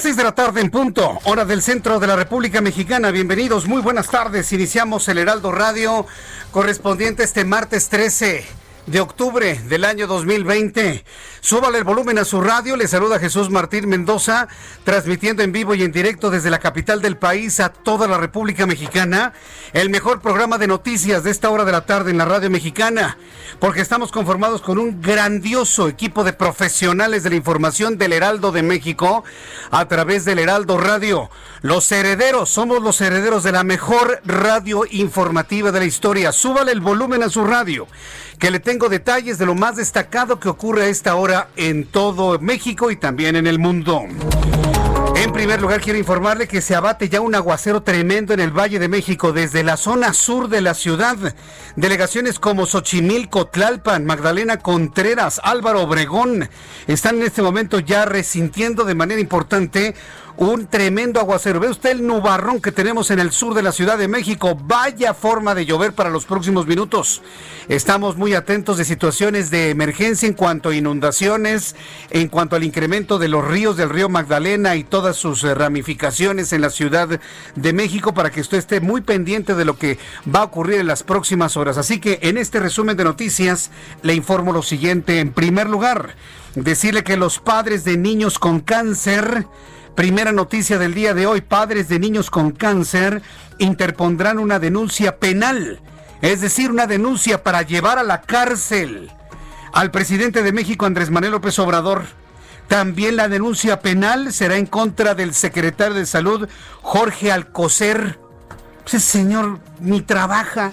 [0.00, 3.10] Las seis de la tarde en punto, hora del centro de la República Mexicana.
[3.10, 4.50] Bienvenidos, muy buenas tardes.
[4.50, 6.06] Iniciamos el Heraldo Radio
[6.52, 8.46] correspondiente este martes 13
[8.90, 11.04] de octubre del año 2020.
[11.40, 12.76] Súbale el volumen a su radio.
[12.76, 14.48] Le saluda Jesús Martín Mendoza,
[14.82, 18.66] transmitiendo en vivo y en directo desde la capital del país a toda la República
[18.66, 19.32] Mexicana.
[19.72, 23.16] El mejor programa de noticias de esta hora de la tarde en la radio mexicana.
[23.60, 28.64] Porque estamos conformados con un grandioso equipo de profesionales de la información del Heraldo de
[28.64, 29.22] México
[29.70, 31.30] a través del Heraldo Radio.
[31.62, 36.32] Los herederos, somos los herederos de la mejor radio informativa de la historia.
[36.32, 37.86] Súbale el volumen a su radio
[38.40, 42.38] que le tengo detalles de lo más destacado que ocurre a esta hora en todo
[42.38, 44.06] México y también en el mundo.
[45.16, 48.78] En primer lugar, quiero informarle que se abate ya un aguacero tremendo en el Valle
[48.78, 51.18] de México, desde la zona sur de la ciudad.
[51.76, 56.48] Delegaciones como Xochimilco, Tlalpan, Magdalena Contreras, Álvaro Obregón
[56.86, 59.94] están en este momento ya resintiendo de manera importante
[60.40, 61.60] un tremendo aguacero.
[61.60, 64.58] Ve usted el nubarrón que tenemos en el sur de la Ciudad de México.
[64.64, 67.20] Vaya forma de llover para los próximos minutos.
[67.68, 71.76] Estamos muy atentos de situaciones de emergencia en cuanto a inundaciones,
[72.08, 76.54] en cuanto al incremento de los ríos del río Magdalena y todas sus eh, ramificaciones
[76.54, 77.20] en la Ciudad
[77.54, 79.98] de México para que usted esté muy pendiente de lo que
[80.34, 81.76] va a ocurrir en las próximas horas.
[81.76, 83.70] Así que en este resumen de noticias
[84.00, 85.20] le informo lo siguiente.
[85.20, 86.14] En primer lugar,
[86.54, 89.46] decirle que los padres de niños con cáncer
[89.94, 93.22] Primera noticia del día de hoy, padres de niños con cáncer
[93.58, 95.80] interpondrán una denuncia penal,
[96.22, 99.10] es decir, una denuncia para llevar a la cárcel
[99.72, 102.04] al presidente de México, Andrés Manuel López Obrador.
[102.68, 106.48] También la denuncia penal será en contra del secretario de Salud,
[106.82, 108.18] Jorge Alcocer.
[108.86, 110.72] Ese señor ni trabaja,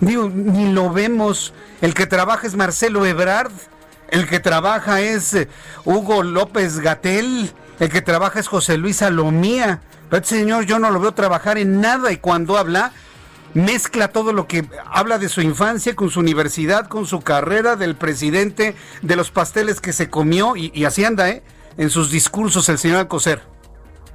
[0.00, 1.52] digo, ni lo vemos.
[1.80, 3.52] El que trabaja es Marcelo Ebrard,
[4.10, 5.36] el que trabaja es
[5.84, 9.80] Hugo López Gatel, el que trabaja es José Luis Salomía.
[10.08, 12.92] Pero este señor yo no lo veo trabajar en nada y cuando habla
[13.54, 17.96] mezcla todo lo que habla de su infancia con su universidad, con su carrera, del
[17.96, 21.42] presidente, de los pasteles que se comió y, así anda, ¿eh?
[21.76, 23.42] En sus discursos el señor Alcocer.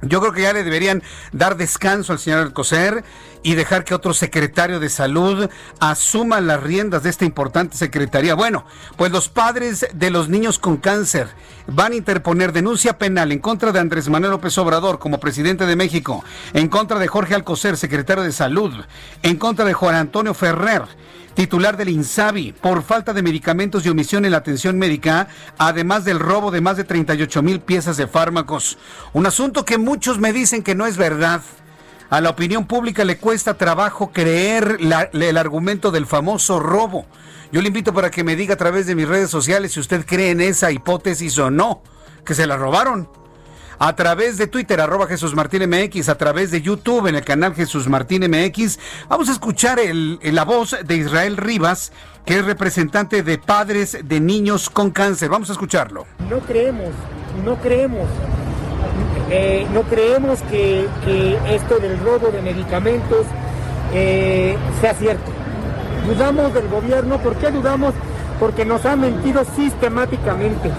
[0.08, 3.04] Yo creo que ya le deberían dar descanso al señor Alcocer
[3.42, 5.48] y dejar que otro secretario de salud
[5.78, 8.34] asuma las riendas de esta importante secretaría.
[8.34, 8.64] Bueno,
[8.96, 11.28] pues los padres de los niños con cáncer
[11.66, 15.76] van a interponer denuncia penal en contra de Andrés Manuel López Obrador como presidente de
[15.76, 18.72] México, en contra de Jorge Alcocer, secretario de salud,
[19.22, 20.82] en contra de Juan Antonio Ferrer
[21.34, 25.28] titular del INSABI, por falta de medicamentos y omisión en la atención médica,
[25.58, 28.78] además del robo de más de 38 mil piezas de fármacos.
[29.12, 31.42] Un asunto que muchos me dicen que no es verdad.
[32.10, 37.06] A la opinión pública le cuesta trabajo creer el argumento del famoso robo.
[37.50, 40.04] Yo le invito para que me diga a través de mis redes sociales si usted
[40.06, 41.82] cree en esa hipótesis o no,
[42.24, 43.08] que se la robaron
[43.78, 47.54] a través de Twitter, arroba Jesús Martín MX, a través de YouTube en el canal
[47.54, 48.78] Jesús Martín MX.
[49.08, 51.92] Vamos a escuchar la voz de Israel Rivas,
[52.24, 55.28] que es representante de padres de niños con cáncer.
[55.28, 56.06] Vamos a escucharlo.
[56.30, 56.90] No creemos,
[57.44, 58.08] no creemos.
[59.30, 60.86] Eh, no creemos que,
[61.48, 63.26] esto del robo de medicamentos
[63.92, 65.30] eh, sea cierto.
[66.06, 67.18] Dudamos del gobierno.
[67.18, 67.94] ¿Por qué dudamos?
[68.38, 70.70] Porque nos han mentido sistemáticamente,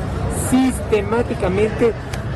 [0.50, 1.94] sistemáticamente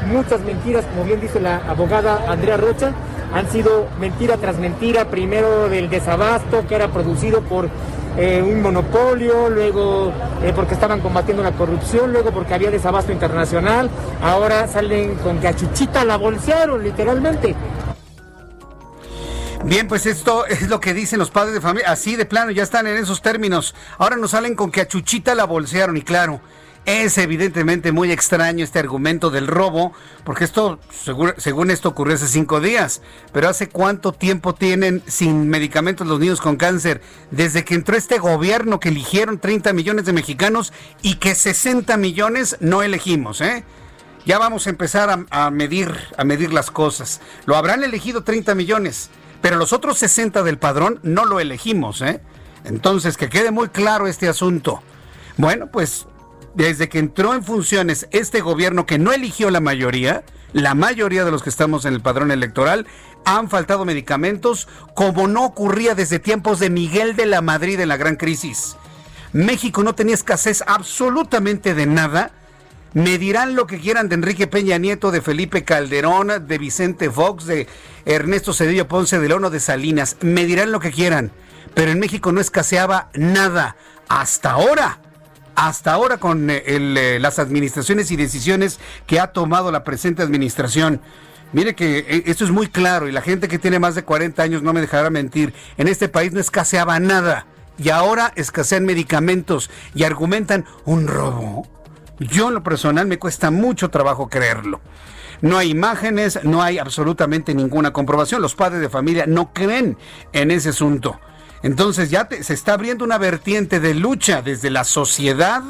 [0.08, 2.94] muchas mentiras, como bien dice la abogada Andrea Rocha,
[3.34, 7.70] han sido mentira tras mentira, primero del desabasto que era producido por
[8.18, 10.12] eh, un monopolio, luego
[10.44, 13.90] eh, porque estaban combatiendo la corrupción, luego porque había desabasto internacional,
[14.22, 17.56] ahora salen con que a Chuchita la bolsearon literalmente.
[19.66, 22.64] Bien, pues esto es lo que dicen los padres de familia, así de plano, ya
[22.64, 23.76] están en esos términos.
[23.98, 26.40] Ahora nos salen con que a Chuchita la bolsearon y claro,
[26.86, 29.94] es evidentemente muy extraño este argumento del robo,
[30.24, 30.80] porque esto,
[31.38, 33.02] según, esto, ocurrió hace cinco días.
[33.32, 37.02] Pero ¿hace cuánto tiempo tienen sin medicamentos los niños con cáncer?
[37.32, 42.58] Desde que entró este gobierno que eligieron 30 millones de mexicanos y que 60 millones
[42.60, 43.64] no elegimos, ¿eh?
[44.26, 47.22] Ya vamos a empezar a, medir, a medir las cosas.
[47.46, 49.10] Lo habrán elegido 30 millones,
[49.42, 52.22] pero los otros 60 del padrón no lo elegimos, ¿eh?
[52.64, 54.84] Entonces, que quede muy claro este asunto.
[55.38, 56.06] Bueno, pues
[56.56, 60.24] desde que entró en funciones este gobierno que no eligió la mayoría,
[60.54, 62.88] la mayoría de los que estamos en el padrón electoral,
[63.26, 67.98] han faltado medicamentos como no ocurría desde tiempos de Miguel de la Madrid en la
[67.98, 68.76] gran crisis.
[69.32, 72.32] México no tenía escasez absolutamente de nada.
[72.94, 77.46] Me dirán lo que quieran de Enrique Peña Nieto, de Felipe Calderón, de Vicente Fox,
[77.46, 77.68] de
[78.06, 80.18] Ernesto Cedillo Ponce de Lono, de Salinas.
[80.22, 81.32] Me dirán lo que quieran.
[81.76, 83.76] Pero en México no escaseaba nada.
[84.08, 85.00] Hasta ahora
[85.60, 91.02] hasta ahora con eh, eh, las administraciones y decisiones que ha tomado la presente administración.
[91.52, 94.42] Mire que eh, esto es muy claro y la gente que tiene más de 40
[94.42, 95.54] años no me dejará mentir.
[95.78, 97.46] En este país no escaseaba nada
[97.78, 101.68] y ahora escasean medicamentos y argumentan un robo.
[102.20, 104.80] Yo en lo personal me cuesta mucho trabajo creerlo.
[105.42, 108.42] No hay imágenes, no hay absolutamente ninguna comprobación.
[108.42, 109.98] Los padres de familia no creen
[110.32, 111.20] en ese asunto.
[111.64, 115.64] Entonces ya se está abriendo una vertiente de lucha desde la sociedad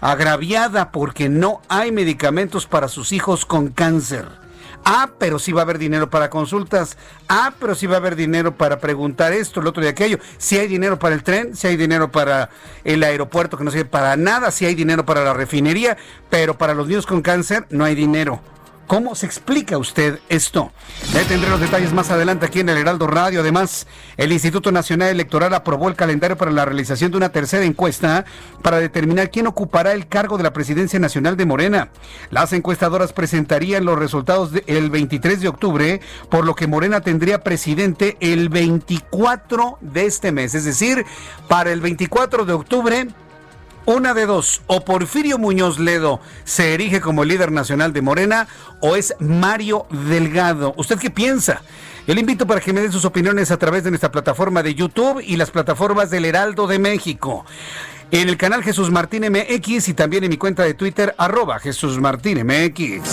[0.00, 4.26] agraviada porque no hay medicamentos para sus hijos con cáncer.
[4.84, 6.96] Ah, pero sí va a haber dinero para consultas.
[7.28, 10.18] Ah, pero sí va a haber dinero para preguntar esto, el otro y aquello.
[10.38, 12.50] Si hay dinero para el tren, si hay dinero para
[12.84, 15.96] el aeropuerto que no sirve para nada, si hay dinero para la refinería,
[16.30, 18.40] pero para los niños con cáncer no hay dinero.
[18.90, 20.72] ¿Cómo se explica usted esto?
[21.12, 23.38] Ya tendré los detalles más adelante aquí en el Heraldo Radio.
[23.38, 28.24] Además, el Instituto Nacional Electoral aprobó el calendario para la realización de una tercera encuesta
[28.62, 31.90] para determinar quién ocupará el cargo de la presidencia nacional de Morena.
[32.30, 38.16] Las encuestadoras presentarían los resultados el 23 de octubre, por lo que Morena tendría presidente
[38.18, 40.56] el 24 de este mes.
[40.56, 41.06] Es decir,
[41.46, 43.06] para el 24 de octubre
[43.86, 48.46] una de dos, o Porfirio Muñoz Ledo se erige como líder nacional de Morena
[48.80, 50.74] o es Mario Delgado.
[50.76, 51.62] ¿Usted qué piensa?
[52.06, 54.74] Yo le invito para que me den sus opiniones a través de nuestra plataforma de
[54.74, 57.44] YouTube y las plataformas del Heraldo de México
[58.12, 61.98] en el canal Jesús Martín MX y también en mi cuenta de Twitter, arroba Jesús
[62.00, 63.08] Martín MX.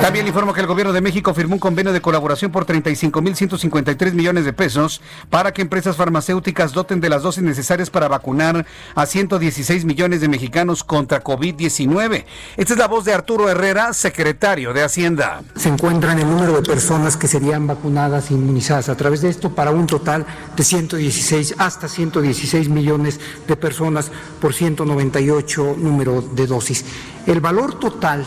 [0.00, 4.44] También informo que el gobierno de México firmó un convenio de colaboración por 35.153 millones
[4.44, 5.00] de pesos
[5.30, 10.28] para que empresas farmacéuticas doten de las dosis necesarias para vacunar a 116 millones de
[10.28, 12.24] mexicanos contra COVID-19.
[12.56, 15.42] Esta es la voz de Arturo Herrera, secretario de Hacienda.
[15.54, 19.54] Se encuentran el número de personas que serían vacunadas e inmunizadas a través de esto
[19.54, 20.26] para un total
[20.56, 26.84] de 116 hasta 116 millones de personas por 198 número de dosis.
[27.26, 28.24] El valor total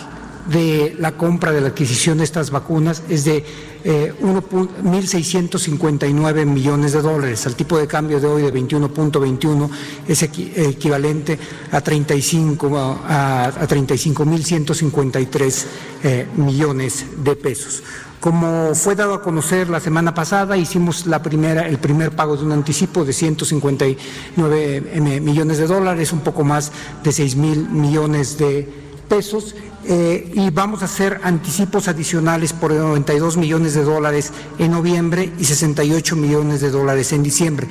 [0.50, 3.46] de la compra de la adquisición de estas vacunas es de
[3.84, 7.46] eh, 1.659 millones de dólares.
[7.46, 9.70] Al tipo de cambio de hoy de 21.21
[10.08, 11.38] es equivalente
[11.72, 15.66] a 35 a, a 35.153
[16.04, 17.84] eh, millones de pesos.
[18.20, 22.44] Como fue dado a conocer la semana pasada, hicimos la primera, el primer pago de
[22.44, 23.98] un anticipo de 159
[24.36, 28.68] eh, millones de dólares, un poco más de 6 mil millones de
[29.08, 29.56] pesos.
[29.86, 35.46] Eh, y vamos a hacer anticipos adicionales por 92 millones de dólares en noviembre y
[35.46, 37.70] 68 millones de dólares en diciembre.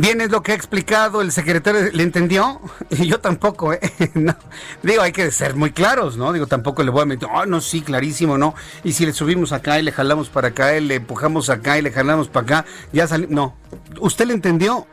[0.00, 1.90] Bien, es lo que ha explicado el secretario.
[1.92, 2.60] ¿Le entendió?
[2.90, 3.80] Y yo tampoco, ¿eh?
[4.84, 6.32] Digo, hay que ser muy claros, ¿no?
[6.32, 8.54] Digo, tampoco le voy a meter, oh, no, sí, clarísimo, ¿no?
[8.84, 11.82] Y si le subimos acá y le jalamos para acá y le empujamos acá y
[11.82, 13.32] le jalamos para acá, ya salimos.
[13.32, 13.56] No.
[14.00, 14.86] ¿Usted le entendió?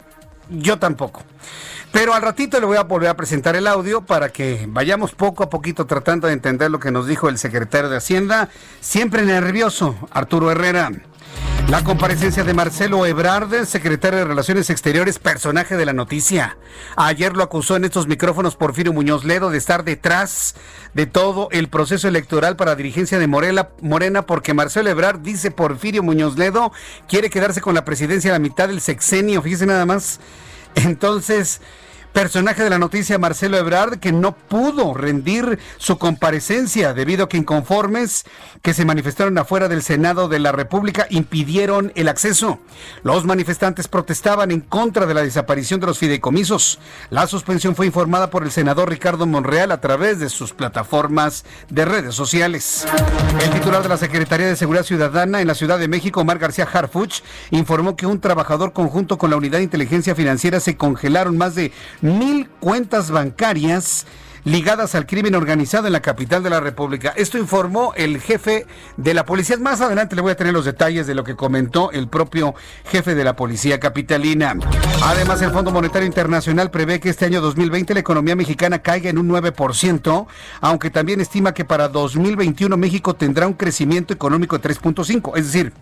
[0.50, 1.22] Yo tampoco.
[1.92, 5.44] Pero al ratito le voy a volver a presentar el audio para que vayamos poco
[5.44, 8.50] a poquito tratando de entender lo que nos dijo el secretario de Hacienda.
[8.82, 10.92] Siempre nervioso, Arturo Herrera.
[11.70, 16.58] La comparecencia de Marcelo Ebrard, secretario de Relaciones Exteriores, personaje de la noticia.
[16.96, 20.54] Ayer lo acusó en estos micrófonos Porfirio Muñoz Ledo de estar detrás
[20.94, 26.38] de todo el proceso electoral para dirigencia de Morena, porque Marcelo Ebrard dice Porfirio Muñoz
[26.38, 26.72] Ledo
[27.10, 30.20] quiere quedarse con la presidencia a la mitad del sexenio, fíjese nada más.
[30.76, 31.62] Entonces,
[32.16, 37.36] Personaje de la noticia Marcelo Ebrard que no pudo rendir su comparecencia debido a que
[37.36, 38.24] inconformes
[38.62, 42.60] que se manifestaron afuera del Senado de la República impidieron el acceso.
[43.04, 46.80] Los manifestantes protestaban en contra de la desaparición de los fideicomisos.
[47.10, 51.84] La suspensión fue informada por el senador Ricardo Monreal a través de sus plataformas de
[51.84, 52.88] redes sociales.
[53.44, 56.66] El titular de la Secretaría de Seguridad Ciudadana en la Ciudad de México, Omar García
[56.72, 61.56] Harfuch, informó que un trabajador conjunto con la Unidad de Inteligencia Financiera se congelaron más
[61.56, 61.74] de
[62.06, 64.06] mil cuentas bancarias
[64.46, 67.14] ligadas al crimen organizado en la capital de la República.
[67.18, 69.58] Esto informó el jefe de la policía.
[69.58, 72.54] Más adelante le voy a tener los detalles de lo que comentó el propio
[72.86, 74.56] jefe de la policía capitalina.
[75.04, 79.18] Además, el Fondo Monetario Internacional prevé que este año 2020 la economía mexicana caiga en
[79.18, 80.28] un 9%,
[80.62, 85.38] aunque también estima que para 2021 México tendrá un crecimiento económico de 3.5.
[85.38, 85.74] Es decir,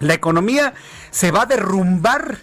[0.00, 0.74] la economía
[1.12, 2.38] se va a derrumbar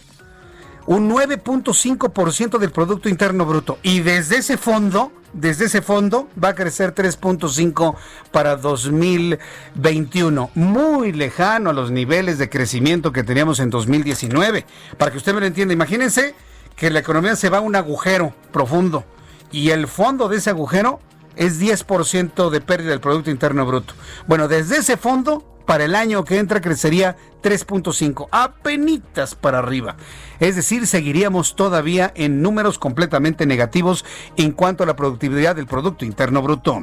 [0.88, 3.78] un 9.5% del Producto Interno Bruto.
[3.84, 7.96] Y desde ese fondo, desde ese fondo va a crecer 3.5
[8.32, 14.66] para 2021, muy lejano a los niveles de crecimiento que teníamos en 2019.
[14.98, 16.34] Para que usted me lo entienda, imagínense
[16.76, 19.04] que la economía se va a un agujero profundo
[19.52, 21.02] y el fondo de ese agujero
[21.36, 23.94] es 10% de pérdida del Producto Interno Bruto.
[24.26, 29.98] Bueno, desde ese fondo para el año que entra crecería 3.5, apenitas para arriba.
[30.40, 34.06] Es decir, seguiríamos todavía en números completamente negativos
[34.38, 36.82] en cuanto a la productividad del Producto Interno Bruto.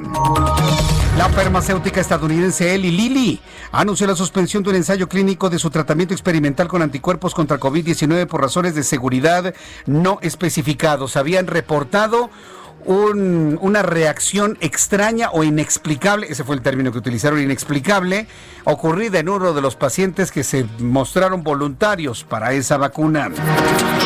[1.17, 6.13] La farmacéutica estadounidense Eli Lilly anunció la suspensión de un ensayo clínico de su tratamiento
[6.13, 9.55] experimental con anticuerpos contra COVID-19 por razones de seguridad
[9.87, 11.15] no especificados.
[11.15, 12.29] Habían reportado
[12.85, 18.27] una reacción extraña o inexplicable, ese fue el término que utilizaron, inexplicable,
[18.63, 23.31] ocurrida en uno de los pacientes que se mostraron voluntarios para esa vacuna.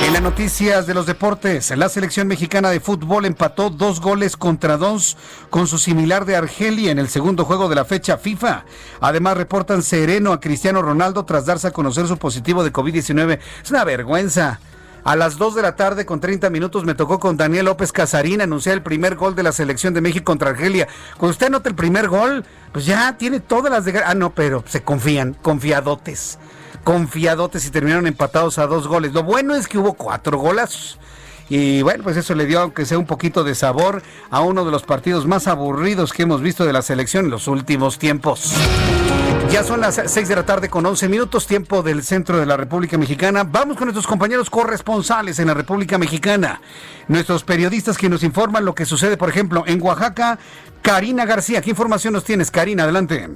[0.05, 4.77] En las noticias de los deportes, la selección mexicana de fútbol empató dos goles contra
[4.77, 5.17] dos
[5.49, 8.63] con su similar de Argelia en el segundo juego de la fecha FIFA.
[9.01, 13.39] Además, reportan sereno a Cristiano Ronaldo tras darse a conocer su positivo de COVID-19.
[13.63, 14.59] Es una vergüenza.
[15.03, 18.41] A las 2 de la tarde con 30 minutos me tocó con Daniel López Casarín
[18.41, 20.87] anunciar el primer gol de la selección de México contra Argelia.
[21.17, 23.99] Cuando usted anota el primer gol, pues ya tiene todas las de...
[24.05, 26.37] Ah, no, pero se confían, confiadotes.
[26.83, 29.13] Confiadotes y terminaron empatados a dos goles.
[29.13, 30.97] Lo bueno es que hubo cuatro golas.
[31.49, 34.71] Y bueno, pues eso le dio, aunque sea un poquito de sabor, a uno de
[34.71, 38.53] los partidos más aburridos que hemos visto de la selección en los últimos tiempos.
[39.51, 42.55] Ya son las 6 de la tarde con 11 minutos, tiempo del centro de la
[42.55, 43.43] República Mexicana.
[43.43, 46.61] Vamos con nuestros compañeros corresponsales en la República Mexicana.
[47.07, 50.37] Nuestros periodistas que nos informan lo que sucede, por ejemplo, en Oaxaca.
[50.83, 52.51] Karina García, ¿qué información nos tienes?
[52.51, 53.27] Karina, adelante.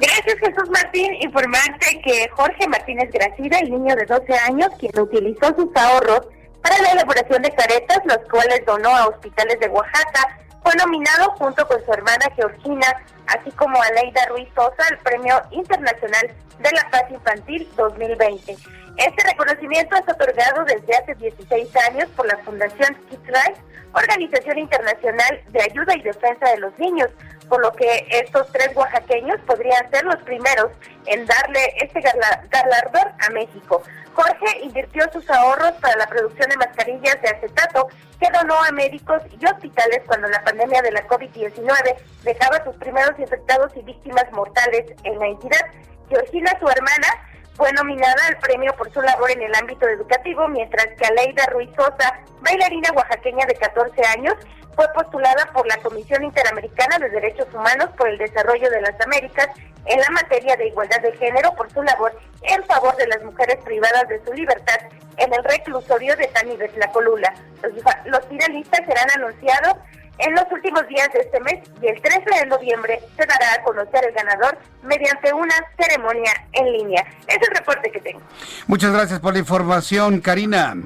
[0.00, 1.12] Gracias Jesús Martín.
[1.20, 6.22] Informarte que Jorge Martínez Gracida, el niño de 12 años, quien utilizó sus ahorros
[6.62, 10.38] para la elaboración de caretas, los cuales donó a hospitales de Oaxaca,
[10.70, 12.86] fue nominado junto con su hermana Georgina,
[13.26, 18.56] así como a Leida Ruiz Sosa, al Premio Internacional de la Paz Infantil 2020.
[18.96, 25.42] Este reconocimiento es otorgado desde hace 16 años por la Fundación Kids Life, organización internacional
[25.48, 27.10] de ayuda y defensa de los niños,
[27.48, 30.70] por lo que estos tres oaxaqueños podrían ser los primeros
[31.06, 33.82] en darle este galardón a México.
[34.12, 37.88] Jorge invirtió sus ahorros para la producción de mascarillas de acetato
[38.20, 43.18] que donó a médicos y hospitales cuando la pandemia de la COVID-19 dejaba sus primeros
[43.18, 45.64] infectados y víctimas mortales en la entidad.
[46.08, 47.08] Georgina, su hermana,
[47.60, 51.68] fue nominada al premio por su labor en el ámbito educativo, mientras que Aleida Ruiz
[51.76, 54.34] Sosa, bailarina oaxaqueña de 14 años,
[54.74, 59.48] fue postulada por la Comisión Interamericana de Derechos Humanos por el Desarrollo de las Américas
[59.84, 63.58] en la materia de igualdad de género por su labor en favor de las mujeres
[63.62, 64.78] privadas de su libertad
[65.18, 67.34] en el reclusorio de San Ives La Colula.
[67.62, 67.72] Los,
[68.06, 69.74] los finalistas serán anunciados
[70.18, 73.62] en los últimos días de este mes y el 13 de noviembre se dará a
[73.64, 77.04] conocer el ganador mediante una ceremonia en línea.
[77.26, 78.20] Es el reporte que tengo.
[78.66, 80.76] Muchas gracias por la información, Karina.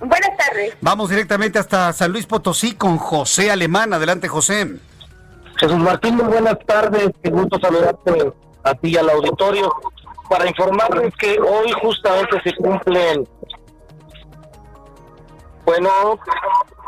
[0.00, 0.76] Buenas tardes.
[0.80, 3.92] Vamos directamente hasta San Luis Potosí con José Alemán.
[3.92, 4.76] Adelante, José.
[5.58, 7.10] Jesús Martín, muy buenas tardes.
[7.22, 8.32] Qué gusto saludarte
[8.62, 9.72] a ti y al auditorio
[10.28, 13.26] para informarles que hoy justamente se cumplen.
[15.64, 16.18] Bueno.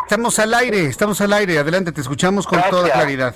[0.09, 1.59] Estamos al aire, estamos al aire.
[1.59, 3.35] Adelante, te escuchamos con toda claridad.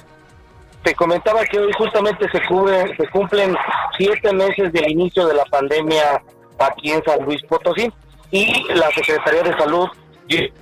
[0.82, 3.54] Te comentaba que hoy justamente se, cubre, se cumplen
[3.98, 6.22] siete meses del inicio de la pandemia
[6.58, 7.92] aquí en San Luis Potosí
[8.30, 9.86] y la Secretaría de Salud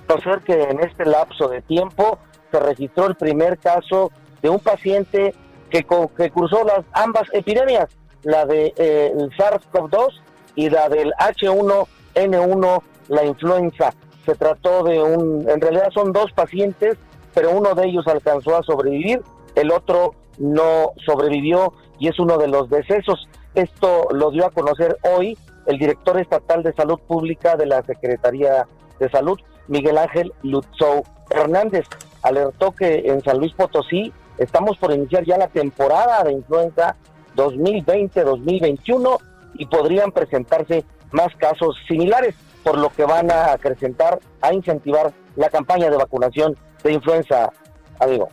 [0.05, 2.19] conocer que en este lapso de tiempo
[2.51, 5.33] se registró el primer caso de un paciente
[5.69, 5.85] que,
[6.17, 7.87] que cursó las ambas epidemias,
[8.23, 10.19] la de eh, SARS-CoV-2
[10.55, 13.93] y la del H1N1, la influenza.
[14.25, 16.97] Se trató de un, en realidad son dos pacientes,
[17.33, 19.21] pero uno de ellos alcanzó a sobrevivir,
[19.55, 23.27] el otro no sobrevivió y es uno de los decesos.
[23.53, 28.67] Esto lo dio a conocer hoy el director estatal de salud pública de la Secretaría
[28.99, 31.85] de Salud, Miguel Ángel Lutzou Hernández.
[32.23, 36.95] Alertó que en San Luis Potosí estamos por iniciar ya la temporada de influenza
[37.35, 39.17] 2020-2021
[39.55, 45.49] y podrían presentarse más casos similares, por lo que van a acrecentar, a incentivar la
[45.49, 47.51] campaña de vacunación de influenza.
[47.99, 48.29] Adiós.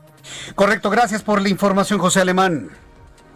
[0.54, 2.70] Correcto, gracias por la información, José Alemán.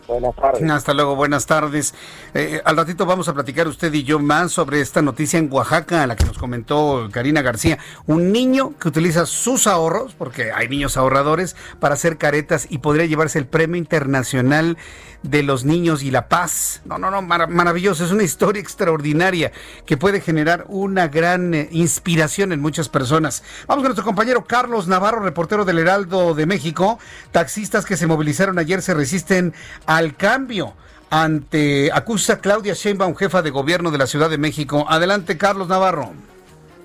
[0.09, 0.71] Buenas tardes.
[0.71, 1.95] Hasta luego, buenas tardes.
[2.35, 6.03] Eh, al ratito vamos a platicar usted y yo más sobre esta noticia en Oaxaca,
[6.03, 7.79] a la que nos comentó Karina García.
[8.07, 13.07] Un niño que utiliza sus ahorros, porque hay niños ahorradores, para hacer caretas y podría
[13.07, 14.77] llevarse el premio internacional
[15.23, 16.83] de los niños y la paz.
[16.85, 18.05] No, no, no, maravilloso.
[18.05, 19.53] Es una historia extraordinaria
[19.87, 23.43] que puede generar una gran eh, inspiración en muchas personas.
[23.67, 26.99] Vamos con nuestro compañero Carlos Navarro, reportero del Heraldo de México.
[27.31, 29.55] Taxistas que se movilizaron ayer se resisten
[29.87, 30.75] al cambio
[31.11, 34.87] ante acusa Claudia Sheinbaum, jefa de gobierno de la Ciudad de México.
[34.89, 36.13] Adelante, Carlos Navarro.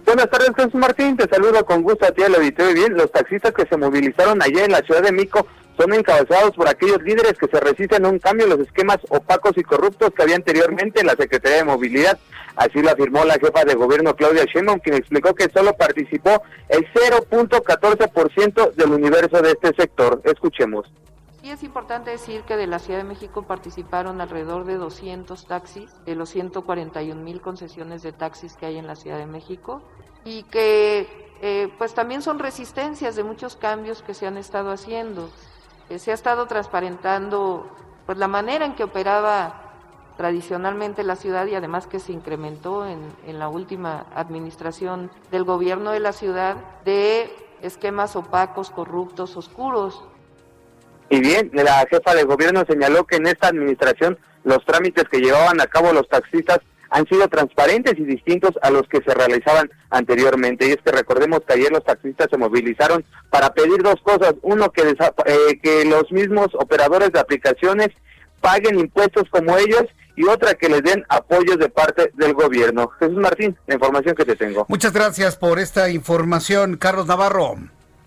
[0.06, 1.18] Buenas tardes, Jesús Martín.
[1.18, 2.74] Te saludo con gusto a ti, al auditorio.
[2.74, 5.46] Bien, los taxistas que se movilizaron ayer en la Ciudad de México
[5.78, 9.54] son encabezados por aquellos líderes que se resisten a un cambio en los esquemas opacos
[9.58, 12.18] y corruptos que había anteriormente en la Secretaría de Movilidad.
[12.56, 16.86] Así lo afirmó la jefa de gobierno Claudia Sheinbaum, quien explicó que solo participó el
[16.92, 20.22] 0.14% del universo de este sector.
[20.24, 20.92] Escuchemos.
[21.42, 25.92] Sí es importante decir que de la Ciudad de México participaron alrededor de 200 taxis,
[26.06, 29.84] de los 141 mil concesiones de taxis que hay en la Ciudad de México,
[30.26, 31.08] y que
[31.42, 35.30] eh, pues también son resistencias de muchos cambios que se han estado haciendo.
[35.90, 37.70] Eh, se ha estado transparentando
[38.06, 39.62] pues la manera en que operaba
[40.18, 45.92] tradicionalmente la ciudad y además que se incrementó en, en la última administración del gobierno
[45.92, 50.04] de la ciudad de esquemas opacos, corruptos, oscuros.
[51.10, 55.62] Y bien, la jefa de gobierno señaló que en esta administración los trámites que llevaban
[55.62, 60.68] a cabo los taxistas han sido transparentes y distintos a los que se realizaban anteriormente.
[60.68, 64.36] Y es que recordemos que ayer los taxistas se movilizaron para pedir dos cosas.
[64.42, 67.90] Uno, que, eh, que los mismos operadores de aplicaciones
[68.42, 69.86] paguen impuestos como ellos
[70.16, 72.90] y otra que les den apoyos de parte del gobierno.
[73.00, 74.66] Jesús Martín, la información que te tengo.
[74.68, 77.56] Muchas gracias por esta información, Carlos Navarro.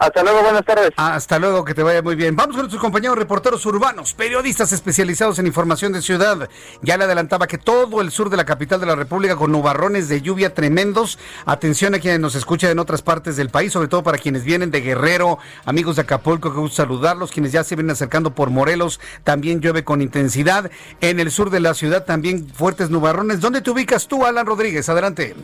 [0.01, 0.93] Hasta luego, buenas tardes.
[0.97, 2.35] Hasta luego, que te vaya muy bien.
[2.35, 6.49] Vamos con nuestros compañeros reporteros urbanos, periodistas especializados en información de ciudad.
[6.81, 10.09] Ya le adelantaba que todo el sur de la capital de la República con nubarrones
[10.09, 11.19] de lluvia tremendos.
[11.45, 14.71] Atención a quienes nos escuchan en otras partes del país, sobre todo para quienes vienen
[14.71, 17.31] de Guerrero, amigos de Acapulco, que gusto saludarlos.
[17.31, 20.71] Quienes ya se vienen acercando por Morelos, también llueve con intensidad.
[21.03, 23.41] En el sur de la ciudad también fuertes nubarrones.
[23.41, 24.89] ¿Dónde te ubicas tú, Alan Rodríguez?
[24.89, 25.35] Adelante.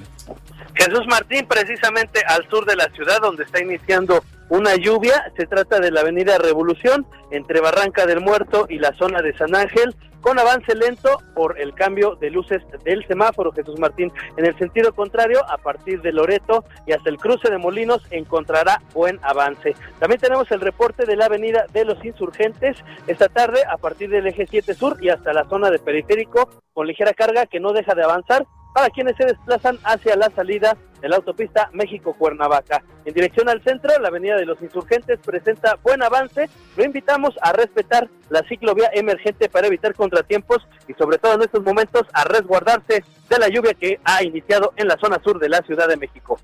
[0.76, 5.32] Jesús Martín, precisamente al sur de la ciudad, donde está iniciando una lluvia.
[5.36, 9.54] Se trata de la avenida Revolución, entre Barranca del Muerto y la zona de San
[9.54, 14.12] Ángel, con avance lento por el cambio de luces del semáforo, Jesús Martín.
[14.36, 18.82] En el sentido contrario, a partir de Loreto y hasta el cruce de Molinos encontrará
[18.92, 19.76] buen avance.
[20.00, 24.26] También tenemos el reporte de la avenida de los insurgentes esta tarde a partir del
[24.26, 27.94] eje 7 sur y hasta la zona de periférico con ligera carga que no deja
[27.94, 32.82] de avanzar para quienes se desplazan hacia la salida de la autopista México-Cuernavaca.
[33.06, 36.50] En dirección al centro, la avenida de los insurgentes presenta buen avance.
[36.76, 41.64] Lo invitamos a respetar la ciclovía emergente para evitar contratiempos y sobre todo en estos
[41.64, 45.62] momentos a resguardarse de la lluvia que ha iniciado en la zona sur de la
[45.62, 46.38] Ciudad de México.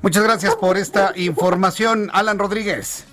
[0.00, 3.06] Muchas gracias por esta información, Alan Rodríguez.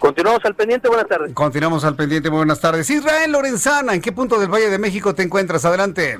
[0.00, 1.32] Continuamos al pendiente, buenas tardes.
[1.32, 2.90] Continuamos al pendiente, buenas tardes.
[2.90, 5.64] Israel Lorenzana, ¿en qué punto del Valle de México te encuentras?
[5.64, 6.18] Adelante.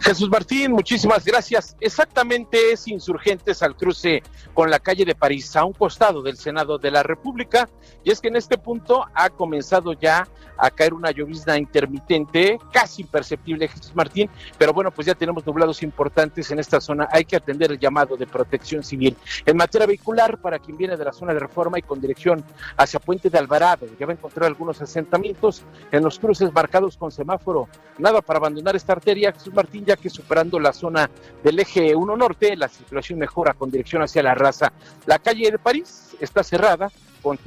[0.00, 1.76] Jesús Martín, muchísimas gracias.
[1.80, 4.22] Exactamente es Insurgentes al cruce
[4.54, 7.68] con la calle de París, a un costado del Senado de la República.
[8.02, 10.26] Y es que en este punto ha comenzado ya
[10.60, 14.28] a caer una llovizna intermitente, casi imperceptible, Jesús Martín.
[14.58, 17.08] Pero bueno, pues ya tenemos nublados importantes en esta zona.
[17.10, 19.16] Hay que atender el llamado de protección civil.
[19.46, 22.44] En materia vehicular, para quien viene de la zona de reforma y con dirección
[22.76, 27.10] hacia Puente de Alvarado, ya va a encontrar algunos asentamientos en los cruces marcados con
[27.10, 27.68] semáforo.
[27.98, 31.10] Nada para abandonar esta arteria, Jesús Martín, ya que superando la zona
[31.42, 34.72] del eje 1 norte, la circulación mejora con dirección hacia la raza.
[35.06, 36.90] La calle de París está cerrada.
[37.22, 37.38] Con...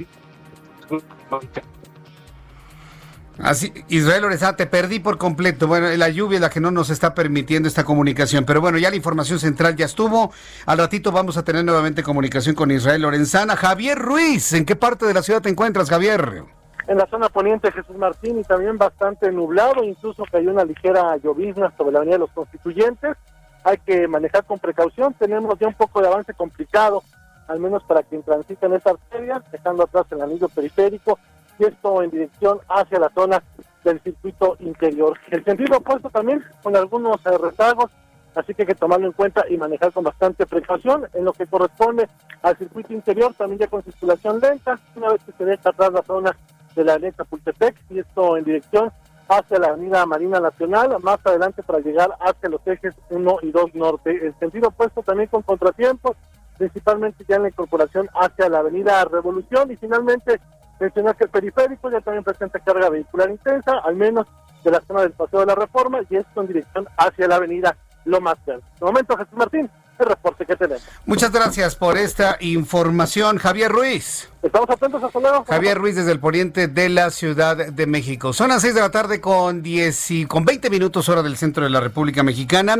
[3.38, 5.66] Así, Israel Oreza, te perdí por completo.
[5.66, 8.44] Bueno, la lluvia es la que no nos está permitiendo esta comunicación.
[8.44, 10.32] Pero bueno, ya la información central ya estuvo.
[10.66, 13.56] Al ratito vamos a tener nuevamente comunicación con Israel Lorenzana.
[13.56, 16.44] Javier Ruiz, ¿en qué parte de la ciudad te encuentras, Javier?
[16.86, 21.72] En la zona poniente Jesús Martín y también bastante nublado, incluso cayó una ligera llovizna
[21.76, 23.16] sobre la avenida de los Constituyentes.
[23.64, 25.14] hay que manejar con precaución.
[25.14, 27.02] Tenemos ya un poco de avance complicado,
[27.48, 31.18] al menos para quien transita en esta arteria, dejando atrás el anillo periférico
[31.58, 33.42] y esto en dirección hacia la zona
[33.82, 35.18] del circuito interior.
[35.30, 37.90] El sentido opuesto también con algunos eh, rezagos,
[38.34, 41.06] así que hay que tomarlo en cuenta y manejar con bastante precaución.
[41.14, 42.08] En lo que corresponde
[42.42, 46.02] al circuito interior, también ya con circulación lenta, una vez que se deja atrás la
[46.02, 46.36] zona
[46.74, 48.92] de la avenida Chapultepec, y esto en dirección
[49.28, 53.74] hacia la avenida Marina Nacional, más adelante para llegar hacia los ejes 1 y 2
[53.74, 54.26] norte.
[54.26, 56.16] El sentido opuesto también con contratiempos,
[56.58, 60.40] principalmente ya en la incorporación hacia la avenida Revolución y finalmente
[60.78, 64.26] mencionar que el periférico ya también presenta carga vehicular intensa, al menos
[64.62, 67.76] de la zona del Paseo de la Reforma y esto en dirección hacia la avenida
[68.04, 68.62] Lomas Verde.
[68.78, 70.82] De momento, Jesús Martín, el reporte que tenemos.
[71.06, 74.28] Muchas gracias por esta información, Javier Ruiz.
[74.42, 75.44] Estamos atentos, hasta luego.
[75.44, 78.32] Javier Ruiz desde el poniente de la Ciudad de México.
[78.32, 81.64] Son las 6 de la tarde con 10 y con 20 minutos hora del centro
[81.64, 82.76] de la República Mexicana.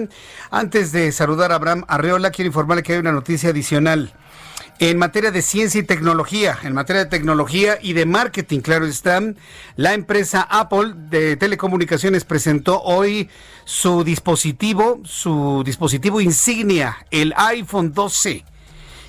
[0.50, 4.12] Antes de saludar a Abraham Arreola, quiero informarle que hay una noticia adicional.
[4.80, 9.20] En materia de ciencia y tecnología, en materia de tecnología y de marketing, claro está,
[9.76, 13.30] la empresa Apple de telecomunicaciones presentó hoy
[13.64, 18.44] su dispositivo, su dispositivo insignia, el iPhone 12.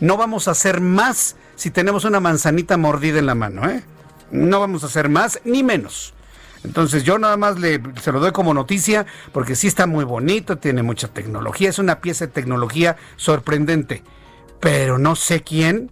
[0.00, 3.84] No vamos a hacer más si tenemos una manzanita mordida en la mano, ¿eh?
[4.30, 6.14] No vamos a hacer más ni menos.
[6.64, 10.56] Entonces yo nada más le, se lo doy como noticia porque sí está muy bonito,
[10.56, 14.02] tiene mucha tecnología, es una pieza de tecnología sorprendente.
[14.58, 15.90] Pero no sé quién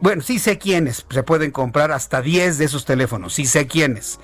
[0.00, 4.18] bueno, sí sé quiénes se pueden comprar hasta 10 de esos teléfonos, sí sé quiénes.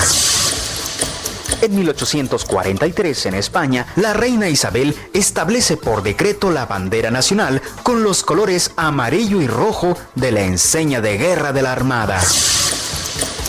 [1.63, 8.23] En 1843, en España, la reina Isabel establece por decreto la bandera nacional con los
[8.23, 12.21] colores amarillo y rojo de la enseña de guerra de la Armada.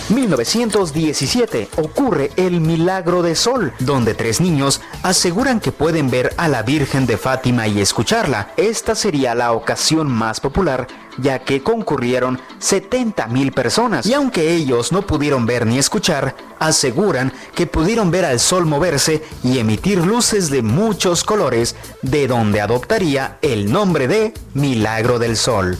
[0.09, 6.63] 1917 ocurre el Milagro de Sol, donde tres niños aseguran que pueden ver a la
[6.63, 8.53] Virgen de Fátima y escucharla.
[8.55, 14.05] Esta sería la ocasión más popular, ya que concurrieron 70 mil personas.
[14.05, 19.23] Y aunque ellos no pudieron ver ni escuchar, aseguran que pudieron ver al sol moverse
[19.43, 25.77] y emitir luces de muchos colores, de donde adoptaría el nombre de Milagro del Sol.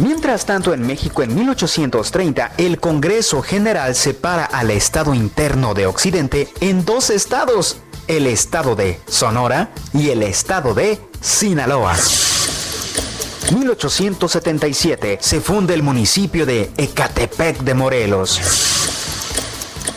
[0.00, 6.48] Mientras tanto, en México en 1830, el Congreso General separa al Estado interno de Occidente
[6.60, 7.76] en dos estados,
[8.08, 11.94] el estado de Sonora y el estado de Sinaloa.
[13.54, 18.40] 1877 se funda el municipio de Ecatepec de Morelos.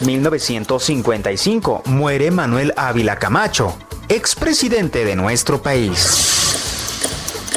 [0.01, 3.77] 1955 muere Manuel Ávila Camacho,
[4.09, 6.42] expresidente de nuestro país.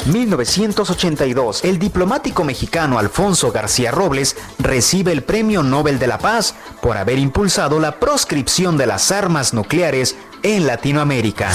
[0.07, 6.97] 1982, el diplomático mexicano Alfonso García Robles recibe el Premio Nobel de la Paz por
[6.97, 11.51] haber impulsado la proscripción de las armas nucleares en Latinoamérica.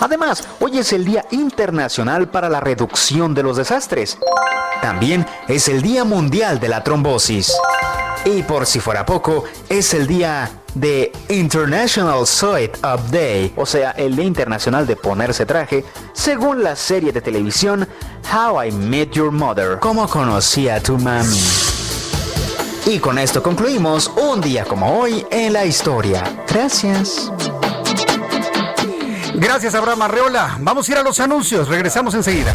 [0.00, 4.18] Además, hoy es el Día Internacional para la Reducción de los Desastres.
[4.80, 7.52] También es el Día Mundial de la Trombosis.
[8.24, 13.90] Y por si fuera poco, es el Día de International Suit Up Day, o sea,
[13.92, 17.86] el Día Internacional de ponerse traje, según la serie de televisión
[18.32, 21.40] How I Met Your Mother, como conocí a tu mami.
[22.86, 26.44] Y con esto concluimos un día como hoy en la historia.
[26.48, 27.30] Gracias.
[29.34, 30.56] Gracias, Abraham Arreola.
[30.60, 31.68] Vamos a ir a los anuncios.
[31.68, 32.54] Regresamos enseguida.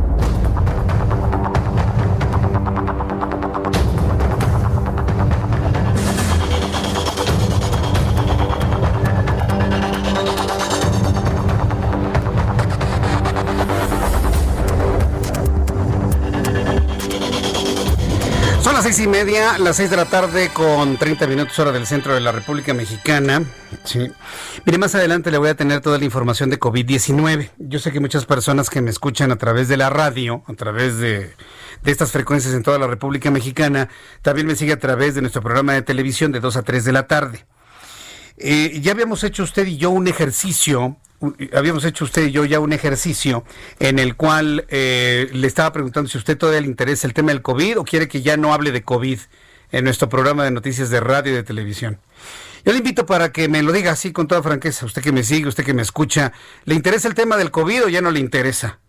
[18.93, 22.19] Seis y media, las seis de la tarde con 30 minutos hora del centro de
[22.19, 23.41] la República Mexicana.
[23.85, 24.11] Sí.
[24.65, 27.51] Mire, más adelante le voy a tener toda la información de COVID-19.
[27.57, 30.97] Yo sé que muchas personas que me escuchan a través de la radio, a través
[30.97, 31.33] de,
[31.81, 33.87] de estas frecuencias en toda la República Mexicana,
[34.23, 36.91] también me sigue a través de nuestro programa de televisión de 2 a 3 de
[36.91, 37.45] la tarde.
[38.35, 40.97] Eh, ya habíamos hecho usted y yo un ejercicio,
[41.55, 43.43] habíamos hecho usted y yo ya un ejercicio
[43.79, 47.41] en el cual eh, le estaba preguntando si usted todavía le interesa el tema del
[47.41, 49.19] COVID o quiere que ya no hable de COVID
[49.71, 51.99] en nuestro programa de noticias de radio y de televisión.
[52.65, 55.23] Yo le invito para que me lo diga así con toda franqueza, usted que me
[55.23, 56.33] sigue, usted que me escucha,
[56.65, 58.79] ¿le interesa el tema del COVID o ya no le interesa?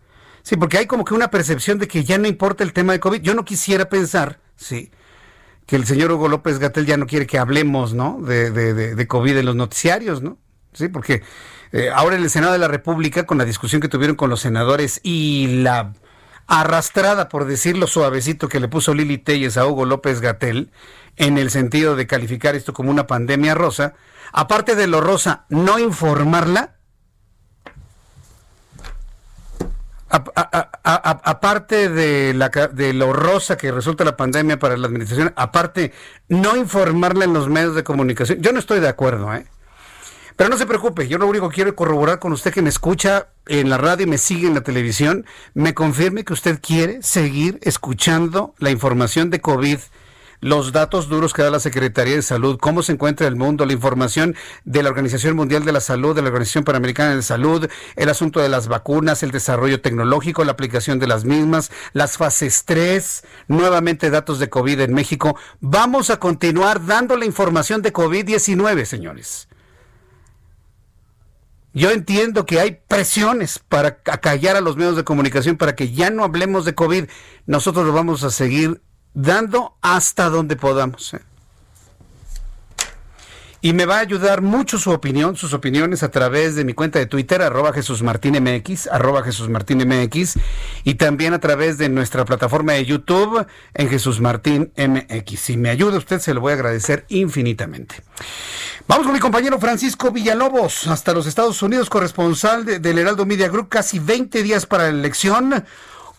[0.42, 3.00] Sí, porque hay como que una percepción de que ya no importa el tema de
[3.00, 3.22] COVID.
[3.22, 4.90] Yo no quisiera pensar, sí,
[5.66, 8.20] que el señor Hugo López Gatel ya no quiere que hablemos, ¿no?
[8.20, 10.38] De, de, de, de COVID en los noticiarios, ¿no?
[10.72, 11.22] Sí, porque
[11.72, 14.40] eh, ahora en el Senado de la República, con la discusión que tuvieron con los
[14.40, 15.94] senadores y la
[16.46, 20.70] arrastrada, por decirlo suavecito, que le puso Lili Telles a Hugo López Gatel,
[21.16, 23.94] en el sentido de calificar esto como una pandemia rosa,
[24.32, 26.76] aparte de lo rosa, no informarla,
[30.10, 35.92] aparte de, la, de lo rosa que resulta la pandemia para la administración, aparte,
[36.28, 39.46] no informarla en los medios de comunicación, yo no estoy de acuerdo, ¿eh?
[40.36, 43.28] Pero no se preocupe, yo lo único que quiero corroborar con usted que me escucha
[43.46, 47.58] en la radio y me sigue en la televisión, me confirme que usted quiere seguir
[47.62, 49.78] escuchando la información de COVID,
[50.40, 53.74] los datos duros que da la Secretaría de Salud, cómo se encuentra el mundo, la
[53.74, 58.08] información de la Organización Mundial de la Salud, de la Organización Panamericana de Salud, el
[58.08, 63.22] asunto de las vacunas, el desarrollo tecnológico, la aplicación de las mismas, las fases 3,
[63.46, 65.36] nuevamente datos de COVID en México.
[65.60, 69.48] Vamos a continuar dando la información de COVID-19, señores.
[71.74, 76.10] Yo entiendo que hay presiones para acallar a los medios de comunicación para que ya
[76.10, 77.04] no hablemos de COVID.
[77.46, 78.82] Nosotros lo vamos a seguir
[79.14, 81.14] dando hasta donde podamos.
[81.14, 81.20] ¿eh?
[83.64, 86.98] Y me va a ayudar mucho su opinión, sus opiniones a través de mi cuenta
[86.98, 90.34] de Twitter, arroba Jesús MX, arroba Jesús MX,
[90.82, 95.38] y también a través de nuestra plataforma de YouTube en Jesús Martín MX.
[95.38, 98.02] Si me ayuda usted, se lo voy a agradecer infinitamente.
[98.88, 103.46] Vamos con mi compañero Francisco Villalobos, hasta los Estados Unidos, corresponsal de- del Heraldo Media
[103.48, 105.64] Group, casi 20 días para la elección.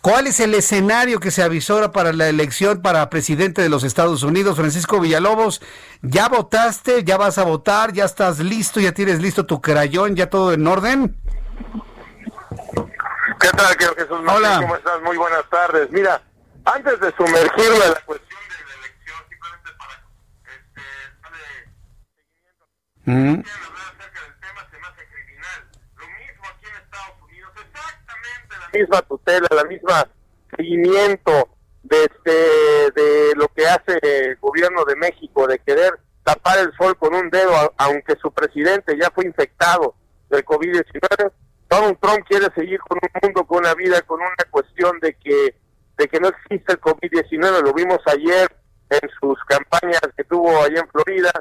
[0.04, 4.24] ¿Cuál es el escenario que se avisora para la elección para presidente de los Estados
[4.24, 4.58] Unidos?
[4.58, 5.62] Francisco Villalobos,
[6.02, 7.06] ¿ya votaste?
[7.06, 7.94] ¿Ya vas a votar?
[7.94, 8.82] ¿Ya estás listo?
[8.82, 10.18] ¿Ya tienes listo tu crayón?
[10.18, 11.16] ¿Ya todo en orden?
[13.40, 14.28] ¿Qué tal, Jesús Martín?
[14.46, 14.60] Hola.
[14.60, 15.02] ¿Cómo estás?
[15.04, 15.90] Muy buenas tardes.
[15.90, 16.22] Mira,
[16.66, 19.94] antes de sumergirme en la cuestión de la elección, simplemente para
[20.52, 20.82] este,
[23.06, 23.42] darle Mm.
[23.42, 23.73] la
[28.74, 30.08] misma tutela, la misma
[30.56, 31.50] seguimiento
[31.84, 36.98] de, este, de lo que hace el gobierno de México, de querer tapar el sol
[36.98, 39.96] con un dedo, aunque su presidente ya fue infectado
[40.30, 41.32] del COVID-19.
[41.70, 45.56] Donald Trump quiere seguir con un mundo, con una vida, con una cuestión de que
[45.98, 48.52] de que no existe el COVID-19, lo vimos ayer
[48.90, 51.32] en sus campañas que tuvo allá en Florida,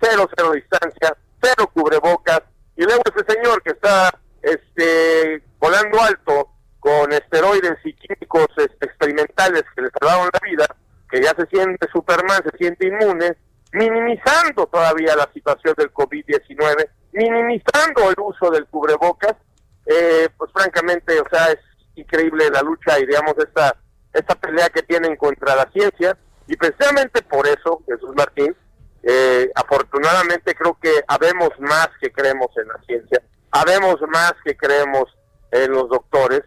[0.00, 2.42] cero, cero distancia, cero cubrebocas,
[2.76, 4.10] y luego ese señor que está
[4.42, 6.51] este volando alto
[6.82, 8.48] con esteroides y químicos
[8.80, 10.66] experimentales que le salvaron la vida,
[11.08, 13.36] que ya se siente Superman, se siente inmune,
[13.72, 19.36] minimizando todavía la situación del COVID-19, minimizando el uso del cubrebocas,
[19.86, 21.60] eh, pues francamente, o sea, es
[21.94, 23.76] increíble la lucha y digamos esta
[24.12, 26.18] esta pelea que tienen contra la ciencia.
[26.48, 28.56] Y precisamente por eso, Jesús Martín,
[29.04, 35.04] eh, afortunadamente creo que habemos más que creemos en la ciencia, habemos más que creemos
[35.52, 36.42] en los doctores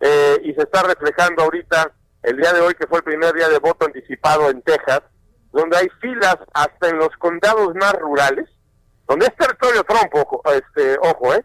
[0.00, 3.48] eh, y se está reflejando ahorita el día de hoy que fue el primer día
[3.48, 5.02] de voto anticipado en Texas,
[5.52, 8.48] donde hay filas hasta en los condados más rurales,
[9.08, 11.44] donde es territorio Trump, ojo, este, ojo, ¿eh?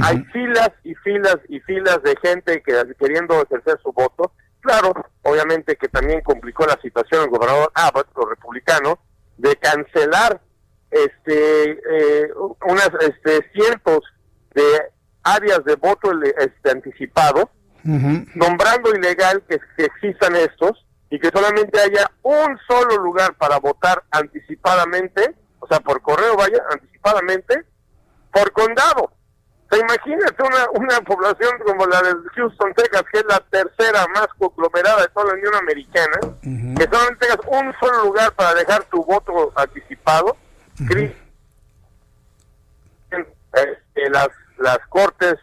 [0.00, 4.32] Hay filas y filas y filas de gente que queriendo ejercer su voto.
[4.60, 8.94] Claro, obviamente que también complicó la situación el gobernador Abbott, los republicanos,
[9.36, 10.40] de cancelar
[10.90, 12.30] este eh,
[12.66, 14.00] unas este, cientos
[14.54, 14.92] de
[15.24, 17.50] áreas de voto este, anticipado,
[17.84, 24.02] nombrando ilegal que, que existan estos y que solamente haya un solo lugar para votar
[24.10, 27.64] anticipadamente, o sea, por correo vaya, anticipadamente,
[28.32, 29.12] por condado.
[29.70, 34.28] ¿Te imaginas una, una población como la de Houston, Texas, que es la tercera más
[34.38, 39.04] conglomerada de toda la Unión Americana, que solamente tengas un solo lugar para dejar tu
[39.04, 40.36] voto anticipado?
[43.52, 45.36] este, las, las cortes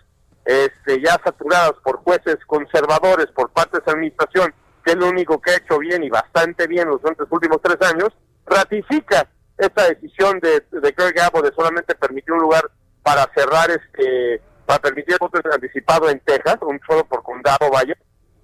[0.50, 4.52] este, ya saturadas por jueces conservadores por parte de esa administración,
[4.84, 8.10] que es lo único que ha hecho bien y bastante bien los últimos tres años,
[8.48, 12.64] ratifica esta decisión de, de Greg Abbott de solamente permitir un lugar
[13.04, 17.96] para cerrar este para permitir el voto anticipado en Texas, un solo por condado vaya,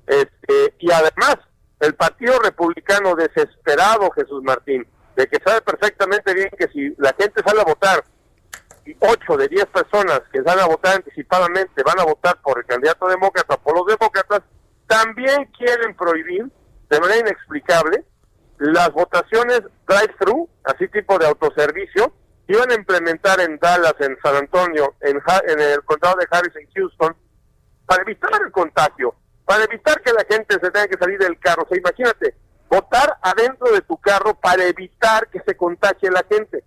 [0.06, 1.38] este, y además
[1.80, 7.42] el Partido Republicano desesperado, Jesús Martín, de que sabe perfectamente bien que si la gente
[7.44, 8.04] sale a votar,
[9.00, 13.08] 8 de 10 personas que salen a votar anticipadamente van a votar por el candidato
[13.08, 14.42] demócrata por los demócratas,
[14.88, 16.46] también quieren prohibir
[16.90, 18.06] de manera inexplicable
[18.58, 22.14] las votaciones drive-thru, así tipo de autoservicio,
[22.48, 25.18] iban a implementar en Dallas, en San Antonio, en,
[25.48, 27.16] en el condado de Harris, en Houston,
[27.86, 31.64] para evitar el contagio, para evitar que la gente se tenga que salir del carro.
[31.64, 32.36] O sea, imagínate,
[32.70, 36.64] votar adentro de tu carro para evitar que se contagie la gente.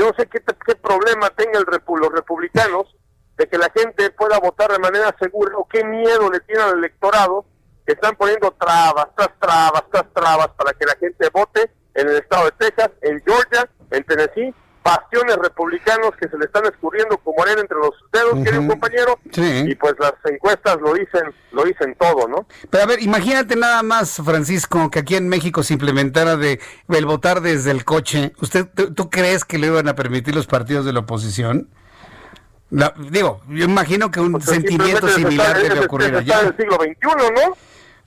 [0.00, 0.40] Yo no sé qué,
[0.76, 2.96] problema tenga el los republicanos
[3.36, 6.78] de que la gente pueda votar de manera segura o qué miedo le tienen al
[6.78, 7.44] electorado
[7.84, 12.16] que están poniendo trabas, tras trabas, tras trabas para que la gente vote en el
[12.16, 14.54] estado de Texas, en Georgia, en Tennessee
[14.90, 19.74] bastiones republicanos que se le están escurriendo como arena entre los dedos, querido compañero, y
[19.76, 22.46] pues las encuestas lo dicen, lo dicen todo, ¿no?
[22.68, 27.06] Pero a ver, imagínate nada más, Francisco, que aquí en México se implementara de el
[27.06, 28.32] votar desde el coche.
[28.40, 31.68] ¿Usted, tú, crees que le iban a permitir los partidos de la oposición?
[33.10, 36.40] digo, yo imagino que un pues sentimiento similar debe ocurrir allá.
[36.40, 37.56] en el siglo XXI, ¿no?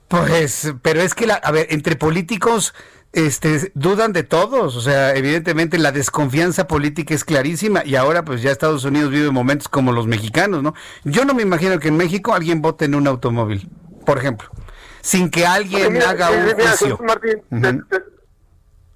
[0.08, 2.74] Pues, pero es que, la, a ver, entre políticos
[3.14, 8.42] este, dudan de todos, o sea, evidentemente la desconfianza política es clarísima y ahora pues
[8.42, 10.74] ya Estados Unidos vive momentos como los mexicanos, ¿no?
[11.04, 13.68] Yo no me imagino que en México alguien vote en un automóvil,
[14.04, 14.50] por ejemplo,
[15.00, 16.98] sin que alguien haga un juicio.
[17.02, 17.42] Martín,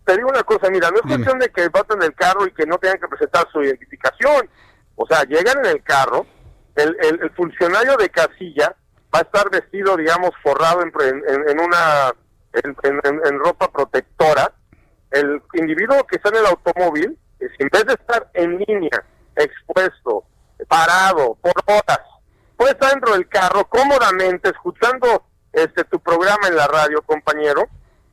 [0.04, 2.50] te, digo una cosa, mira, no es cuestión de que voten en el carro y
[2.52, 4.48] que no tengan que presentar su identificación,
[4.96, 6.26] o sea, llegan en el carro,
[6.74, 8.74] el, el, funcionario de casilla
[9.14, 10.92] va a estar vestido, digamos, forrado en,
[11.48, 12.14] en una
[12.52, 14.52] en, ropa protectora,
[15.11, 19.04] el individuo que está en el automóvil, en vez de estar en línea,
[19.37, 20.24] expuesto,
[20.66, 22.00] parado por horas,
[22.56, 27.68] puede estar dentro del carro cómodamente escuchando este tu programa en la radio, compañero,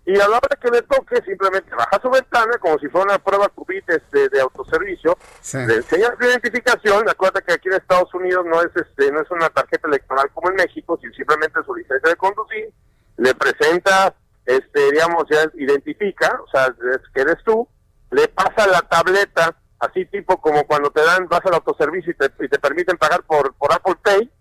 [0.06, 3.19] y a la hora que le toque simplemente baja su ventana como si fuera una
[3.19, 5.17] prueba COVID este, de autoservicio,
[5.54, 9.32] le enseña su identificación, acuérdate que aquí en Estados Unidos no es este no es
[9.32, 12.69] una tarjeta electoral como en México, sino simplemente su licencia de conducir,
[13.17, 14.13] le presenta
[14.46, 16.74] este, digamos, ya identifica, o sea,
[17.14, 17.68] que eres tú,
[18.12, 22.32] le pasa la tableta, así tipo como cuando te dan, vas al autoservicio y te,
[22.46, 24.32] y te permiten pagar por, por Apple Pay,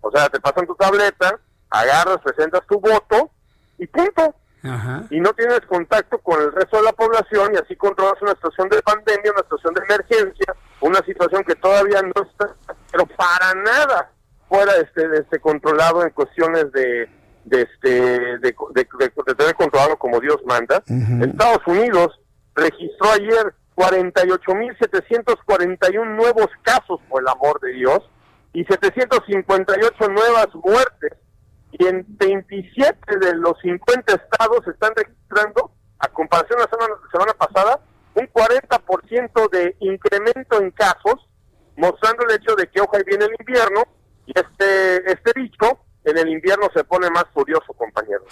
[0.00, 1.38] o sea, te pasan tu tableta,
[1.70, 3.30] agarras, presentas tu voto
[3.78, 4.34] y punto.
[5.10, 8.68] Y no tienes contacto con el resto de la población y así controlas una situación
[8.68, 12.54] de pandemia, una situación de emergencia, una situación que todavía no está,
[12.92, 14.12] pero para nada
[14.48, 17.10] fuera este, este controlado en cuestiones de,
[17.44, 18.54] de, este, de,
[19.36, 20.82] tener controlado como Dios manda.
[20.86, 22.18] Estados Unidos
[22.54, 28.08] registró ayer 48.741 nuevos casos, por el amor de Dios,
[28.52, 31.12] y 758 nuevas muertes.
[31.72, 37.32] Y en 27 de los 50 estados están registrando, a comparación de la semana, semana
[37.32, 37.80] pasada,
[38.14, 41.26] un 40% de incremento en casos,
[41.76, 43.84] mostrando el hecho de que hoy viene el invierno
[44.26, 48.24] y este, este dicho en el invierno se pone más furioso, compañero.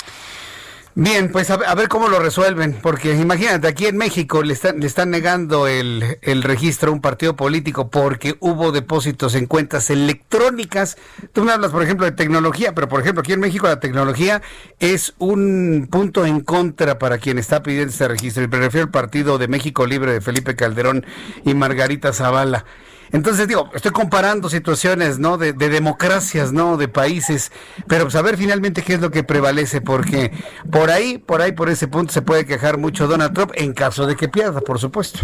[0.97, 4.53] Bien, pues a ver, a ver, cómo lo resuelven, porque imagínate, aquí en México le
[4.53, 9.47] están, le están negando el, el, registro a un partido político porque hubo depósitos en
[9.47, 10.99] cuentas electrónicas.
[11.33, 14.43] Tú me hablas, por ejemplo, de tecnología, pero por ejemplo, aquí en México la tecnología
[14.81, 18.43] es un punto en contra para quien está pidiendo este registro.
[18.43, 21.07] Y refiero al Partido de México Libre de Felipe Calderón
[21.45, 22.65] y Margarita Zavala.
[23.13, 25.37] Entonces digo, estoy comparando situaciones, ¿no?
[25.37, 26.77] De, democracias, ¿no?
[26.77, 27.51] De países,
[27.89, 30.33] pero saber pues, finalmente qué es lo que prevalece, porque
[30.71, 34.07] por ahí, por ahí, por ese punto se puede quejar mucho Donald Trump en caso
[34.07, 35.21] de que pierda, por supuesto.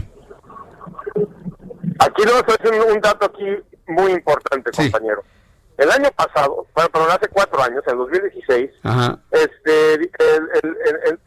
[1.98, 3.46] Aquí no es un dato aquí
[3.86, 5.22] muy importante, compañero.
[5.78, 8.70] El año pasado, bueno, pero hace cuatro años, en 2016,
[9.30, 10.10] este,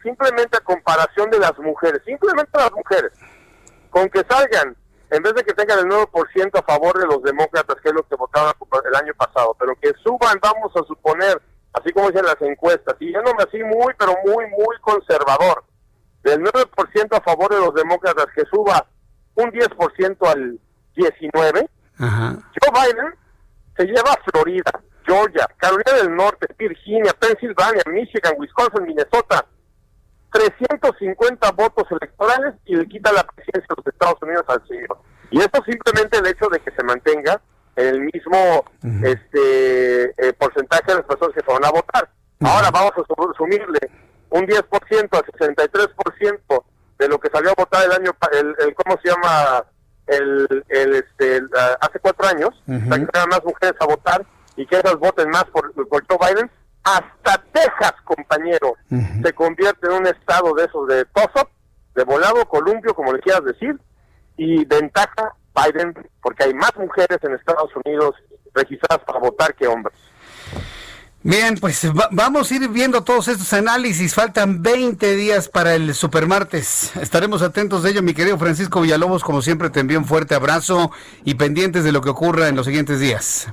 [0.02, 3.12] simplemente a comparación de las mujeres, simplemente las mujeres,
[3.90, 4.76] con que salgan
[5.10, 8.06] en vez de que tengan el 9% a favor de los demócratas, que es lo
[8.06, 8.52] que votaron
[8.88, 11.40] el año pasado, pero que suban, vamos a suponer,
[11.72, 15.64] así como dicen las encuestas, y yéndome así muy, pero muy, muy conservador,
[16.22, 18.86] del 9% a favor de los demócratas, que suba
[19.34, 20.58] un 10% al
[20.94, 23.14] 19%, Joe Biden
[23.76, 24.70] se lleva a Florida,
[25.04, 29.44] Georgia, Carolina del Norte, Virginia, Pensilvania, Michigan, Wisconsin, Minnesota,
[30.30, 34.98] 350 votos electorales y le quita la presidencia de los Estados Unidos al señor.
[35.30, 37.40] Y esto simplemente el hecho de que se mantenga
[37.76, 38.64] el mismo
[39.04, 42.10] este eh, porcentaje de las personas que se van a votar.
[42.40, 43.78] Ahora vamos a sumirle
[44.30, 44.64] un 10%
[45.12, 46.64] al 63%
[46.98, 49.64] de lo que salió a votar el año, el, ¿cómo se llama?
[50.06, 51.40] El, el este,
[51.80, 54.26] hace cuatro años, para que más mujeres a votar
[54.56, 56.50] y que esas voten más por, por Joe Biden,
[56.82, 61.48] hasta Texas, compañero, se convierte en un estado de esos de toso,
[61.94, 63.78] de volado, columpio, como le quieras decir,
[64.36, 68.14] y ventaja Biden, porque hay más mujeres en Estados Unidos
[68.54, 69.96] registradas para votar que hombres.
[71.22, 74.14] Bien, pues vamos a ir viendo todos estos análisis.
[74.14, 76.96] Faltan 20 días para el supermartes.
[76.96, 79.22] Estaremos atentos de ello, mi querido Francisco Villalobos.
[79.22, 80.90] Como siempre, te envío un fuerte abrazo
[81.24, 83.48] y pendientes de lo que ocurra en los siguientes días.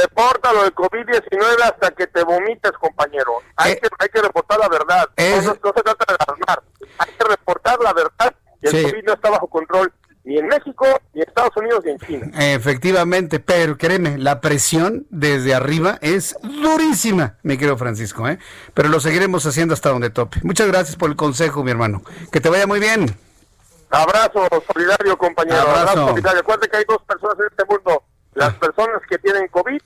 [0.00, 3.38] Reporta lo del COVID-19 hasta que te vomites, compañero.
[3.56, 5.08] Hay, eh, que, hay que reportar la verdad.
[5.16, 6.62] No, se trata de alarmar.
[6.98, 8.34] Hay que reportar la verdad.
[8.62, 9.92] Y el COVID no está bajo control
[10.24, 12.30] ni en México, ni en Estados Unidos, ni en China.
[12.38, 18.38] Efectivamente, pero créeme, la presión desde arriba es durísima, mi querido Francisco, ¿eh?
[18.72, 20.38] Pero lo seguiremos haciendo hasta donde tope.
[20.44, 22.02] Muchas gracias por el consejo, mi hermano.
[22.30, 23.16] Que te vaya muy bien.
[23.90, 25.60] Abrazo solidario, compañero.
[25.60, 26.40] Abrazo, solidario.
[26.40, 28.02] Acuérdate que hay dos personas en este mundo
[28.34, 29.80] las personas que tienen COVID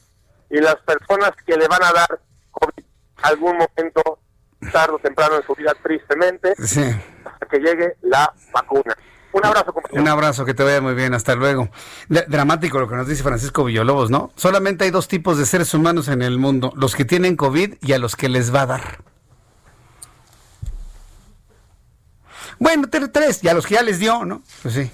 [0.51, 2.21] y las personas que le van a dar
[2.51, 2.85] COVID
[3.23, 4.19] algún momento,
[4.73, 8.97] tarde o temprano en su vida, tristemente, hasta que llegue la vacuna.
[9.33, 10.03] Un abrazo, compañero.
[10.03, 11.69] Un abrazo, que te vaya muy bien, hasta luego.
[12.09, 14.33] dramático lo que nos dice Francisco Villalobos, ¿no?
[14.37, 17.93] Solamente hay dos tipos de seres humanos en el mundo, los que tienen COVID y
[17.93, 18.99] a los que les va a dar.
[22.59, 24.43] Bueno, tres, y a los que ya les dio, ¿no?
[24.63, 24.91] Pues sí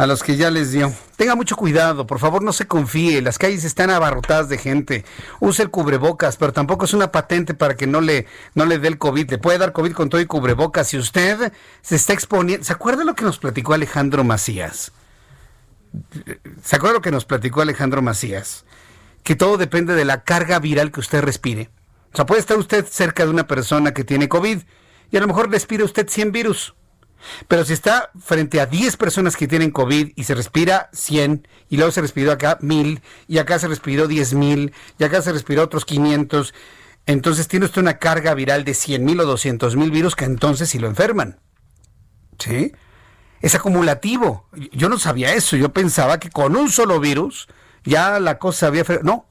[0.00, 0.94] a los que ya les dio.
[1.16, 5.04] Tenga mucho cuidado, por favor no se confíe, las calles están abarrotadas de gente.
[5.40, 8.88] Use el cubrebocas, pero tampoco es una patente para que no le, no le dé
[8.88, 9.28] el COVID.
[9.28, 10.88] Le puede dar COVID con todo y cubrebocas.
[10.88, 12.64] Si usted se está exponiendo...
[12.64, 14.92] ¿Se acuerda lo que nos platicó Alejandro Macías?
[16.64, 18.64] ¿Se acuerda lo que nos platicó Alejandro Macías?
[19.22, 21.68] Que todo depende de la carga viral que usted respire.
[22.14, 24.62] O sea, puede estar usted cerca de una persona que tiene COVID
[25.10, 26.74] y a lo mejor respire usted 100 virus.
[27.48, 31.76] Pero si está frente a 10 personas que tienen COVID y se respira 100 y
[31.76, 35.84] luego se respiró acá 1000 y acá se respiró 10.000 y acá se respiró otros
[35.84, 36.54] 500,
[37.06, 40.88] entonces tiene usted una carga viral de 100.000 o 200.000 virus que entonces sí lo
[40.88, 41.40] enferman.
[42.38, 42.72] ¿Sí?
[43.40, 44.48] Es acumulativo.
[44.72, 45.56] Yo no sabía eso.
[45.56, 47.48] Yo pensaba que con un solo virus
[47.84, 48.84] ya la cosa había...
[49.02, 49.26] No,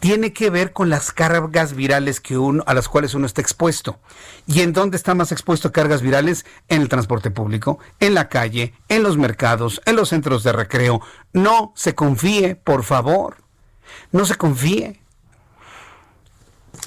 [0.00, 3.98] tiene que ver con las cargas virales que uno, a las cuales uno está expuesto.
[4.46, 6.46] ¿Y en dónde está más expuesto a cargas virales?
[6.68, 11.00] En el transporte público, en la calle, en los mercados, en los centros de recreo.
[11.32, 13.36] No se confíe, por favor.
[14.12, 15.00] No se confíe.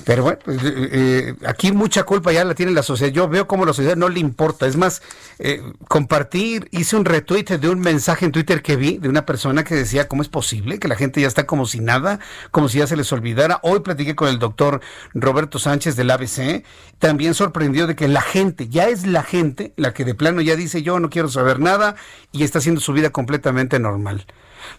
[0.05, 3.13] Pero bueno, pues, eh, eh, aquí mucha culpa ya la tiene la sociedad.
[3.13, 4.65] Yo veo como la sociedad no le importa.
[4.65, 5.01] Es más,
[5.39, 9.63] eh, compartir, hice un retweet de un mensaje en Twitter que vi de una persona
[9.63, 12.19] que decía, ¿cómo es posible que la gente ya está como si nada,
[12.51, 13.59] como si ya se les olvidara?
[13.61, 14.81] Hoy platiqué con el doctor
[15.13, 16.63] Roberto Sánchez del ABC,
[16.99, 20.55] también sorprendió de que la gente, ya es la gente la que de plano ya
[20.55, 21.95] dice, yo no quiero saber nada
[22.31, 24.25] y está haciendo su vida completamente normal.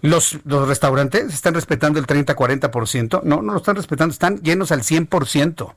[0.00, 3.22] Los, los restaurantes están respetando el 30-40%.
[3.22, 5.74] No, no lo están respetando, están llenos al 100%.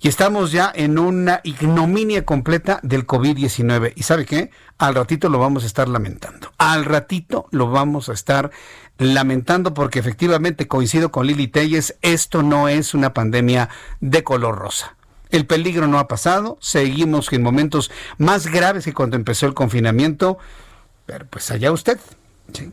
[0.00, 3.94] Y estamos ya en una ignominia completa del COVID-19.
[3.96, 4.50] ¿Y sabe qué?
[4.76, 6.52] Al ratito lo vamos a estar lamentando.
[6.58, 8.50] Al ratito lo vamos a estar
[8.98, 14.94] lamentando porque efectivamente coincido con Lili Telles, esto no es una pandemia de color rosa.
[15.30, 20.38] El peligro no ha pasado, seguimos en momentos más graves que cuando empezó el confinamiento,
[21.06, 21.98] pero pues allá usted.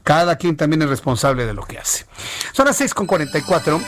[0.03, 2.05] Cada quien también es responsable de lo que hace.
[2.51, 3.81] Son las 6.44.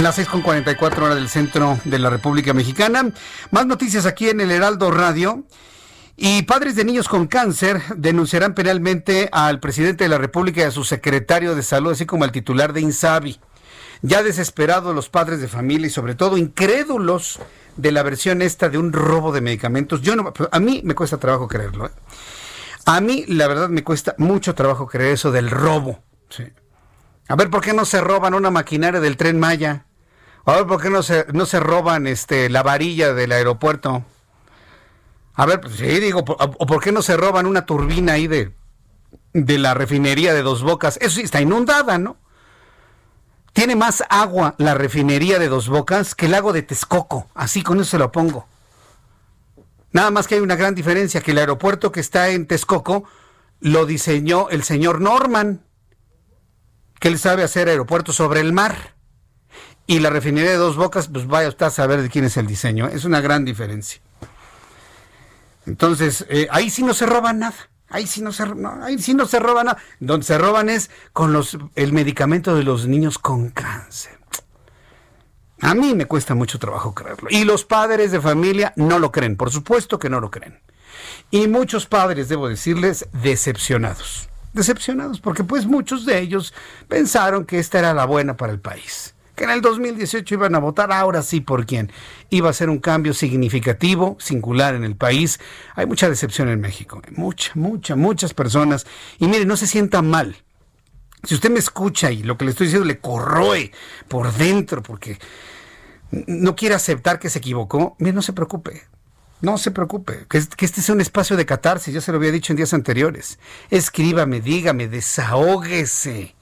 [0.00, 3.10] Las 6.44 horas del centro de la República Mexicana.
[3.50, 5.44] Más noticias aquí en el Heraldo Radio.
[6.16, 10.70] Y padres de niños con cáncer denunciarán penalmente al presidente de la República y a
[10.72, 13.38] su secretario de salud, así como al titular de INSABI.
[14.02, 17.40] Ya desesperados los padres de familia y sobre todo incrédulos
[17.76, 20.02] de la versión esta de un robo de medicamentos.
[20.02, 21.86] Yo no, a mí me cuesta trabajo creerlo.
[21.86, 21.90] ¿eh?
[22.88, 26.02] A mí la verdad me cuesta mucho trabajo creer eso del robo.
[27.28, 29.84] A ver, ¿por qué no se roban una maquinaria del tren Maya?
[30.46, 34.04] A ver, ¿por qué no se, no se roban este, la varilla del aeropuerto?
[35.34, 38.54] A ver, pues, sí, digo, ¿o por qué no se roban una turbina ahí de,
[39.34, 40.96] de la refinería de Dos Bocas?
[41.02, 42.16] Eso sí, está inundada, ¿no?
[43.52, 47.28] Tiene más agua la refinería de Dos Bocas que el lago de Texcoco.
[47.34, 48.48] Así con eso se lo pongo.
[49.98, 53.02] Nada más que hay una gran diferencia, que el aeropuerto que está en Texcoco
[53.58, 55.64] lo diseñó el señor Norman,
[57.00, 58.94] que él sabe hacer aeropuertos sobre el mar.
[59.88, 62.46] Y la refinería de Dos Bocas, pues vaya usted a saber de quién es el
[62.46, 62.86] diseño.
[62.86, 64.00] Es una gran diferencia.
[65.66, 67.56] Entonces, eh, ahí sí no se roba nada.
[67.88, 69.78] Ahí sí no se, no, ahí sí no se roba nada.
[69.98, 74.17] Donde se roban es con los, el medicamento de los niños con cáncer.
[75.60, 77.28] A mí me cuesta mucho trabajo creerlo.
[77.30, 80.60] Y los padres de familia no lo creen, por supuesto que no lo creen.
[81.30, 84.28] Y muchos padres, debo decirles, decepcionados.
[84.52, 86.54] Decepcionados porque pues muchos de ellos
[86.88, 90.58] pensaron que esta era la buena para el país que en el 2018 iban a
[90.58, 91.90] votar, ahora sí por quién.
[92.28, 95.38] Iba a ser un cambio significativo, singular en el país.
[95.76, 98.84] Hay mucha decepción en México, mucha, mucha, muchas personas.
[99.18, 100.36] Y mire, no se sienta mal.
[101.28, 103.70] Si usted me escucha y lo que le estoy diciendo le corroe
[104.08, 105.18] por dentro porque
[106.10, 108.84] no quiere aceptar que se equivocó, mire, no se preocupe.
[109.42, 112.50] No se preocupe, que, este sea un espacio de catarsis, ya se lo había dicho
[112.50, 113.38] en días anteriores.
[113.68, 116.34] Escríbame, dígame, desahógese.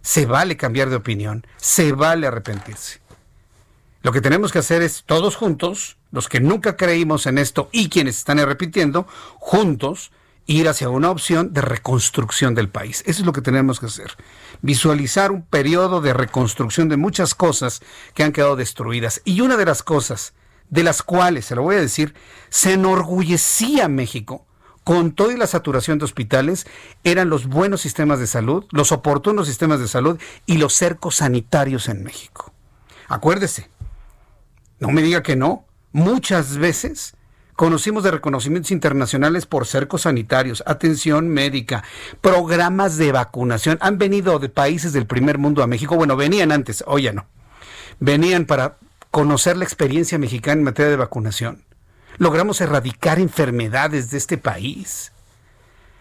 [0.00, 3.02] Se vale cambiar de opinión, se vale arrepentirse.
[4.02, 7.90] Lo que tenemos que hacer es todos juntos, los que nunca creímos en esto y
[7.90, 10.12] quienes están repitiendo, juntos
[10.50, 13.04] ir hacia una opción de reconstrucción del país.
[13.06, 14.16] Eso es lo que tenemos que hacer.
[14.62, 17.80] Visualizar un periodo de reconstrucción de muchas cosas
[18.14, 19.22] que han quedado destruidas.
[19.24, 20.34] Y una de las cosas
[20.68, 22.14] de las cuales, se lo voy a decir,
[22.48, 24.44] se enorgullecía México
[24.82, 26.66] con toda la saturación de hospitales,
[27.04, 31.88] eran los buenos sistemas de salud, los oportunos sistemas de salud y los cercos sanitarios
[31.88, 32.52] en México.
[33.06, 33.68] Acuérdese,
[34.80, 37.14] no me diga que no, muchas veces
[37.60, 41.84] conocimos de reconocimientos internacionales por cercos sanitarios, atención médica,
[42.22, 43.76] programas de vacunación.
[43.82, 47.26] Han venido de países del primer mundo a México, bueno, venían antes, hoy ya no.
[47.98, 48.78] Venían para
[49.10, 51.62] conocer la experiencia mexicana en materia de vacunación
[52.16, 55.12] logramos erradicar enfermedades de este país.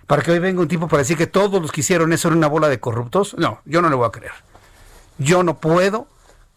[0.07, 2.37] Para que hoy venga un tipo para decir que todos los que hicieron eso eran
[2.37, 4.31] una bola de corruptos, no, yo no le voy a creer.
[5.17, 6.07] Yo no puedo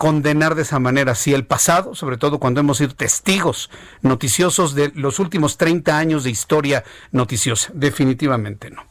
[0.02, 4.90] condenar de esa manera así el pasado, sobre todo cuando hemos sido testigos noticiosos de
[4.96, 6.82] los últimos 30 años de historia
[7.12, 7.70] noticiosa.
[7.72, 8.84] Definitivamente no.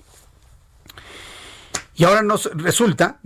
[1.95, 3.19] Y ahora nos resulta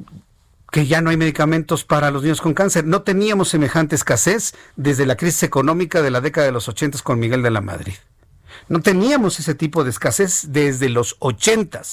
[0.71, 2.87] que ya no hay medicamentos para los niños con cáncer.
[2.87, 7.19] No teníamos semejante escasez desde la crisis económica de la década de los 80 con
[7.19, 7.93] Miguel de la Madrid.
[8.67, 11.83] No teníamos ese tipo de escasez desde los 80.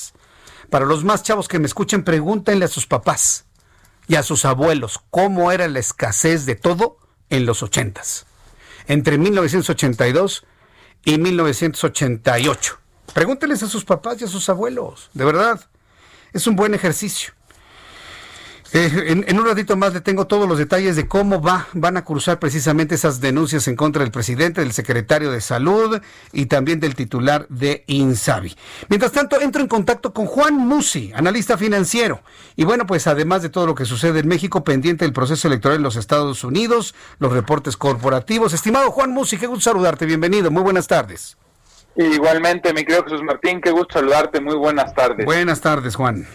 [0.71, 3.45] Para los más chavos que me escuchen, pregúntenle a sus papás
[4.09, 6.99] y a sus abuelos cómo era la escasez de todo
[7.31, 8.03] en los 80.
[8.87, 10.45] Entre 1982
[11.05, 12.79] y 1988.
[13.15, 15.61] Pregúntenles a sus papás y a sus abuelos, de verdad.
[16.33, 17.35] Es un buen ejercicio.
[18.75, 22.05] Eh, en, un ratito más le tengo todos los detalles de cómo va, van a
[22.07, 26.01] cruzar precisamente esas denuncias en contra del presidente, del secretario de Salud
[26.33, 28.57] y también del titular de INSABI.
[28.89, 32.23] Mientras tanto, entro en contacto con Juan Musi, analista financiero.
[32.57, 35.77] Y bueno, pues además de todo lo que sucede en México, pendiente del proceso electoral
[35.77, 38.55] en los Estados Unidos, los reportes corporativos.
[38.55, 41.37] Estimado Juan Musi, qué gusto saludarte, bienvenido, muy buenas tardes.
[41.95, 45.27] Igualmente, mi querido Jesús Martín, qué gusto saludarte, muy buenas tardes.
[45.27, 46.27] Buenas tardes, Juan.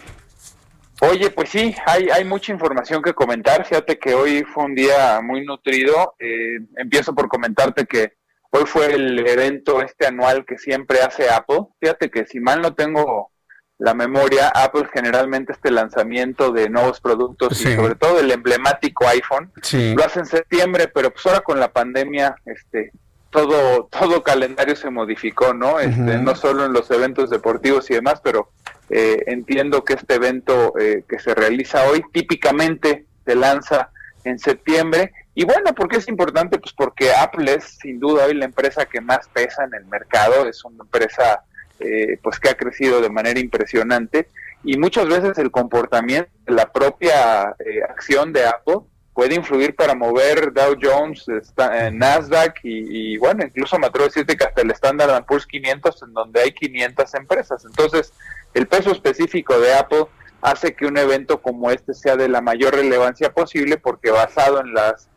[1.00, 3.64] Oye, pues sí, hay, hay mucha información que comentar.
[3.64, 6.14] Fíjate que hoy fue un día muy nutrido.
[6.18, 8.14] Eh, empiezo por comentarte que
[8.50, 11.66] hoy fue el evento este anual que siempre hace Apple.
[11.80, 13.30] Fíjate que si mal no tengo
[13.78, 19.52] la memoria, Apple generalmente este lanzamiento de nuevos productos y sobre todo el emblemático iPhone
[19.94, 22.90] lo hace en septiembre, pero pues ahora con la pandemia, este,
[23.30, 25.78] todo todo calendario se modificó, ¿no?
[25.78, 28.50] Este, no solo en los eventos deportivos y demás, pero
[28.90, 33.90] eh, entiendo que este evento eh, que se realiza hoy típicamente se lanza
[34.24, 35.12] en septiembre.
[35.34, 36.58] Y bueno, ¿por qué es importante?
[36.58, 40.48] Pues porque Apple es sin duda hoy la empresa que más pesa en el mercado,
[40.48, 41.42] es una empresa
[41.80, 44.28] eh, pues que ha crecido de manera impresionante
[44.64, 48.80] y muchas veces el comportamiento, la propia eh, acción de Apple
[49.14, 54.36] puede influir para mover Dow Jones, eh, Nasdaq y, bueno, incluso me atrevo a decirte
[54.36, 57.64] que hasta el Standard Poor's 500 en donde hay 500 empresas.
[57.64, 58.12] Entonces,
[58.54, 60.06] el peso específico de Apple
[60.40, 64.74] hace que un evento como este sea de la mayor relevancia posible porque basado en
[64.74, 65.08] las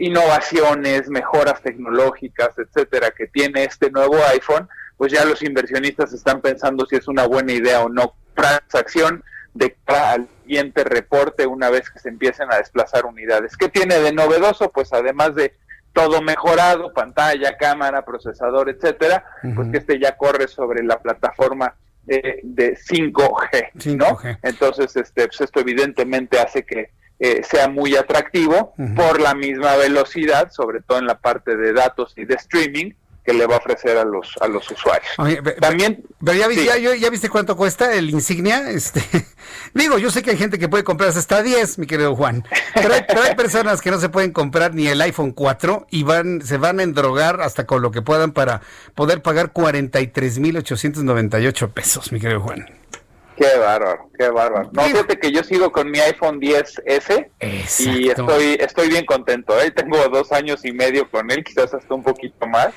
[0.00, 6.84] innovaciones, mejoras tecnológicas, etcétera, que tiene este nuevo iPhone, pues ya los inversionistas están pensando
[6.86, 9.22] si es una buena idea o no transacción
[9.54, 13.56] de cara al siguiente reporte una vez que se empiecen a desplazar unidades.
[13.56, 14.70] ¿Qué tiene de novedoso?
[14.72, 15.54] Pues además de
[15.92, 21.76] todo mejorado, pantalla, cámara, procesador, etcétera, pues que este ya corre sobre la plataforma
[22.10, 24.18] de, 5G, ¿no?
[24.42, 30.50] Entonces, este, pues esto evidentemente hace que eh, sea muy atractivo por la misma velocidad,
[30.50, 32.92] sobre todo en la parte de datos y de streaming,
[33.30, 35.10] que le va a ofrecer a los a los usuarios.
[35.60, 36.34] También ya,
[36.96, 39.00] ya, viste cuánto cuesta el insignia, este
[39.74, 42.94] digo, yo sé que hay gente que puede comprarse hasta 10, mi querido Juan, pero
[42.94, 43.04] hay,
[43.36, 46.82] personas que no se pueden comprar ni el iPhone 4 y van se van a
[46.82, 48.60] endrogar hasta con lo que puedan para
[48.94, 52.66] poder pagar 43.898 pesos, mi querido Juan.
[53.36, 54.68] Qué bárbaro, qué bárbaro.
[54.72, 57.30] No, fíjate que yo sigo con mi iPhone 10S
[57.88, 59.58] y estoy, estoy bien contento.
[59.58, 59.70] ¿eh?
[59.70, 62.74] Tengo dos años y medio con él, quizás hasta un poquito más.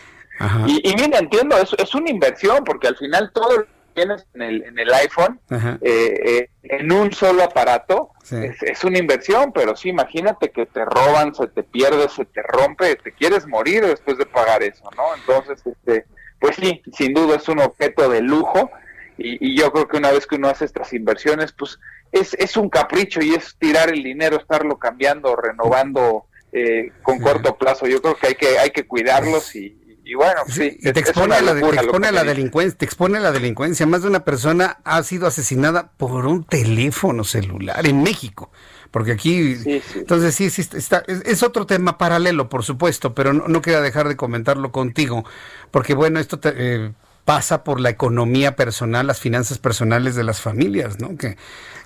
[0.67, 4.25] Y, y, mira, entiendo, es, es una inversión porque al final todo lo que tienes
[4.33, 9.75] en el, en el iPhone, eh, eh, en un solo aparato, es, una inversión, pero
[9.75, 14.17] sí, imagínate que te roban, se te pierde, se te rompe, te quieres morir después
[14.17, 15.03] de pagar eso, ¿no?
[15.15, 16.05] Entonces, este,
[16.39, 18.71] pues sí, sin duda es un objeto de lujo
[19.17, 21.79] y, y yo creo que una vez que uno hace estas inversiones, pues
[22.11, 26.25] es, es un capricho y es tirar el dinero, estarlo cambiando, renovando.
[26.55, 27.87] Eh, con corto plazo.
[27.87, 29.75] Yo creo que hay que hay que cuidarlos y,
[30.06, 33.86] y bueno, sí, te expone, a la, delincuencia, te expone a la delincuencia.
[33.86, 38.51] Más de una persona ha sido asesinada por un teléfono celular en México.
[38.91, 39.56] Porque aquí,
[39.95, 44.08] entonces sí, sí está, es, otro tema paralelo, por supuesto, pero no, no queda dejar
[44.08, 45.26] de comentarlo contigo,
[45.72, 46.93] porque bueno, esto te, eh,
[47.26, 51.17] pasa por la economía personal, las finanzas personales de las familias, ¿no?
[51.17, 51.38] Que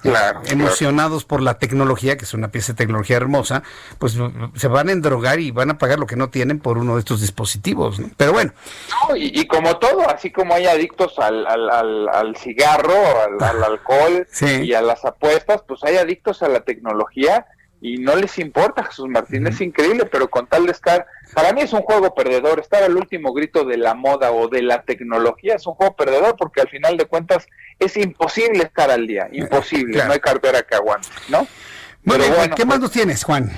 [0.03, 0.13] eh,
[0.47, 3.63] emocionados por la tecnología, que es una pieza de tecnología hermosa,
[3.99, 4.17] pues
[4.55, 6.99] se van a endrogar y van a pagar lo que no tienen por uno de
[6.99, 8.09] estos dispositivos, ¿no?
[8.17, 8.53] Pero bueno.
[9.15, 12.95] y, como todo, así como hay adictos al, al, al, cigarro,
[13.39, 17.45] al, alcohol y a las apuestas, pues hay adictos a la tecnología
[17.79, 21.61] y no les importa, Jesús Martín, es increíble, pero con tal de estar, para mí
[21.61, 25.55] es un juego perdedor, estar al último grito de la moda o de la tecnología
[25.55, 27.45] es un juego perdedor porque al final de cuentas
[27.77, 31.47] es imposible estar al día, imposible, no hay cartera que aguante, ¿no?
[32.03, 32.23] Bueno,
[32.55, 33.51] ¿qué más pues, nos tienes, Juan?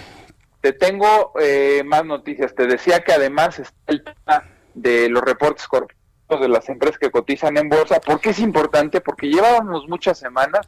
[0.62, 4.44] Te tengo eh, más noticias, te decía que además está el tema
[4.74, 6.00] de los reportes corporativos
[6.42, 9.02] de las empresas que cotizan en bolsa, ¿por qué es importante?
[9.02, 10.68] Porque llevábamos muchas semanas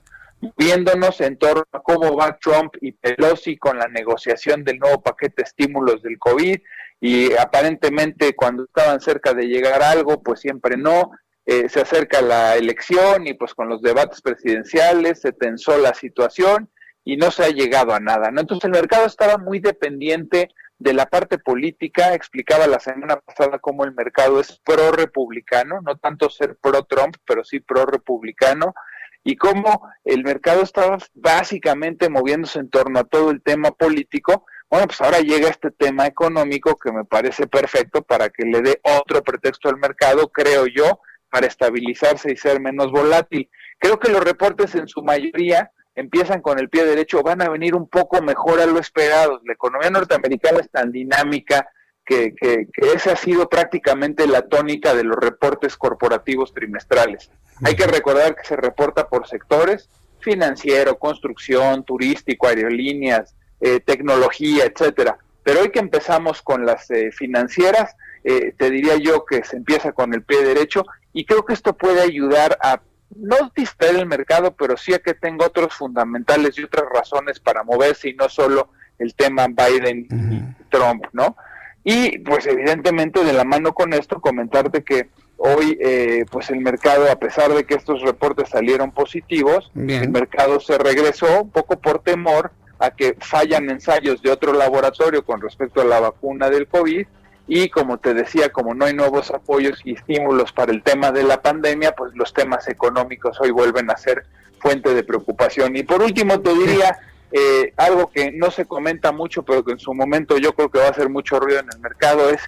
[0.57, 5.35] viéndonos en torno a cómo va Trump y Pelosi con la negociación del nuevo paquete
[5.37, 6.57] de estímulos del COVID
[6.99, 11.11] y aparentemente cuando estaban cerca de llegar a algo, pues siempre no.
[11.45, 16.69] Eh, se acerca la elección y pues con los debates presidenciales se tensó la situación
[17.03, 18.29] y no se ha llegado a nada.
[18.29, 18.41] ¿no?
[18.41, 22.13] Entonces el mercado estaba muy dependiente de la parte política.
[22.13, 27.15] Explicaba la semana pasada cómo el mercado es pro republicano, no tanto ser pro Trump,
[27.25, 28.75] pero sí pro republicano
[29.23, 34.87] y cómo el mercado estaba básicamente moviéndose en torno a todo el tema político, bueno,
[34.87, 39.21] pues ahora llega este tema económico que me parece perfecto para que le dé otro
[39.21, 43.49] pretexto al mercado, creo yo, para estabilizarse y ser menos volátil.
[43.79, 47.75] Creo que los reportes en su mayoría empiezan con el pie derecho, van a venir
[47.75, 49.41] un poco mejor a lo esperado.
[49.45, 51.67] La economía norteamericana es tan dinámica,
[52.11, 57.31] que, que, esa ha sido prácticamente la tónica de los reportes corporativos trimestrales.
[57.63, 59.89] Hay que recordar que se reporta por sectores,
[60.19, 65.17] financiero, construcción, turístico, aerolíneas, eh, tecnología, etcétera.
[65.43, 69.91] Pero hoy que empezamos con las eh, financieras, eh, te diría yo que se empieza
[69.93, 72.81] con el pie derecho y creo que esto puede ayudar a
[73.15, 77.63] no distraer el mercado, pero sí a que tenga otros fundamentales y otras razones para
[77.63, 81.35] moverse y no solo el tema Biden y Trump, ¿no?
[81.83, 87.11] Y pues evidentemente de la mano con esto comentarte que hoy eh, pues el mercado,
[87.11, 91.99] a pesar de que estos reportes salieron positivos, el mercado se regresó un poco por
[91.99, 97.05] temor a que fallan ensayos de otro laboratorio con respecto a la vacuna del COVID
[97.47, 101.23] y como te decía, como no hay nuevos apoyos y estímulos para el tema de
[101.23, 104.25] la pandemia, pues los temas económicos hoy vuelven a ser
[104.59, 105.75] fuente de preocupación.
[105.75, 106.97] Y por último te diría
[107.31, 110.79] eh, algo que no se comenta mucho, pero que en su momento yo creo que
[110.79, 112.41] va a hacer mucho ruido en el mercado, es,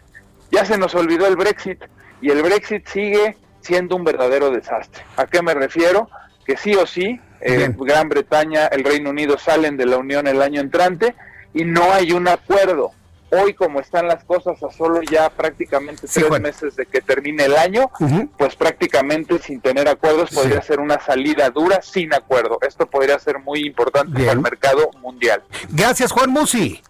[0.51, 1.83] ya se nos olvidó el Brexit
[2.21, 5.03] y el Brexit sigue siendo un verdadero desastre.
[5.15, 6.09] ¿A qué me refiero?
[6.45, 10.41] Que sí o sí, eh, Gran Bretaña, el Reino Unido salen de la Unión el
[10.41, 11.15] año entrante
[11.53, 12.91] y no hay un acuerdo
[13.33, 17.55] hoy como están las cosas a solo ya prácticamente tres meses de que termine el
[17.55, 17.89] año,
[18.37, 22.59] pues prácticamente sin tener acuerdos podría ser una salida dura sin acuerdo.
[22.61, 25.43] Esto podría ser muy importante para el mercado mundial.
[25.69, 26.81] Gracias Juan Musi.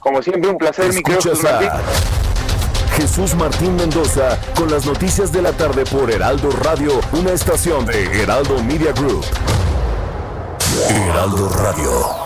[0.00, 1.68] Como siempre un placer, mi querido Jesús Martín.
[2.96, 8.22] Jesús Martín Mendoza con las noticias de la tarde por Heraldo Radio, una estación de
[8.22, 9.24] Heraldo Media Group.
[10.88, 12.25] Heraldo Radio.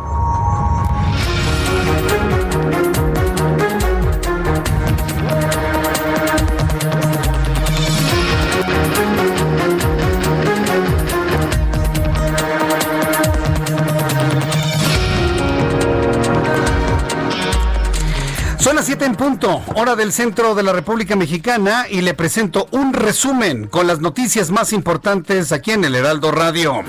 [19.21, 23.99] Punto, hora del centro de la República Mexicana y le presento un resumen con las
[23.99, 26.81] noticias más importantes aquí en el Heraldo Radio.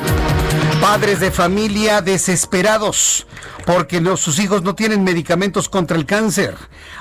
[0.81, 3.27] Padres de familia desesperados
[3.67, 6.57] porque sus hijos no tienen medicamentos contra el cáncer.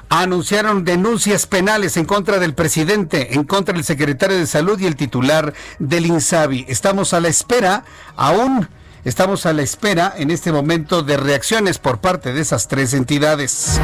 [0.09, 4.97] Anunciaron denuncias penales en contra del presidente, en contra del secretario de salud y el
[4.97, 6.65] titular del INSABI.
[6.67, 7.85] Estamos a la espera
[8.17, 8.67] aún
[9.03, 13.79] Estamos a la espera en este momento de reacciones por parte de esas tres entidades.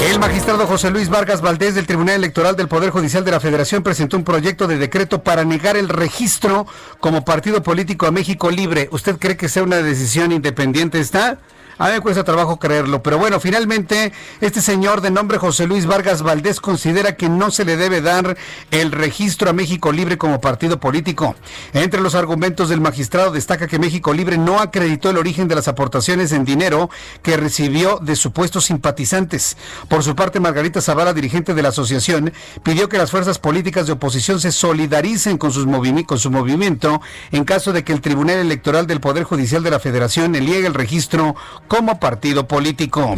[0.00, 3.82] El magistrado José Luis Vargas Valdés del Tribunal Electoral del Poder Judicial de la Federación
[3.82, 6.66] presentó un proyecto de decreto para negar el registro
[7.00, 8.88] como partido político a México Libre.
[8.90, 11.38] ¿Usted cree que sea una decisión independiente esta?
[11.80, 15.86] A mí me cuesta trabajo creerlo, pero bueno, finalmente este señor de nombre José Luis
[15.86, 18.36] Vargas Valdés considera que no se le debe dar
[18.72, 21.36] el registro a México Libre como partido político.
[21.74, 25.68] Entre los argumentos del magistrado destaca que México Libre no acreditó el origen de las
[25.68, 26.90] aportaciones en dinero
[27.22, 29.56] que recibió de supuestos simpatizantes.
[29.88, 32.32] Por su parte, Margarita Zavala, dirigente de la asociación,
[32.64, 35.66] pidió que las fuerzas políticas de oposición se solidaricen con, sus
[36.06, 37.00] con su movimiento
[37.30, 40.74] en caso de que el Tribunal Electoral del Poder Judicial de la Federación niegue el
[40.74, 41.36] registro
[41.68, 43.14] como partido político.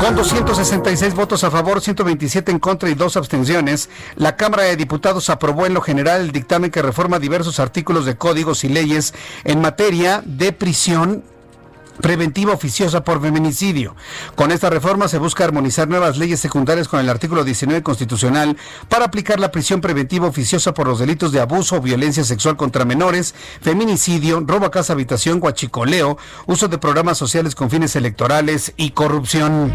[0.00, 5.30] Con 266 votos a favor, 127 en contra y dos abstenciones, la Cámara de Diputados
[5.30, 9.14] aprobó en lo general el dictamen que reforma diversos artículos de códigos y leyes
[9.44, 11.24] en materia de prisión
[12.00, 13.94] preventiva oficiosa por feminicidio.
[14.34, 18.56] Con esta reforma se busca armonizar nuevas leyes secundarias con el artículo 19 constitucional
[18.88, 22.84] para aplicar la prisión preventiva oficiosa por los delitos de abuso o violencia sexual contra
[22.84, 28.90] menores, feminicidio, robo a casa habitación, guachicoleo, uso de programas sociales con fines electorales y
[28.90, 29.72] corrupción.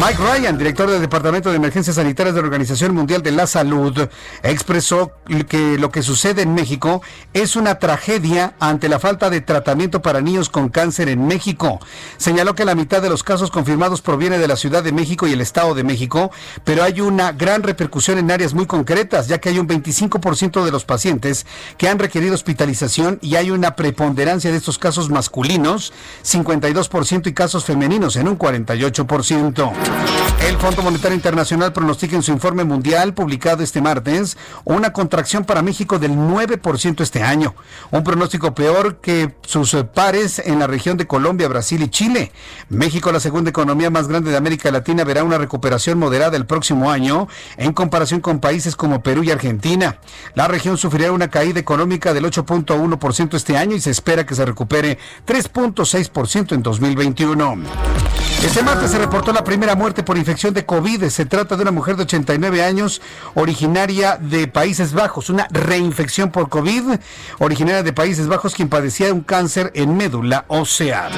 [0.00, 4.08] Mike Ryan, director del Departamento de Emergencias Sanitarias de la Organización Mundial de la Salud,
[4.44, 5.10] expresó
[5.48, 10.20] que lo que sucede en México es una tragedia ante la falta de tratamiento para
[10.20, 11.37] niños con cáncer en México.
[12.16, 15.32] Señaló que la mitad de los casos confirmados proviene de la Ciudad de México y
[15.32, 16.30] el Estado de México,
[16.64, 20.70] pero hay una gran repercusión en áreas muy concretas, ya que hay un 25% de
[20.70, 25.92] los pacientes que han requerido hospitalización y hay una preponderancia de estos casos masculinos,
[26.24, 29.72] 52% y casos femeninos en un 48%.
[30.46, 35.62] El Fondo Monetario Internacional pronostica en su informe mundial publicado este martes una contracción para
[35.62, 37.54] México del 9% este año,
[37.90, 42.32] un pronóstico peor que sus pares en la región de Colombia, Brasil y Chile.
[42.68, 46.90] México, la segunda economía más grande de América Latina, verá una recuperación moderada el próximo
[46.90, 49.98] año en comparación con países como Perú y Argentina.
[50.34, 54.46] La región sufrirá una caída económica del 8.1% este año y se espera que se
[54.46, 57.58] recupere 3.6% en 2021.
[58.42, 61.08] Este martes se reportó la primera muerte por infección de COVID.
[61.08, 63.02] Se trata de una mujer de 89 años,
[63.34, 67.00] originaria de Países Bajos, una reinfección por COVID,
[67.40, 71.10] originaria de Países Bajos, quien padecía un cáncer en médula ósea.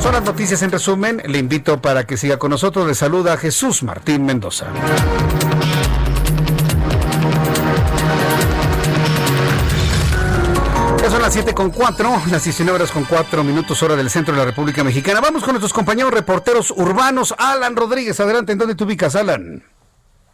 [0.00, 1.22] Son las noticias en resumen.
[1.26, 2.86] Le invito para que siga con nosotros.
[2.86, 4.66] Le saluda Jesús Martín Mendoza.
[11.22, 14.44] las 7 con 4, las 19 horas con 4 minutos hora del centro de la
[14.44, 15.20] República Mexicana.
[15.20, 17.32] Vamos con nuestros compañeros reporteros urbanos.
[17.38, 19.62] Alan Rodríguez, adelante, ¿en dónde te ubicas, Alan?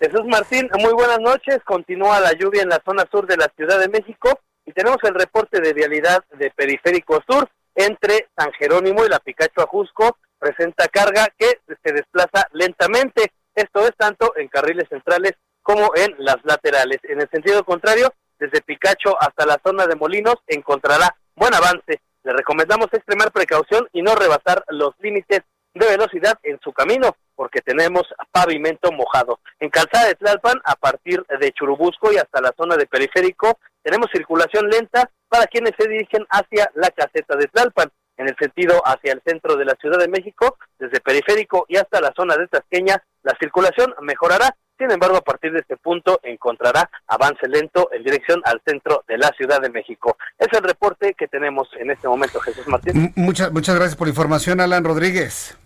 [0.00, 1.58] Jesús Martín, muy buenas noches.
[1.66, 5.14] Continúa la lluvia en la zona sur de la Ciudad de México y tenemos el
[5.14, 10.18] reporte de vialidad de Periférico Sur entre San Jerónimo y la Picacho Ajusco.
[10.38, 13.32] Presenta carga que se desplaza lentamente.
[13.54, 16.98] Esto es tanto en carriles centrales como en las laterales.
[17.04, 22.00] En el sentido contrario, desde Picacho hasta la zona de Molinos encontrará buen avance.
[22.24, 25.42] Le recomendamos extremar precaución y no rebasar los límites
[25.74, 29.38] de velocidad en su camino, porque tenemos pavimento mojado.
[29.60, 34.08] En Calzada de Tlalpan, a partir de Churubusco y hasta la zona de Periférico, tenemos
[34.12, 37.92] circulación lenta para quienes se dirigen hacia la caseta de Tlalpan.
[38.16, 42.00] En el sentido hacia el centro de la Ciudad de México, desde Periférico y hasta
[42.00, 46.88] la zona de Tasqueña, la circulación mejorará sin embargo, a partir de este punto encontrará
[47.08, 50.16] avance lento en dirección al centro de la Ciudad de México.
[50.38, 53.12] Es el reporte que tenemos en este momento, Jesús Martín.
[53.16, 55.58] Muchas, muchas gracias por la información, Alan Rodríguez.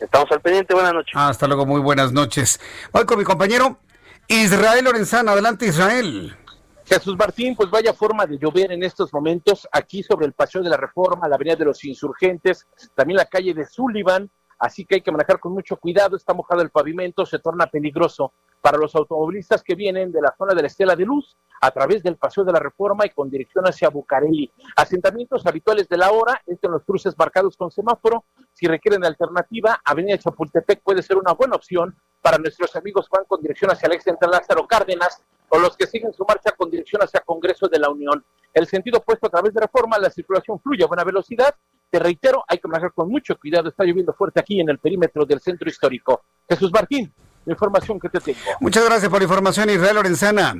[0.00, 1.12] Estamos al pendiente, buenas noches.
[1.14, 2.60] hasta luego, muy buenas noches.
[2.92, 3.78] Voy con mi compañero
[4.26, 5.32] Israel Lorenzana.
[5.32, 6.36] Adelante, Israel.
[6.84, 10.68] Jesús Martín, pues vaya forma de llover en estos momentos aquí sobre el Paseo de
[10.68, 15.00] la Reforma, la Avenida de los Insurgentes, también la calle de Sullivan, así que hay
[15.00, 18.34] que manejar con mucho cuidado, está mojado el pavimento, se torna peligroso
[18.64, 22.02] para los automovilistas que vienen de la zona de la Estela de Luz a través
[22.02, 24.50] del Paseo de la Reforma y con dirección hacia Bucareli.
[24.74, 28.24] Asentamientos habituales de la hora, esto en los cruces marcados con semáforo.
[28.54, 33.26] Si requieren alternativa, Avenida Chapultepec puede ser una buena opción para nuestros amigos que van
[33.26, 36.70] con dirección hacia el ex central Lázaro Cárdenas o los que siguen su marcha con
[36.70, 38.24] dirección hacia Congreso de la Unión.
[38.54, 41.54] El sentido opuesto a través de Reforma, la circulación fluye a buena velocidad.
[41.90, 43.68] Te reitero, hay que manejar con mucho cuidado.
[43.68, 46.22] Está lloviendo fuerte aquí en el perímetro del centro histórico.
[46.48, 47.12] Jesús Martín,
[47.44, 48.38] la información que te tengo.
[48.60, 50.54] Muchas gracias por la información, Israel Lorenzana.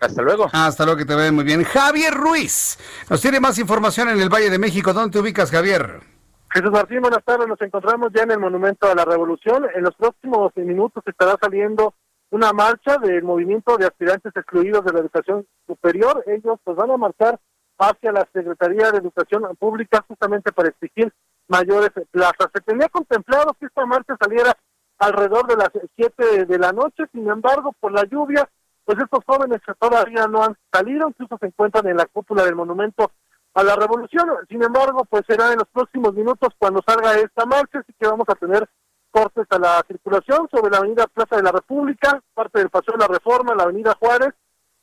[0.00, 0.48] Hasta luego.
[0.52, 1.62] Hasta luego, que te ve muy bien.
[1.62, 4.92] Javier Ruiz nos tiene más información en el Valle de México.
[4.92, 6.00] ¿Dónde te ubicas, Javier?
[6.50, 7.46] Jesús Martín, buenas tardes.
[7.46, 9.66] Nos encontramos ya en el Monumento a la Revolución.
[9.74, 11.94] En los próximos minutos estará saliendo
[12.30, 16.24] una marcha del movimiento de aspirantes excluidos de la educación superior.
[16.26, 17.38] Ellos pues van a marchar
[17.78, 21.12] hacia la Secretaría de Educación Pública justamente para exigir
[21.48, 22.48] mayores plazas.
[22.52, 24.56] Se tenía contemplado que esta marcha saliera
[25.02, 28.48] alrededor de las 7 de la noche, sin embargo, por la lluvia,
[28.84, 33.10] pues estos jóvenes todavía no han salido, incluso se encuentran en la cúpula del monumento
[33.54, 34.28] a la revolución.
[34.48, 38.28] Sin embargo, pues será en los próximos minutos cuando salga esta marcha, así que vamos
[38.28, 38.68] a tener
[39.10, 43.00] cortes a la circulación sobre la avenida Plaza de la República, parte del Paseo de
[43.00, 44.32] la Reforma, la avenida Juárez,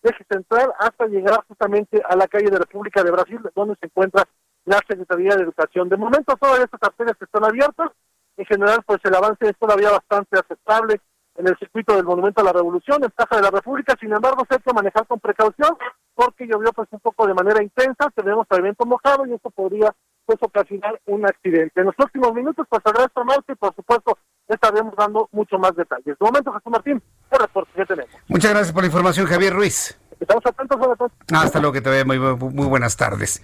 [0.04, 4.24] eje central, hasta llegar justamente a la calle de República de Brasil, donde se encuentra
[4.66, 5.90] la Secretaría de Educación.
[5.90, 7.92] De momento todas estas arterias están abiertas,
[8.40, 11.02] en general, pues el avance es todavía bastante aceptable
[11.36, 13.96] en el circuito del Monumento a la Revolución, en Plaza de la República.
[14.00, 15.76] Sin embargo, se hay que manejar con precaución
[16.16, 19.94] porque llovió pues un poco de manera intensa, tenemos pavimento mojado y esto podría
[20.26, 21.82] pues ocasionar un accidente.
[21.82, 24.18] En los próximos minutos pues habrá esta marcha y por supuesto
[24.48, 26.18] estaremos dando mucho más detalles.
[26.18, 28.12] De momento, Jesús Martín, el reporte que tenemos.
[28.28, 30.00] Muchas gracias por la información, Javier Ruiz.
[30.20, 31.18] Estamos atentos, buenas tardes.
[31.34, 33.44] Hasta luego, que te vea muy, muy buenas tardes.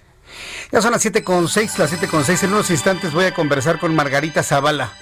[0.72, 2.44] Ya son las 7.6, las 7.6.
[2.44, 4.92] En unos instantes voy a conversar con Margarita Zavala.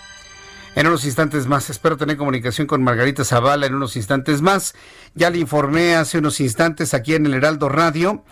[0.74, 4.74] En unos instantes más, espero tener comunicación con Margarita Zavala en unos instantes más.
[5.14, 8.24] Ya le informé hace unos instantes aquí en el Heraldo Radio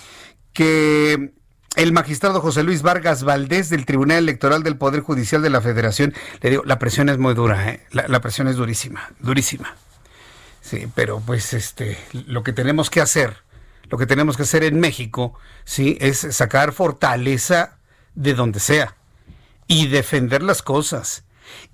[0.53, 1.33] que
[1.77, 6.13] el magistrado José Luis Vargas Valdés del Tribunal Electoral del Poder Judicial de la Federación,
[6.41, 7.87] le digo, la presión es muy dura, ¿eh?
[7.93, 9.77] la, la presión es durísima, durísima.
[10.61, 13.39] Sí, pero pues este, lo que tenemos que hacer
[13.93, 15.35] lo que tenemos que hacer en México,
[15.67, 15.99] ¿sí?
[16.01, 17.77] Es sacar fortaleza
[18.15, 18.97] de donde sea
[19.67, 21.25] y defender las cosas.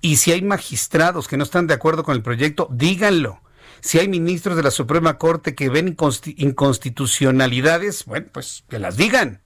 [0.01, 3.41] Y si hay magistrados que no están de acuerdo con el proyecto, díganlo.
[3.79, 5.95] Si hay ministros de la Suprema Corte que ven
[6.35, 9.41] inconstitucionalidades, bueno, pues que las digan.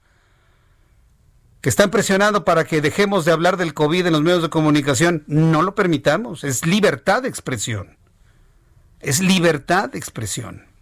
[1.61, 5.23] Que están presionando para que dejemos de hablar del COVID en los medios de comunicación,
[5.27, 6.43] no lo permitamos.
[6.43, 7.99] Es libertad de expresión.
[8.99, 10.72] Es libertad de expresión.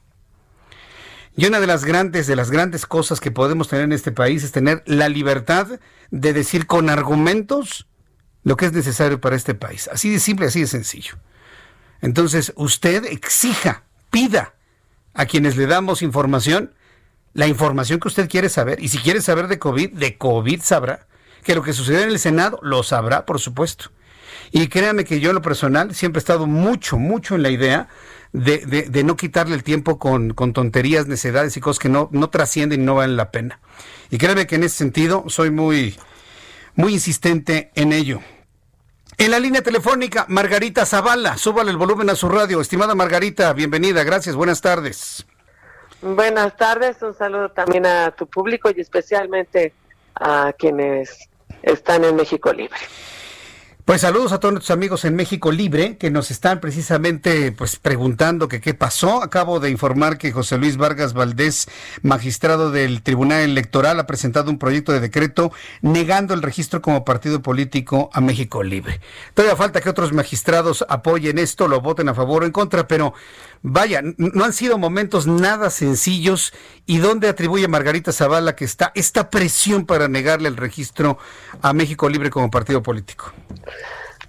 [1.36, 4.44] Y una de las grandes, de las grandes cosas que podemos tener en este país
[4.44, 5.68] es tener la libertad
[6.10, 7.88] de decir con argumentos
[8.44, 9.90] lo que es necesario para este país.
[9.92, 11.18] Así de simple, así de sencillo.
[12.02, 14.56] Entonces, usted exija, pida
[15.14, 16.74] a quienes le damos información,
[17.34, 18.82] la información que usted quiere saber.
[18.82, 21.08] Y si quiere saber de COVID, de COVID sabrá.
[21.44, 23.92] Que lo que sucedió en el Senado, lo sabrá, por supuesto.
[24.52, 27.88] Y créame que yo en lo personal siempre he estado mucho, mucho en la idea
[28.34, 32.86] de, no quitarle el tiempo con, tonterías, necedades y cosas que no, no trascienden y
[32.86, 33.60] no valen la pena.
[34.10, 35.98] Y créeme que en ese sentido soy muy,
[36.76, 38.22] muy insistente en ello.
[39.18, 42.62] En la línea telefónica, Margarita Zavala, súbale el volumen a su radio.
[42.62, 45.26] Estimada Margarita, bienvenida, gracias, buenas tardes.
[46.02, 49.74] Buenas tardes, un saludo también a tu público y especialmente
[50.16, 51.30] a quienes
[51.62, 52.80] están en México Libre.
[53.92, 58.48] Pues saludos a todos nuestros amigos en México Libre que nos están precisamente pues preguntando
[58.48, 59.22] qué pasó.
[59.22, 61.68] Acabo de informar que José Luis Vargas Valdés,
[62.02, 67.42] magistrado del Tribunal Electoral, ha presentado un proyecto de decreto negando el registro como partido
[67.42, 69.02] político a México Libre.
[69.34, 73.14] Todavía falta que otros magistrados apoyen esto, lo voten a favor o en contra, pero
[73.62, 76.54] vaya, no han sido momentos nada sencillos.
[76.86, 81.18] ¿Y dónde atribuye Margarita Zavala que está esta presión para negarle el registro
[81.62, 83.34] a México Libre como partido político?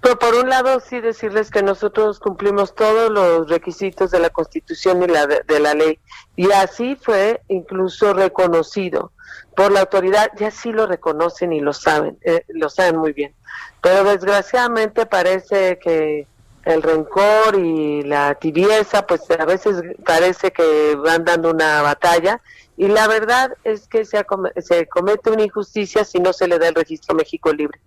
[0.03, 5.01] Pero por un lado sí decirles que nosotros cumplimos todos los requisitos de la Constitución
[5.01, 5.97] y la de, la ley
[6.35, 9.13] y así fue incluso reconocido
[9.55, 13.33] por la autoridad, ya sí lo reconocen y lo saben, eh, lo saben muy bien.
[13.79, 16.27] Pero desgraciadamente parece que
[16.65, 22.41] el rencor y la tibieza, pues a veces parece que van dando una batalla
[22.75, 24.25] y la verdad es que se,
[24.57, 27.79] se comete una injusticia si no se le da el registro México Libre.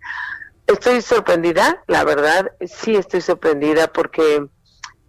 [0.67, 4.45] Estoy sorprendida, la verdad, sí estoy sorprendida porque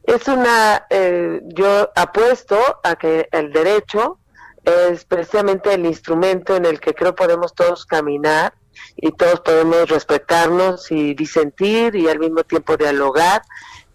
[0.03, 4.19] es una, eh, yo apuesto a que el derecho
[4.63, 8.53] es precisamente el instrumento en el que creo podemos todos caminar
[8.95, 13.41] y todos podemos respetarnos y disentir y al mismo tiempo dialogar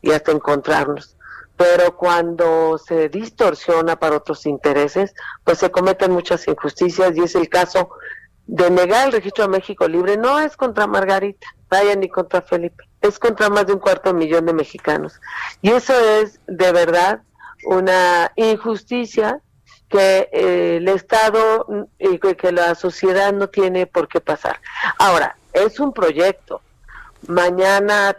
[0.00, 1.16] y hasta encontrarnos.
[1.56, 7.48] Pero cuando se distorsiona para otros intereses, pues se cometen muchas injusticias y es el
[7.48, 7.90] caso
[8.47, 12.84] de negar el registro a México Libre no es contra Margarita, vaya ni contra Felipe,
[13.01, 15.20] es contra más de un cuarto millón de mexicanos.
[15.61, 17.22] Y eso es de verdad
[17.64, 19.40] una injusticia
[19.88, 21.66] que eh, el Estado
[21.99, 24.59] y que la sociedad no tiene por qué pasar.
[24.99, 26.62] Ahora, es un proyecto.
[27.28, 28.16] Mañana,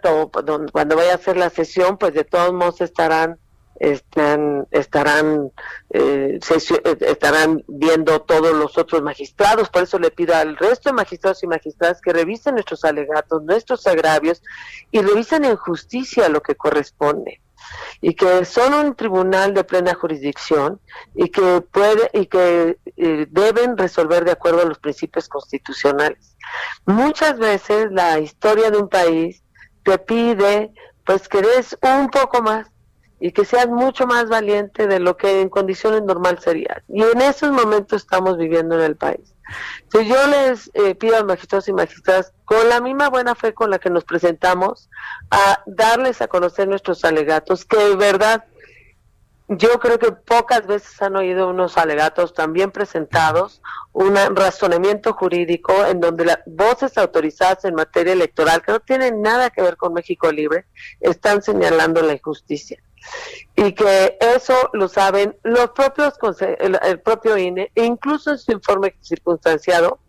[0.71, 3.37] cuando vaya a hacer la sesión, pues de todos modos estarán
[3.83, 5.51] están, estarán,
[5.89, 9.69] eh, eh, estarán viendo todos los otros magistrados.
[9.69, 13.85] Por eso le pido al resto de magistrados y magistradas que revisen nuestros alegatos, nuestros
[13.85, 14.41] agravios
[14.89, 17.41] y revisen en justicia lo que corresponde
[17.99, 20.79] y que son un tribunal de plena jurisdicción
[21.13, 26.37] y que puede y que eh, deben resolver de acuerdo a los principios constitucionales.
[26.85, 29.43] Muchas veces la historia de un país
[29.83, 30.71] te pide
[31.05, 32.72] pues que des un poco más
[33.23, 36.83] y que seas mucho más valiente de lo que en condiciones normales sería.
[36.89, 39.33] Y en esos momentos estamos viviendo en el país.
[39.83, 43.69] Entonces yo les eh, pido a magistrados y magistradas, con la misma buena fe con
[43.69, 44.89] la que nos presentamos,
[45.31, 48.43] a darles a conocer nuestros alegatos, que de verdad
[49.47, 53.61] yo creo que pocas veces han oído unos alegatos tan bien presentados,
[53.93, 59.49] un razonamiento jurídico en donde las voces autorizadas en materia electoral, que no tienen nada
[59.49, 60.65] que ver con México Libre,
[60.99, 62.83] están señalando la injusticia
[63.55, 66.13] y que eso lo saben los propios
[66.59, 69.99] el, propio INE e incluso en su informe circunstanciado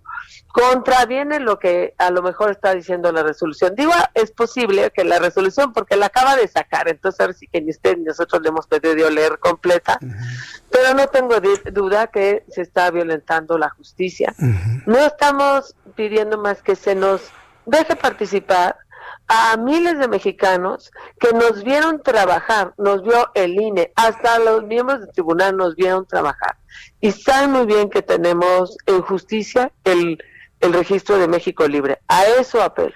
[0.55, 3.75] contraviene lo que a lo mejor está diciendo la resolución.
[3.75, 7.49] Digo, es posible que la resolución, porque la acaba de sacar, entonces a ver si
[7.49, 9.99] que ni usted ni nosotros le hemos pedido leer completa,
[10.71, 11.41] pero no tengo
[11.73, 14.33] duda que se está violentando la justicia.
[14.87, 17.33] No estamos pidiendo más que se nos
[17.67, 18.77] deje participar,
[19.29, 25.01] a miles de mexicanos que nos vieron trabajar, nos vio el INE, hasta los miembros
[25.01, 26.57] del tribunal nos vieron trabajar.
[27.01, 30.23] Y saben muy bien que tenemos en justicia el,
[30.61, 32.01] el registro de México Libre.
[32.09, 32.95] A eso apelo.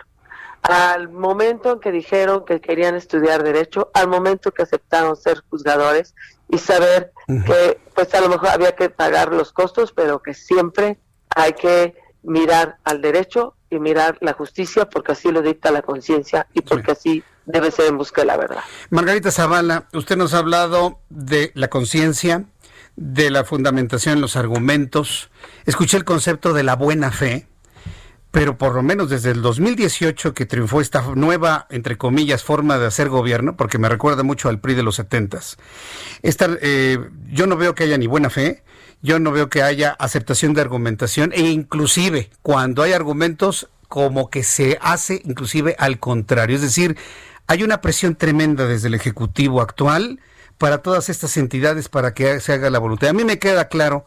[0.63, 6.15] Al momento en que dijeron que querían estudiar derecho, al momento que aceptaron ser juzgadores
[6.49, 7.13] y saber
[7.47, 10.99] que pues a lo mejor había que pagar los costos, pero que siempre
[11.35, 16.47] hay que mirar al derecho y mirar la justicia porque así lo dicta la conciencia
[16.55, 18.61] y porque así debe ser en busca de la verdad.
[18.91, 22.45] Margarita Zavala, usted nos ha hablado de la conciencia,
[22.97, 25.31] de la fundamentación en los argumentos.
[25.65, 27.47] Escuché el concepto de la buena fe,
[28.31, 32.87] pero por lo menos desde el 2018 que triunfó esta nueva, entre comillas, forma de
[32.87, 35.59] hacer gobierno, porque me recuerda mucho al PRI de los setentas,
[36.23, 36.99] eh,
[37.31, 38.63] yo no veo que haya ni buena fe,
[39.03, 44.43] yo no veo que haya aceptación de argumentación e inclusive cuando hay argumentos como que
[44.43, 46.97] se hace inclusive al contrario, es decir,
[47.47, 50.21] hay una presión tremenda desde el Ejecutivo actual
[50.59, 53.11] para todas estas entidades para que se haga la voluntad.
[53.11, 54.05] A mí me queda claro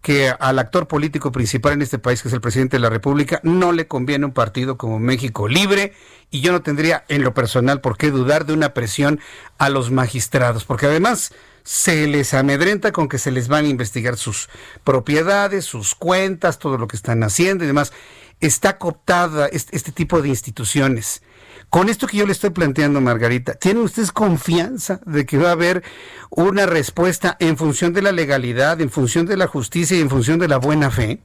[0.00, 3.40] que al actor político principal en este país, que es el presidente de la República,
[3.42, 5.92] no le conviene un partido como México Libre
[6.30, 9.20] y yo no tendría en lo personal por qué dudar de una presión
[9.58, 11.32] a los magistrados, porque además
[11.68, 14.48] se les amedrenta con que se les van a investigar sus
[14.84, 17.92] propiedades, sus cuentas, todo lo que están haciendo y demás.
[18.40, 21.20] Está cooptada este, tipo de instituciones.
[21.68, 25.52] Con esto que yo le estoy planteando, Margarita, ¿tienen ustedes confianza de que va a
[25.52, 25.82] haber
[26.30, 30.38] una respuesta en función de la legalidad, en función de la justicia y en función
[30.38, 31.20] de la buena fe?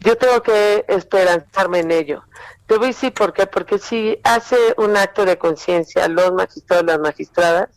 [0.00, 2.22] yo tengo que esperanzarme en ello.
[2.66, 6.86] Te voy a decir por qué, porque si hace un acto de conciencia los magistrados,
[6.86, 7.70] las magistradas,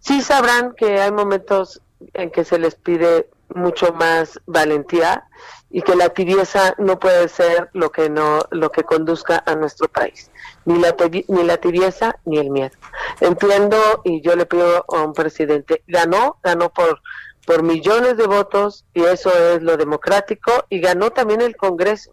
[0.00, 1.80] sí sabrán que hay momentos
[2.14, 5.24] en que se les pide mucho más valentía
[5.70, 9.88] y que la tibieza no puede ser lo que no lo que conduzca a nuestro
[9.88, 10.30] país.
[10.64, 10.94] Ni la
[11.28, 12.76] ni la tibieza ni el miedo.
[13.20, 17.00] Entiendo y yo le pido a un presidente ganó ganó por
[17.46, 22.12] por millones de votos y eso es lo democrático y ganó también el Congreso.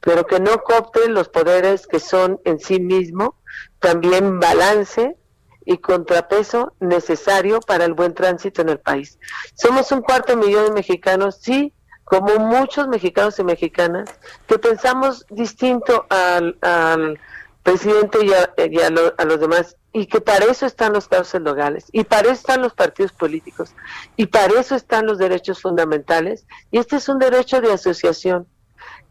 [0.00, 3.36] Pero que no coopte los poderes que son en sí mismo
[3.78, 5.16] también balance
[5.64, 9.18] y contrapeso necesario para el buen tránsito en el país.
[9.54, 11.72] Somos un cuarto millón de mexicanos, sí,
[12.04, 14.10] como muchos mexicanos y mexicanas,
[14.46, 17.18] que pensamos distinto al,
[17.62, 18.90] presidente y, a,
[19.24, 22.74] los demás, y que para eso están los casos legales, y para eso están los
[22.74, 23.74] partidos políticos,
[24.16, 28.46] y para eso están los derechos fundamentales, y este es un derecho de asociación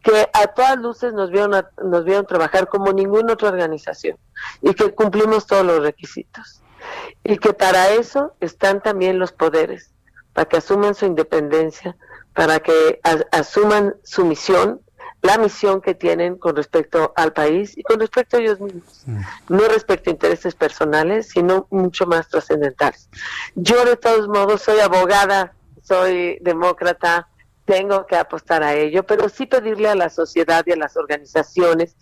[0.04, 4.18] que a todas luces nos vieron, nos vieron trabajar como ninguna otra organización
[4.60, 6.62] y que cumplimos todos los requisitos.
[7.24, 9.90] Y que para eso están también los poderes,
[10.34, 11.96] para que asuman su independencia,
[12.34, 13.00] para que
[13.32, 14.82] asuman su misión,
[15.22, 19.04] la misión que tienen con respecto al país y con respecto a ellos mismos.
[19.06, 19.20] Mm.
[19.48, 23.08] No respecto a intereses personales, sino mucho más trascendentales.
[23.54, 27.28] Yo de todos modos soy abogada, soy demócrata,
[27.64, 31.96] tengo que apostar a ello, pero sí pedirle a la sociedad y a las organizaciones,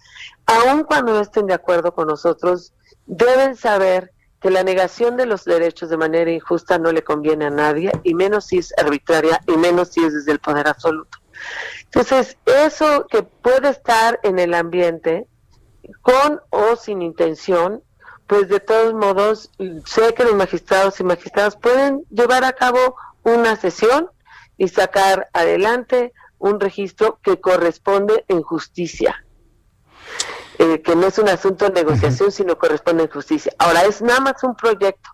[0.46, 2.72] aun cuando no estén de acuerdo con nosotros,
[3.06, 7.50] deben saber que la negación de los derechos de manera injusta no le conviene a
[7.50, 11.18] nadie, y menos si es arbitraria, y menos si es desde el poder absoluto.
[11.84, 15.28] Entonces, eso que puede estar en el ambiente,
[16.00, 17.82] con o sin intención,
[18.26, 19.50] pues de todos modos,
[19.84, 24.10] sé que los magistrados y magistradas pueden llevar a cabo una sesión
[24.62, 29.26] y sacar adelante un registro que corresponde en justicia.
[30.56, 33.52] Eh, que no es un asunto de negociación, sino corresponde en justicia.
[33.58, 35.10] Ahora, es nada más un proyecto.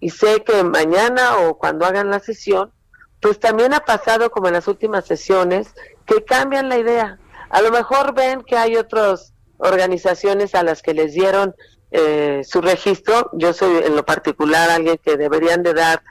[0.00, 2.74] Y sé que mañana o cuando hagan la sesión,
[3.22, 5.74] pues también ha pasado como en las últimas sesiones,
[6.04, 7.18] que cambian la idea.
[7.48, 11.54] A lo mejor ven que hay otras organizaciones a las que les dieron
[11.90, 13.30] eh, su registro.
[13.32, 16.02] Yo soy en lo particular alguien que deberían de dar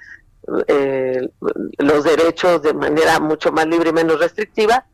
[0.68, 1.30] eh,
[1.78, 4.86] los derechos de manera mucho más libre y menos restrictiva.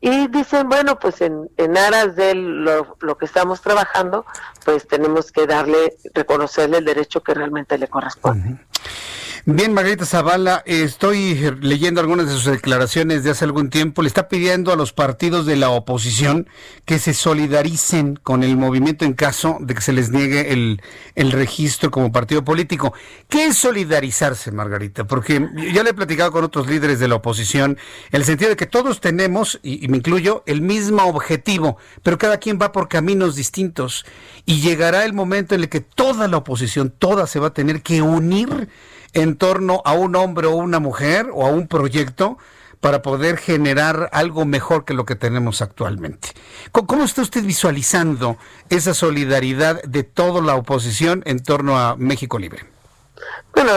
[0.00, 4.24] Y dicen, bueno, pues en, en aras de lo, lo, que estamos trabajando,
[4.64, 8.60] pues tenemos que darle, reconocerle el derecho que realmente le corresponde.
[9.50, 14.02] Bien, Margarita Zavala, estoy leyendo algunas de sus declaraciones de hace algún tiempo.
[14.02, 16.50] Le está pidiendo a los partidos de la oposición
[16.84, 20.82] que se solidaricen con el movimiento en caso de que se les niegue el,
[21.14, 22.92] el registro como partido político.
[23.30, 25.06] ¿Qué es solidarizarse, Margarita?
[25.06, 27.78] Porque ya le he platicado con otros líderes de la oposición
[28.10, 32.18] en el sentido de que todos tenemos, y, y me incluyo, el mismo objetivo, pero
[32.18, 34.04] cada quien va por caminos distintos.
[34.44, 37.80] Y llegará el momento en el que toda la oposición, toda se va a tener
[37.80, 38.68] que unir
[39.12, 42.38] en torno a un hombre o una mujer o a un proyecto
[42.80, 46.28] para poder generar algo mejor que lo que tenemos actualmente.
[46.70, 48.36] ¿Cómo está usted visualizando
[48.70, 52.64] esa solidaridad de toda la oposición en torno a México Libre?
[53.52, 53.72] Bueno,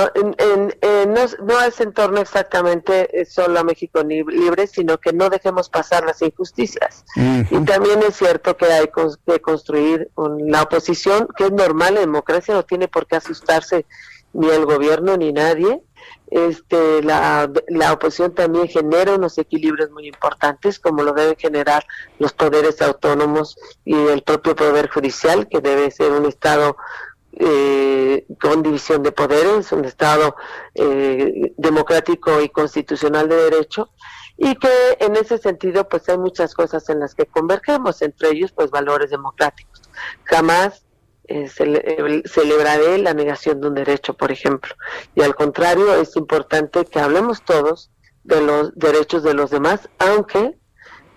[1.43, 6.21] no, es en torno exactamente solo a México Libre, sino que no dejemos pasar las
[6.21, 7.03] injusticias.
[7.15, 8.89] Y también es cierto que hay
[9.25, 13.87] que construir la oposición, que es normal, la democracia no tiene por qué asustarse
[14.33, 15.81] ni el gobierno ni nadie.
[16.27, 21.85] Este, la, la oposición también genera unos equilibrios muy importantes, como lo deben generar
[22.19, 26.77] los poderes autónomos y el propio poder judicial, que debe ser un Estado
[27.33, 30.35] eh, con división de poderes, un Estado
[30.73, 33.89] eh, democrático y constitucional de derecho,
[34.37, 38.51] y que en ese sentido pues hay muchas cosas en las que convergemos, entre ellos
[38.53, 39.81] pues valores democráticos.
[40.23, 40.85] Jamás
[41.31, 44.73] eh, celebraré la negación de un derecho, por ejemplo.
[45.15, 47.91] Y al contrario, es importante que hablemos todos
[48.23, 50.57] de los derechos de los demás, aunque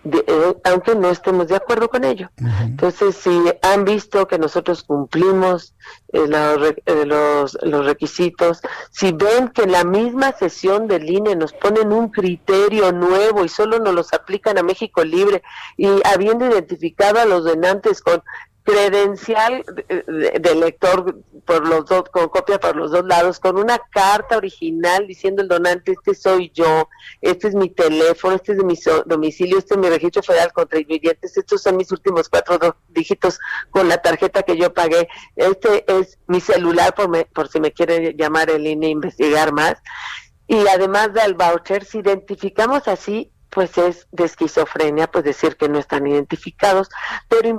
[0.04, 2.30] eh, aunque no estemos de acuerdo con ello.
[2.60, 5.74] Entonces, si han visto que nosotros cumplimos
[6.12, 8.60] eh, los, los, requisitos,
[8.90, 13.48] si ven que en la misma sesión del INE nos ponen un criterio nuevo y
[13.48, 15.42] solo nos los aplican a México Libre
[15.78, 18.22] y habiendo identificado a los donantes con
[18.64, 24.38] credencial de, lector por los dos, con copia por los dos lados, con una carta
[24.38, 26.88] original diciendo el donante, este soy yo,
[27.20, 31.36] este es mi teléfono, este es mi domicilio, este es mi registro federal contra ingredientes,
[31.36, 33.38] estos son mis últimos cuatro dígitos
[33.70, 38.14] con la tarjeta que yo pagué, este es mi celular por, por si me quiere
[38.16, 39.76] llamar el INE e investigar más.
[40.46, 45.78] Y además del voucher, si identificamos así, pues es de esquizofrenia, pues decir que no
[45.78, 46.88] están identificados,
[47.28, 47.58] pero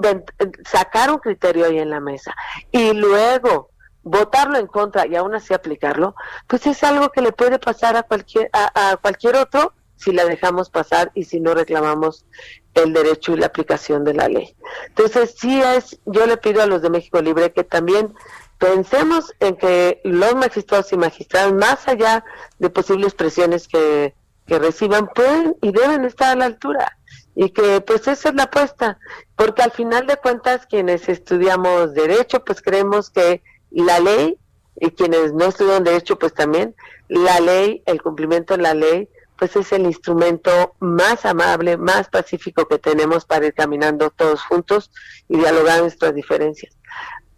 [0.66, 2.36] sacar un criterio ahí en la mesa
[2.72, 3.70] y luego
[4.04, 6.14] votarlo en contra y aún así aplicarlo,
[6.48, 10.70] pues es algo que le puede pasar a cualquier, a, cualquier otro si la dejamos
[10.70, 12.26] pasar y si no reclamamos
[12.74, 14.56] el derecho y la aplicación de la ley.
[14.88, 18.14] Entonces, sí es, yo le pido a los de México Libre que también
[18.58, 22.26] pensemos en que los magistrados y magistradas, más allá
[22.60, 24.14] de posibles presiones que,
[24.46, 26.98] que reciban, pueden y deben estar a la altura.
[27.36, 28.98] Y que pues esa es la apuesta,
[29.36, 34.38] porque al final de cuentas quienes estudiamos derecho, pues creemos que la ley,
[34.80, 36.76] y quienes no estudian derecho, pues también,
[37.08, 42.68] la ley, el cumplimiento de la ley, pues es el instrumento más amable, más pacífico
[42.68, 44.92] que tenemos para ir caminando todos juntos
[45.28, 46.74] y dialogar nuestras diferencias.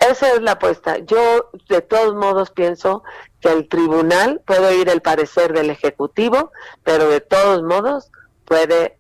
[0.09, 0.97] Esa es la apuesta.
[0.99, 3.03] Yo de todos modos pienso
[3.41, 6.51] que el tribunal puede oír el parecer del Ejecutivo,
[6.84, 8.11] pero de todos modos
[8.45, 8.97] puede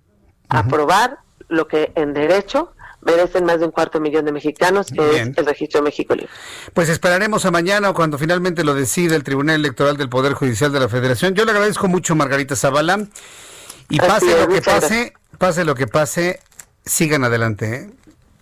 [0.49, 5.37] aprobar lo que en derecho merecen más de un cuarto millón de mexicanos, que es
[5.37, 6.29] el registro México Libre.
[6.73, 10.79] Pues esperaremos a mañana cuando finalmente lo decida el Tribunal Electoral del Poder Judicial de
[10.81, 11.33] la Federación.
[11.33, 13.07] Yo le agradezco mucho, Margarita Zavala.
[13.89, 16.41] Y pase lo que pase, pase lo que pase,
[16.85, 17.75] sigan adelante.
[17.75, 17.89] ¿eh?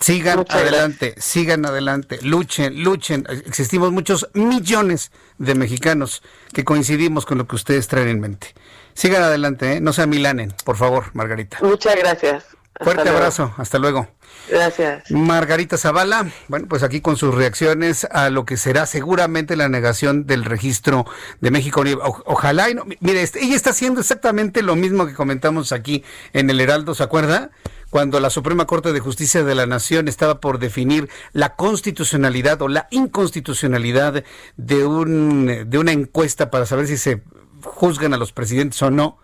[0.05, 3.25] Sigan adelante, sigan adelante, luchen, luchen.
[3.47, 6.21] Existimos muchos millones de mexicanos
[6.53, 8.53] que coincidimos con lo que ustedes traen en mente.
[8.93, 9.81] Sigan adelante, ¿eh?
[9.81, 11.57] no se amilanen, por favor, Margarita.
[11.63, 12.45] Muchas gracias.
[12.79, 14.07] Fuerte abrazo, hasta luego.
[14.47, 15.09] Gracias.
[15.09, 20.27] Margarita Zavala, bueno, pues aquí con sus reacciones a lo que será seguramente la negación
[20.27, 21.07] del registro
[21.41, 21.83] de México.
[22.25, 26.03] ojalá, y no, mire, este, ella está haciendo exactamente lo mismo que comentamos aquí
[26.33, 27.49] en el Heraldo, ¿se acuerda?
[27.95, 32.67] Cuando la Suprema Corte de Justicia de la Nación estaba por definir la constitucionalidad o
[32.67, 34.25] la inconstitucionalidad
[34.57, 37.23] de, un, de una encuesta para saber si se
[37.63, 39.17] juzgan a los presidentes o no.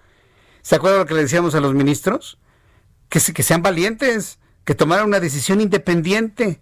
[0.62, 2.38] ¿Se acuerda lo que le decíamos a los ministros?
[3.10, 6.62] Que, que sean valientes que tomara una decisión independiente.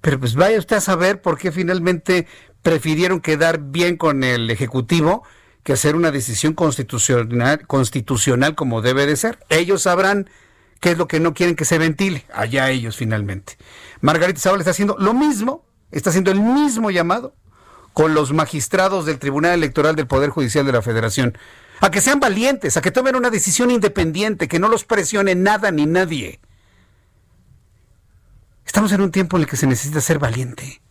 [0.00, 2.26] Pero pues vaya usted a saber por qué finalmente
[2.62, 5.24] prefirieron quedar bien con el Ejecutivo
[5.62, 9.40] que hacer una decisión constitucional, constitucional como debe de ser.
[9.50, 10.30] Ellos sabrán
[10.84, 12.26] qué es lo que no quieren que se ventile.
[12.34, 13.56] Allá ellos finalmente.
[14.02, 17.34] Margarita Zavala está haciendo lo mismo, está haciendo el mismo llamado
[17.94, 21.38] con los magistrados del Tribunal Electoral del Poder Judicial de la Federación.
[21.80, 25.70] A que sean valientes, a que tomen una decisión independiente, que no los presione nada
[25.70, 26.38] ni nadie.
[28.66, 30.82] Estamos en un tiempo en el que se necesita ser valiente.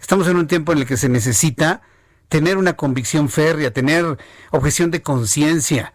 [0.00, 1.82] Estamos en un tiempo en el que se necesita
[2.30, 4.16] tener una convicción férrea, tener
[4.52, 5.92] objeción de conciencia.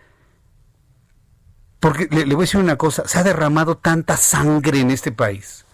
[1.81, 5.65] Porque le, voy a decir una cosa, se ha derramado tanta sangre en este país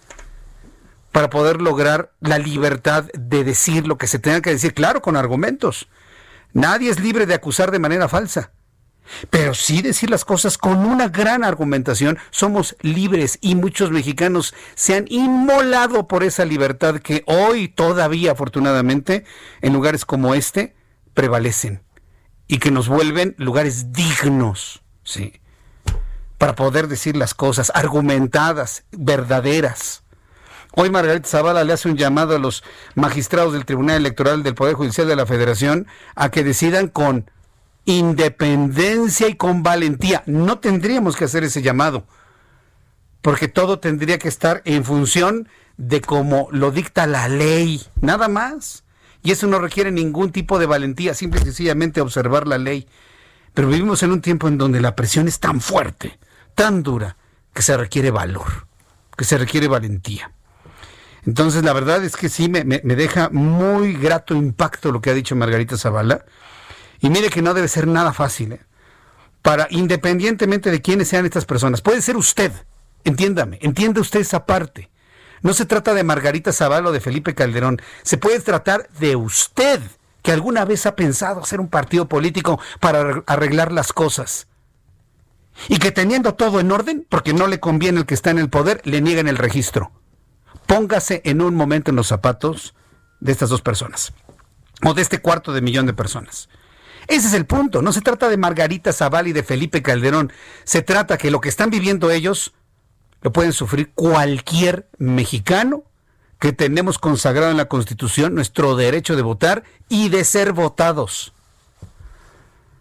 [1.12, 5.16] para poder lograr la libertad de decir lo que se tenga que decir, claro, con
[5.16, 5.88] argumentos.
[6.54, 8.52] Nadie es libre de acusar de manera falsa.
[9.28, 12.18] Pero sí decir las cosas con una gran argumentación.
[12.30, 19.24] Somos libres y muchos mexicanos se han inmolado por esa libertad que hoy todavía, afortunadamente,
[19.60, 20.74] en lugares como este,
[21.12, 21.82] prevalecen
[22.46, 25.34] y que nos vuelven lugares dignos, sí,
[26.38, 30.02] para poder decir las cosas argumentadas, verdaderas.
[30.72, 32.62] Hoy Margarita Zavala le hace un llamado a los
[32.94, 37.30] magistrados del Tribunal Electoral del Poder Judicial de la Federación a que decidan con
[37.84, 40.22] independencia y con valentía.
[40.26, 42.06] No tendríamos que hacer ese llamado,
[43.22, 45.48] porque todo tendría que estar en función
[45.78, 48.84] de cómo lo dicta la ley, nada más.
[49.22, 52.86] Y eso no requiere ningún tipo de valentía, simple y sencillamente observar la ley.
[53.54, 56.18] Pero vivimos en un tiempo en donde la presión es tan fuerte,
[56.58, 57.16] tan dura,
[57.54, 58.66] que se requiere valor,
[59.16, 60.32] que se requiere valentía.
[61.24, 65.14] Entonces, la verdad es que sí me, me deja muy grato impacto lo que ha
[65.14, 66.24] dicho Margarita Zavala
[67.00, 68.60] y mire que no debe ser nada fácil, ¿eh?
[69.40, 71.80] para independientemente de quiénes sean estas personas.
[71.80, 72.50] Puede ser usted,
[73.04, 74.90] entiéndame, entiende usted esa parte.
[75.42, 79.80] No se trata de Margarita Zavala o de Felipe Calderón, se puede tratar de usted,
[80.22, 84.47] que alguna vez ha pensado hacer un partido político para arreglar las cosas.
[85.68, 88.48] Y que teniendo todo en orden, porque no le conviene el que está en el
[88.48, 89.90] poder, le niegan el registro.
[90.66, 92.74] Póngase en un momento en los zapatos
[93.20, 94.12] de estas dos personas,
[94.84, 96.48] o de este cuarto de millón de personas.
[97.08, 97.80] Ese es el punto.
[97.80, 100.30] No se trata de Margarita Zaval y de Felipe Calderón.
[100.64, 102.52] Se trata que lo que están viviendo ellos
[103.22, 105.84] lo pueden sufrir cualquier mexicano
[106.38, 111.32] que tenemos consagrado en la Constitución nuestro derecho de votar y de ser votados.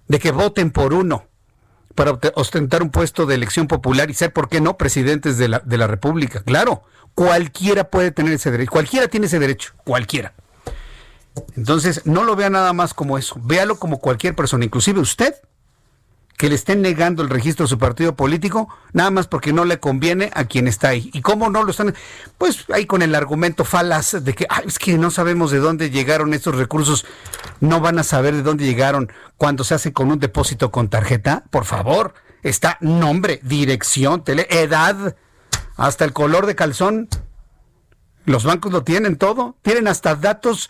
[0.08, 1.27] De que voten por uno
[1.98, 5.60] para ostentar un puesto de elección popular y ser, ¿por qué no?, presidentes de la,
[5.60, 6.44] de la República.
[6.44, 6.84] Claro,
[7.16, 8.72] cualquiera puede tener ese derecho.
[8.72, 9.74] Cualquiera tiene ese derecho.
[9.84, 10.34] Cualquiera.
[11.56, 15.36] Entonces, no lo vea nada más como eso, véalo como cualquier persona, inclusive usted,
[16.38, 19.80] que le estén negando el registro de su partido político, nada más porque no le
[19.80, 21.10] conviene a quien está ahí.
[21.12, 21.96] ¿Y cómo no lo están?
[22.38, 26.36] Pues ahí con el argumento falaz de que es que no sabemos de dónde llegaron
[26.36, 27.06] estos recursos,
[27.60, 31.44] no van a saber de dónde llegaron cuando se hace con un depósito con tarjeta.
[31.50, 35.16] Por favor, está nombre, dirección, tele, edad,
[35.76, 37.10] hasta el color de calzón.
[38.26, 40.70] Los bancos lo tienen todo, tienen hasta datos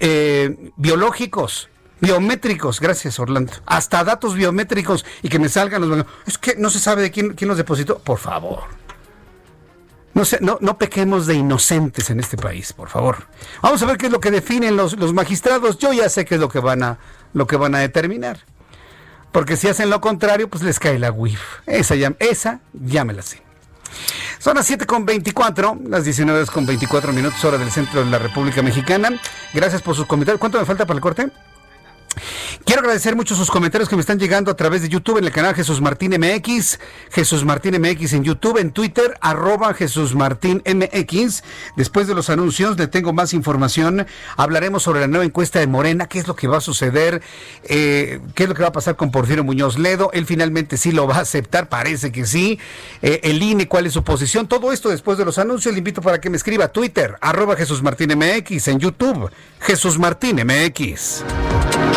[0.00, 6.56] eh, biológicos biométricos, gracias Orlando, hasta datos biométricos y que me salgan los Es que
[6.56, 7.98] no se sabe de quién, quién los depositó.
[7.98, 8.60] Por favor.
[10.14, 13.28] No, sé, no, no pequemos de inocentes en este país, por favor.
[13.62, 15.78] Vamos a ver qué es lo que definen los, los magistrados.
[15.78, 16.98] Yo ya sé qué es lo que van a,
[17.34, 18.40] lo que van a determinar.
[19.30, 21.40] Porque si hacen lo contrario, pues les cae la WIF.
[21.66, 23.42] Esa ya, esa ya me la sé.
[24.38, 28.18] Son las 7 con 24, las 19 con 24 minutos, hora del centro de la
[28.18, 29.10] República Mexicana.
[29.52, 30.40] Gracias por sus comentarios.
[30.40, 31.30] ¿Cuánto me falta para el corte?
[32.64, 35.32] Quiero agradecer mucho sus comentarios que me están llegando a través de YouTube en el
[35.32, 36.78] canal Jesús Martín MX,
[37.10, 41.42] Jesús Martín MX en YouTube, en Twitter, arroba Jesús Martín MX.
[41.76, 44.06] Después de los anuncios le tengo más información.
[44.36, 47.22] Hablaremos sobre la nueva encuesta de Morena, qué es lo que va a suceder,
[47.64, 50.10] eh, qué es lo que va a pasar con Porfirio Muñoz Ledo.
[50.12, 52.58] Él finalmente sí lo va a aceptar, parece que sí.
[53.02, 54.46] Eh, el INE, cuál es su posición.
[54.46, 55.72] Todo esto después de los anuncios.
[55.72, 59.30] Le invito para que me escriba a Twitter, arroba Jesús Martín MX, en YouTube,
[59.60, 61.24] Jesús Martín MX.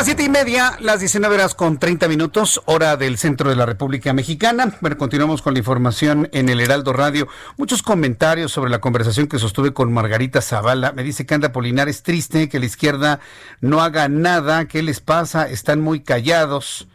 [0.00, 3.66] Las siete y media, las 19 horas con 30 minutos, hora del centro de la
[3.66, 4.74] República Mexicana.
[4.80, 7.28] Bueno, continuamos con la información en el Heraldo Radio.
[7.58, 10.92] Muchos comentarios sobre la conversación que sostuve con Margarita Zavala.
[10.92, 13.20] Me dice que anda Polinar es triste, que la izquierda
[13.60, 15.46] no haga nada, ¿qué les pasa?
[15.46, 16.88] Están muy callados.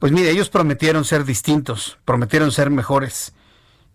[0.00, 3.32] Pues mire, ellos prometieron ser distintos, prometieron ser mejores.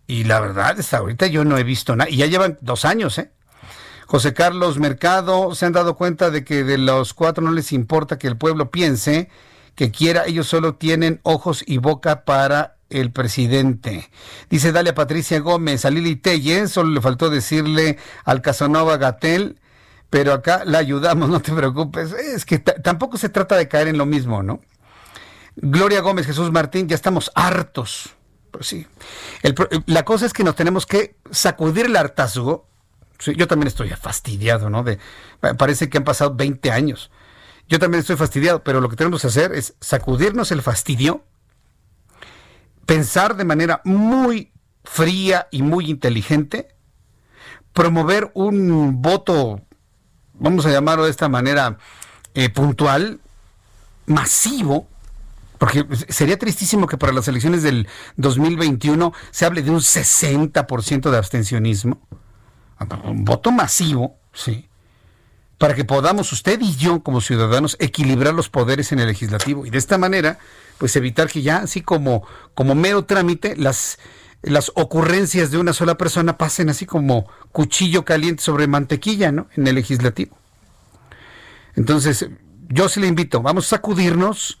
[0.06, 2.08] Y la verdad, hasta ahorita yo no he visto nada.
[2.08, 3.30] Y ya llevan dos años, ¿eh?
[4.06, 8.18] José Carlos Mercado, se han dado cuenta de que de los cuatro no les importa
[8.18, 9.28] que el pueblo piense,
[9.74, 14.08] que quiera, ellos solo tienen ojos y boca para el presidente.
[14.48, 19.60] Dice Dalia Patricia Gómez, a Lili Telle, solo le faltó decirle al Casanova Gatel,
[20.08, 22.12] pero acá la ayudamos, no te preocupes.
[22.12, 24.60] Es que tampoco se trata de caer en lo mismo, ¿no?
[25.56, 28.10] Gloria Gómez, Jesús Martín, ya estamos hartos.
[28.52, 28.86] Pues sí.
[29.86, 32.68] la cosa es que nos tenemos que sacudir el hartazgo
[33.18, 34.84] yo también estoy fastidiado, ¿no?
[35.58, 37.10] Parece que han pasado 20 años.
[37.68, 41.24] Yo también estoy fastidiado, pero lo que tenemos que hacer es sacudirnos el fastidio,
[42.84, 44.52] pensar de manera muy
[44.84, 46.68] fría y muy inteligente,
[47.72, 49.60] promover un voto,
[50.34, 51.78] vamos a llamarlo de esta manera,
[52.34, 53.20] eh, puntual,
[54.06, 54.86] masivo,
[55.58, 61.16] porque sería tristísimo que para las elecciones del 2021 se hable de un 60% de
[61.16, 62.00] abstencionismo
[63.04, 64.68] un voto masivo, sí,
[65.58, 69.70] para que podamos usted y yo como ciudadanos equilibrar los poderes en el legislativo y
[69.70, 70.38] de esta manera,
[70.78, 73.98] pues evitar que ya así como como mero trámite las
[74.42, 79.48] las ocurrencias de una sola persona pasen así como cuchillo caliente sobre mantequilla, ¿no?
[79.56, 80.36] En el legislativo.
[81.74, 82.28] Entonces,
[82.68, 84.60] yo sí le invito, vamos a sacudirnos,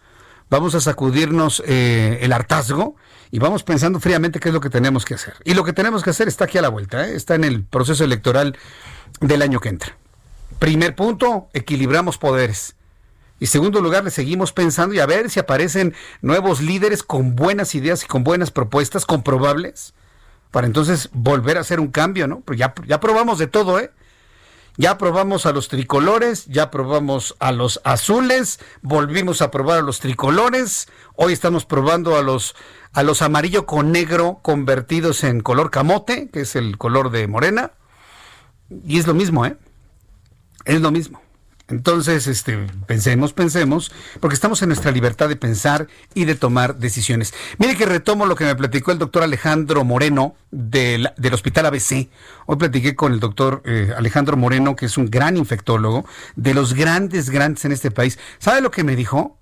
[0.50, 2.96] vamos a sacudirnos eh, el hartazgo
[3.30, 5.34] y vamos pensando fríamente qué es lo que tenemos que hacer.
[5.44, 7.16] Y lo que tenemos que hacer está aquí a la vuelta, ¿eh?
[7.16, 8.56] está en el proceso electoral
[9.20, 9.96] del año que entra.
[10.58, 12.76] Primer punto, equilibramos poderes.
[13.38, 17.74] Y segundo lugar, le seguimos pensando y a ver si aparecen nuevos líderes con buenas
[17.74, 19.92] ideas y con buenas propuestas comprobables
[20.50, 22.40] para entonces volver a hacer un cambio, ¿no?
[22.40, 23.90] Pues ya, ya probamos de todo, ¿eh?
[24.76, 30.00] Ya probamos a los tricolores, ya probamos a los azules, volvimos a probar a los
[30.00, 32.54] tricolores, hoy estamos probando a los
[32.92, 37.72] a los amarillo con negro convertidos en color camote, que es el color de morena,
[38.86, 39.56] y es lo mismo, ¿eh?
[40.64, 41.20] Es lo mismo.
[41.68, 43.90] Entonces, este, pensemos, pensemos,
[44.20, 47.34] porque estamos en nuestra libertad de pensar y de tomar decisiones.
[47.58, 52.08] Mire que retomo lo que me platicó el doctor Alejandro Moreno del, Hospital ABC.
[52.46, 56.06] Hoy platiqué con el doctor eh, Alejandro Moreno, que es un gran infectólogo,
[56.36, 58.16] de los grandes, grandes en este país.
[58.38, 59.36] ¿Sabe lo que me dijo?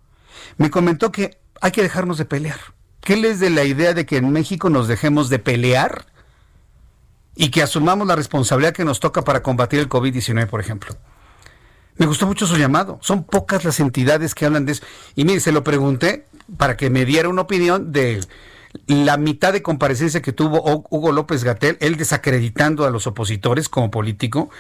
[0.57, 2.59] Me comentó que hay que dejarnos de pelear.
[3.03, 6.07] ¿Qué les de la idea de que en México nos dejemos de pelear?
[7.37, 10.97] y que asumamos la responsabilidad que nos toca para combatir el COVID-19, por ejemplo.
[11.97, 12.99] Me gustó mucho su llamado.
[13.03, 14.85] Son pocas las entidades que hablan de eso.
[15.15, 16.27] Y mire, se lo pregunté
[16.57, 18.21] para que me diera una opinión de
[18.87, 23.91] la mitad de comparecencia que tuvo Hugo López Gatel, él desacreditando a los opositores como
[23.91, 24.51] político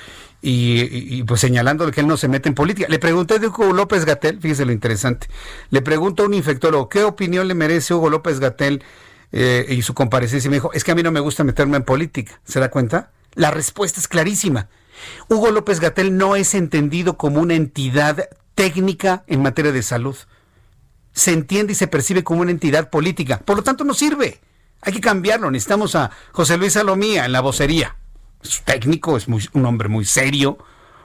[0.40, 2.86] y, pues señalando que él no se mete en política.
[2.88, 5.28] Le pregunté de Hugo López Gatel, fíjese lo interesante,
[5.70, 8.82] le pregunto a un infectólogo, ¿qué opinión le merece Hugo López Gatel
[9.32, 10.48] eh, y su comparecencia?
[10.48, 12.40] Y me dijo, es que a mí no me gusta meterme en política.
[12.44, 13.10] ¿Se da cuenta?
[13.34, 14.68] La respuesta es clarísima.
[15.28, 20.16] Hugo López Gatel no es entendido como una entidad técnica en materia de salud
[21.14, 23.38] se entiende y se percibe como una entidad política.
[23.38, 24.40] Por lo tanto, no sirve.
[24.82, 25.50] Hay que cambiarlo.
[25.50, 27.96] Necesitamos a José Luis Salomía en la vocería.
[28.42, 30.58] Es técnico, es un hombre muy serio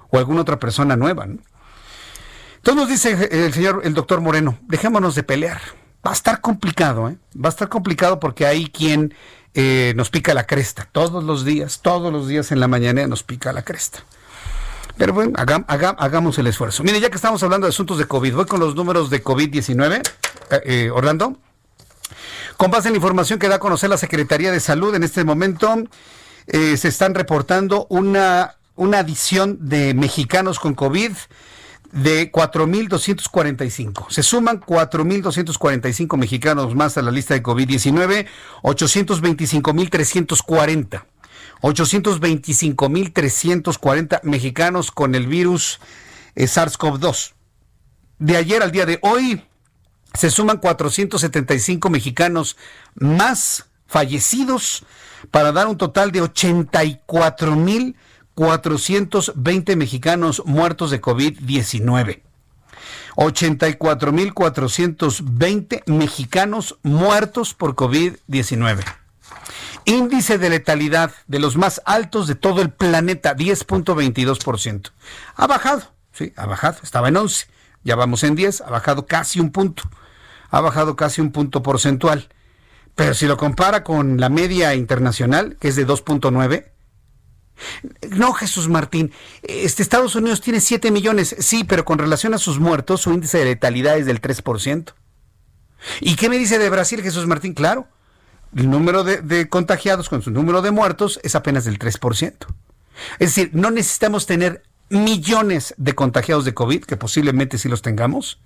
[0.10, 1.26] o alguna otra persona nueva.
[1.26, 5.62] Entonces nos dice el señor, el doctor Moreno, dejémonos de pelear.
[6.06, 7.18] Va a estar complicado, ¿eh?
[7.36, 9.14] Va a estar complicado porque hay quien
[9.54, 10.88] eh, nos pica la cresta.
[10.92, 14.04] Todos los días, todos los días en la mañana nos pica la cresta.
[14.98, 16.84] Pero bueno, hagamos el esfuerzo.
[16.84, 20.02] Mire, ya que estamos hablando de asuntos de COVID, voy con los números de COVID-19.
[20.52, 21.38] Eh, eh, Orlando.
[22.58, 25.24] Con base en la información que da a conocer la Secretaría de Salud en este
[25.24, 25.84] momento,
[26.48, 31.14] eh, se están reportando una, una adición de mexicanos con COVID
[31.92, 34.10] de 4.245.
[34.10, 38.28] Se suman 4.245 mexicanos más a la lista de COVID-19,
[38.64, 41.04] 825.340.
[41.62, 45.82] 825.340 mexicanos con el virus
[46.36, 47.34] eh, SARS-CoV-2.
[48.18, 49.44] De ayer al día de hoy
[50.14, 52.56] se suman 475 mexicanos
[52.96, 54.86] más fallecidos
[55.32, 56.22] para dar un total de
[58.40, 62.22] 84.420 mexicanos muertos de COVID-19.
[63.18, 68.86] 84.420 mexicanos muertos por COVID-19.
[69.84, 74.92] Índice de letalidad de los más altos de todo el planeta, 10.22%.
[75.36, 77.48] Ha bajado, sí, ha bajado, estaba en 11,
[77.84, 79.84] ya vamos en 10, ha bajado casi un punto,
[80.50, 82.30] ha bajado casi un punto porcentual.
[82.96, 86.66] Pero si lo compara con la media internacional, que es de 2.9,
[88.10, 89.12] no, Jesús Martín,
[89.44, 93.40] este Estados Unidos tiene 7 millones, sí, pero con relación a sus muertos, su índice
[93.40, 94.94] de letalidad es del 3%.
[96.02, 97.54] ¿Y qué me dice de Brasil, Jesús Martín?
[97.54, 97.88] Claro,
[98.56, 102.34] el número de, contagiados con su número de muertos es apenas del 3%.
[103.20, 108.42] Es decir, no necesitamos tener millones de contagiados de COVID, que posiblemente sí los tengamos.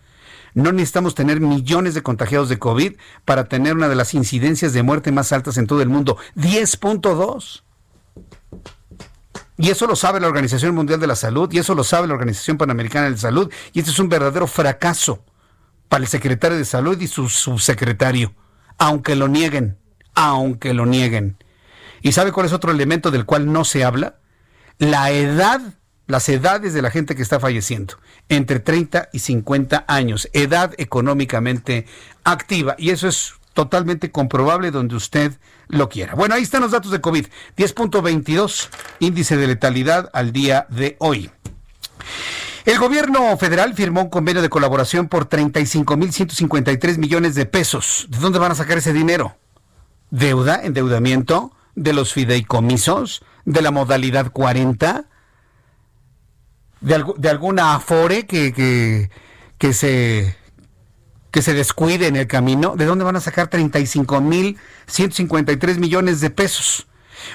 [0.54, 2.96] No necesitamos tener millones de contagiados de COVID
[3.26, 7.64] para tener una de las incidencias de muerte más altas en todo el mundo, 10.2.
[9.58, 12.14] Y eso lo sabe la Organización Mundial de la Salud, y eso lo sabe la
[12.14, 15.24] Organización Panamericana de Salud, y este es un verdadero fracaso
[15.90, 18.34] para el secretario de Salud y su subsecretario,
[18.78, 19.78] aunque lo nieguen
[20.16, 21.38] aunque lo nieguen.
[22.02, 24.18] ¿Y sabe cuál es otro elemento del cual no se habla?
[24.78, 25.62] La edad,
[26.08, 27.96] las edades de la gente que está falleciendo,
[28.30, 31.86] entre 30 y 50 años, edad económicamente
[32.24, 32.76] activa.
[32.78, 36.16] Y eso es totalmente comprobable donde usted lo quiera.
[36.16, 37.28] Bueno, ahí están los datos de COVID.
[37.58, 38.70] 10.22,
[39.00, 41.32] índice de letalidad al día de hoy.
[42.66, 48.08] El gobierno federal firmó un convenio de colaboración por 35.153 millones de pesos.
[48.10, 49.36] ¿De dónde van a sacar ese dinero?
[50.14, 55.06] deuda, endeudamiento de los fideicomisos, de la modalidad 40,
[56.82, 59.10] de, de alguna afore que, que,
[59.58, 60.38] que, se,
[61.34, 62.76] que se descuide en el camino.
[62.78, 66.88] ¿De dónde van a sacar 35 mil 153 millones de pesos?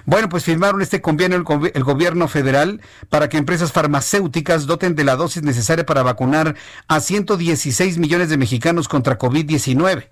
[0.06, 5.02] Bueno, pues firmaron este convenio el, el, gobierno federal para que empresas farmacéuticas doten de
[5.02, 6.54] la dosis necesaria para vacunar
[6.86, 10.10] a 116 millones de mexicanos contra COVID-19.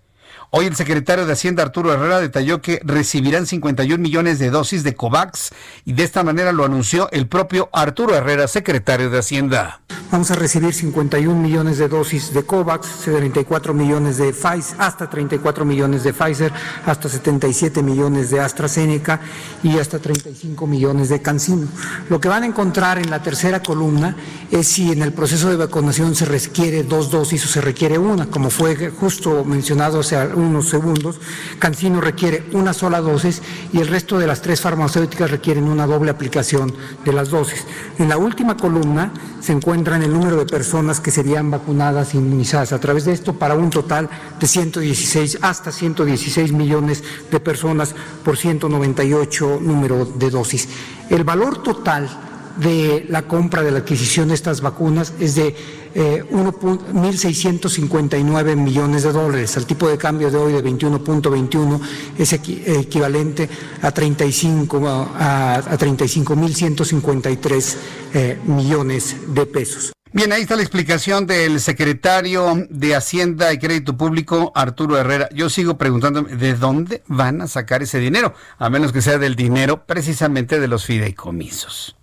[0.50, 4.94] Hoy el secretario de Hacienda Arturo Herrera detalló que recibirán 51 millones de dosis de
[4.94, 5.50] COVAX
[5.84, 9.80] y de esta manera lo anunció el propio Arturo Herrera, secretario de Hacienda.
[10.12, 15.64] Vamos a recibir 51 millones de dosis de COVAX, 34 millones de Pfizer, hasta 34
[15.64, 16.52] millones de Pfizer,
[16.86, 19.20] hasta 77 millones de AstraZeneca
[19.64, 21.66] y hasta 35 millones de CanSino.
[22.08, 24.16] Lo que van a encontrar en la tercera columna
[24.52, 28.26] es si en el proceso de vacunación se requiere dos dosis o se requiere una,
[28.26, 31.20] como fue justo mencionado hace unos segundos.
[31.58, 33.42] Cancino requiere una sola dosis
[33.72, 36.72] y el resto de las tres farmacéuticas requieren una doble aplicación
[37.04, 37.64] de las dosis.
[37.98, 42.72] En la última columna se encuentran el número de personas que serían vacunadas e inmunizadas
[42.72, 44.08] a través de esto para un total
[44.38, 47.94] de 116 hasta 116 millones de personas
[48.24, 50.68] por 198 número de dosis.
[51.10, 52.25] El valor total
[52.56, 55.56] de la compra, de la adquisición de estas vacunas es de
[55.94, 59.56] eh, 1.659 millones de dólares.
[59.56, 61.80] Al tipo de cambio de hoy de 21.21
[62.18, 63.48] es equivalente
[63.82, 67.76] a 35 a, a 35.153
[68.14, 69.92] eh, millones de pesos.
[70.12, 75.28] Bien, ahí está la explicación del secretario de Hacienda y Crédito Público, Arturo Herrera.
[75.34, 78.32] Yo sigo preguntándome, ¿de dónde van a sacar ese dinero?
[78.58, 81.96] A menos que sea del dinero precisamente de los fideicomisos.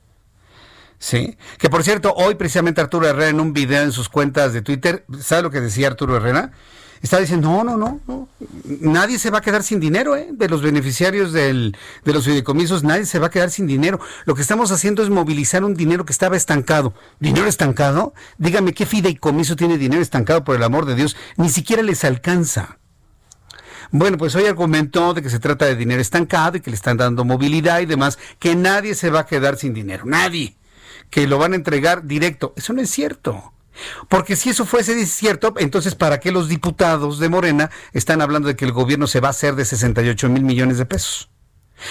[1.03, 4.61] Sí, que por cierto, hoy precisamente Arturo Herrera en un video en sus cuentas de
[4.61, 6.53] Twitter, ¿sabe lo que decía Arturo Herrera?
[7.01, 8.29] Está diciendo, no, no, no, no,
[8.79, 10.29] nadie se va a quedar sin dinero, ¿eh?
[10.31, 11.75] De los beneficiarios del,
[12.05, 13.99] de los fideicomisos, nadie se va a quedar sin dinero.
[14.23, 16.93] Lo que estamos haciendo es movilizar un dinero que estaba estancado.
[17.19, 18.13] ¿Dinero estancado?
[18.37, 21.17] Dígame, ¿qué fideicomiso tiene dinero estancado, por el amor de Dios?
[21.35, 22.77] Ni siquiera les alcanza.
[23.91, 26.95] Bueno, pues hoy argumentó de que se trata de dinero estancado y que le están
[26.95, 30.55] dando movilidad y demás, que nadie se va a quedar sin dinero, nadie,
[31.13, 32.55] que lo van a entregar directo.
[32.57, 33.53] Eso no es cierto.
[34.09, 38.55] Porque si eso fuese cierto, entonces ¿para qué los diputados de Morena están hablando de
[38.55, 41.29] que el gobierno se va a hacer de 68 mil millones de pesos?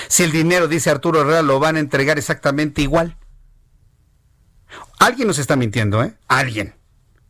[0.09, 3.16] Si el dinero, dice Arturo Herrera, lo van a entregar exactamente igual.
[4.99, 6.16] Alguien nos está mintiendo, ¿eh?
[6.27, 6.74] Alguien.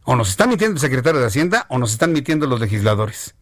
[0.05, 3.35] O nos está mintiendo el secretario de Hacienda o nos están mintiendo los legisladores.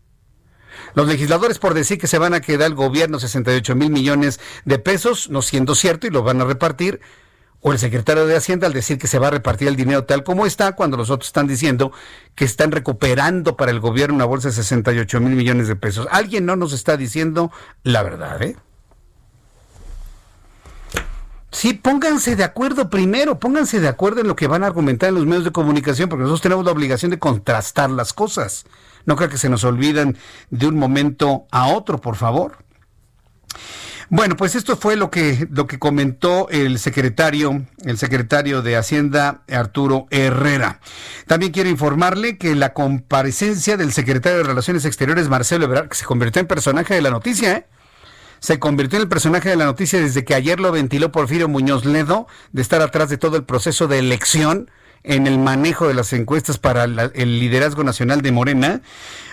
[0.94, 4.80] Los legisladores por decir que se van a quedar el gobierno 68 mil millones de
[4.80, 7.00] pesos, no siendo cierto, y lo van a repartir,
[7.60, 10.24] o el secretario de Hacienda al decir que se va a repartir el dinero tal
[10.24, 11.92] como está, cuando los otros están diciendo
[12.34, 16.08] que están recuperando para el gobierno una bolsa de 68 mil millones de pesos.
[16.10, 18.56] Alguien no nos está diciendo la verdad, ¿eh?
[21.52, 25.16] Sí, pónganse de acuerdo primero, pónganse de acuerdo en lo que van a argumentar en
[25.16, 28.64] los medios de comunicación, porque nosotros tenemos la obligación de contrastar las cosas.
[29.04, 30.16] No creo que se nos olviden
[30.50, 32.58] de un momento a otro, por favor.
[34.12, 39.42] Bueno, pues esto fue lo que, lo que comentó el secretario, el secretario de Hacienda,
[39.48, 40.80] Arturo Herrera.
[41.28, 46.06] También quiero informarle que la comparecencia del secretario de Relaciones Exteriores, Marcelo Ebrard, que se
[46.06, 47.66] convirtió en personaje de la noticia, ¿eh?
[48.40, 51.84] se convirtió en el personaje de la noticia desde que ayer lo ventiló Porfirio Muñoz
[51.84, 54.72] Ledo, de estar atrás de todo el proceso de elección
[55.02, 58.82] en el manejo de las encuestas para el liderazgo nacional de Morena.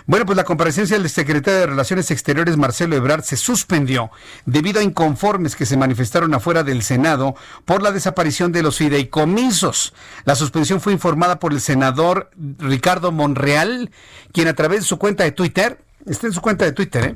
[0.06, 4.10] Bueno, pues la comparecencia del secretario de Relaciones Exteriores, Marcelo Ebrard, se suspendió
[4.46, 7.36] debido a inconformes que se manifestaron afuera del Senado
[7.66, 9.94] por la desaparición de los fideicomisos.
[10.24, 12.30] La suspensión fue informada por el senador
[12.60, 13.92] Ricardo Monreal,
[14.32, 17.16] quien a través de su cuenta de Twitter, está en su cuenta de Twitter, ¿eh?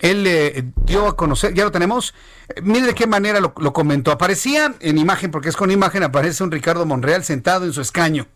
[0.00, 2.14] Él eh, dio a conocer, ya lo tenemos,
[2.62, 4.10] mire de qué manera lo, comentó.
[4.10, 8.26] Aparecía en imagen, porque es con imagen, aparece un Ricardo Monreal sentado en su escaño,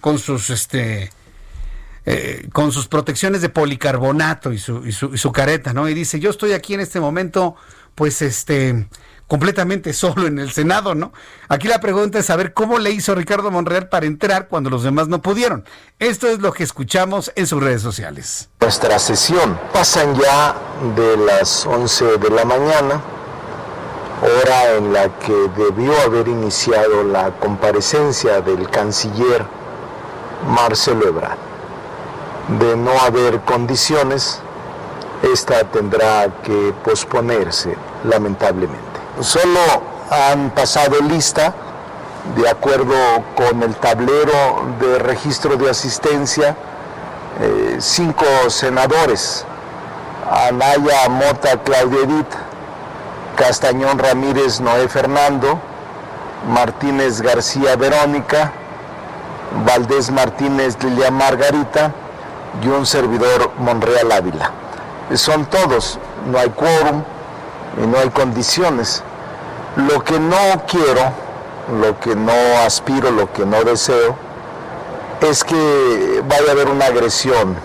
[0.00, 1.10] con sus este
[2.08, 5.88] eh, con sus protecciones de policarbonato y su, y su, y su careta, ¿no?
[5.88, 7.56] Y dice, yo estoy aquí en este momento,
[7.96, 8.86] pues este
[9.26, 11.12] completamente solo en el Senado, ¿no?
[11.48, 15.08] Aquí la pregunta es saber cómo le hizo Ricardo Monreal para entrar cuando los demás
[15.08, 15.64] no pudieron.
[15.98, 18.48] Esto es lo que escuchamos en sus redes sociales.
[18.60, 20.54] Nuestra sesión pasan ya
[20.96, 23.00] de las 11 de la mañana,
[24.22, 29.44] hora en la que debió haber iniciado la comparecencia del canciller
[30.48, 31.46] Marcelo Ebrard
[32.48, 34.40] de no haber condiciones,
[35.22, 37.74] esta tendrá que posponerse,
[38.04, 38.85] lamentablemente.
[39.20, 39.60] Solo
[40.10, 41.54] han pasado lista,
[42.36, 42.94] de acuerdo
[43.34, 46.56] con el tablero de registro de asistencia,
[47.40, 49.44] eh, cinco senadores,
[50.30, 52.34] Anaya Mota Claudia Edith,
[53.36, 55.58] Castañón Ramírez Noé Fernando,
[56.48, 58.52] Martínez García Verónica,
[59.64, 61.92] Valdés Martínez Lilia Margarita,
[62.62, 64.50] y un servidor Monreal Ávila.
[65.14, 65.98] Son todos,
[66.30, 67.02] no hay quórum
[67.82, 69.02] y no hay condiciones.
[69.76, 71.12] Lo que no quiero,
[71.80, 72.32] lo que no
[72.64, 74.16] aspiro, lo que no deseo,
[75.20, 77.56] es que vaya a haber una agresión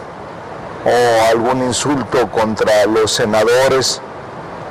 [0.86, 4.02] o algún insulto contra los senadores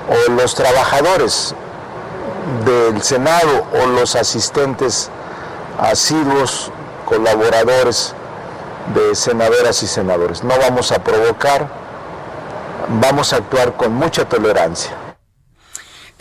[0.08, 1.54] o los trabajadores
[2.64, 5.10] del Senado o los asistentes
[5.78, 6.70] asiduos,
[7.06, 8.14] colaboradores
[8.94, 10.42] de senadoras y senadores.
[10.42, 11.68] No vamos a provocar,
[13.00, 15.09] vamos a actuar con mucha tolerancia.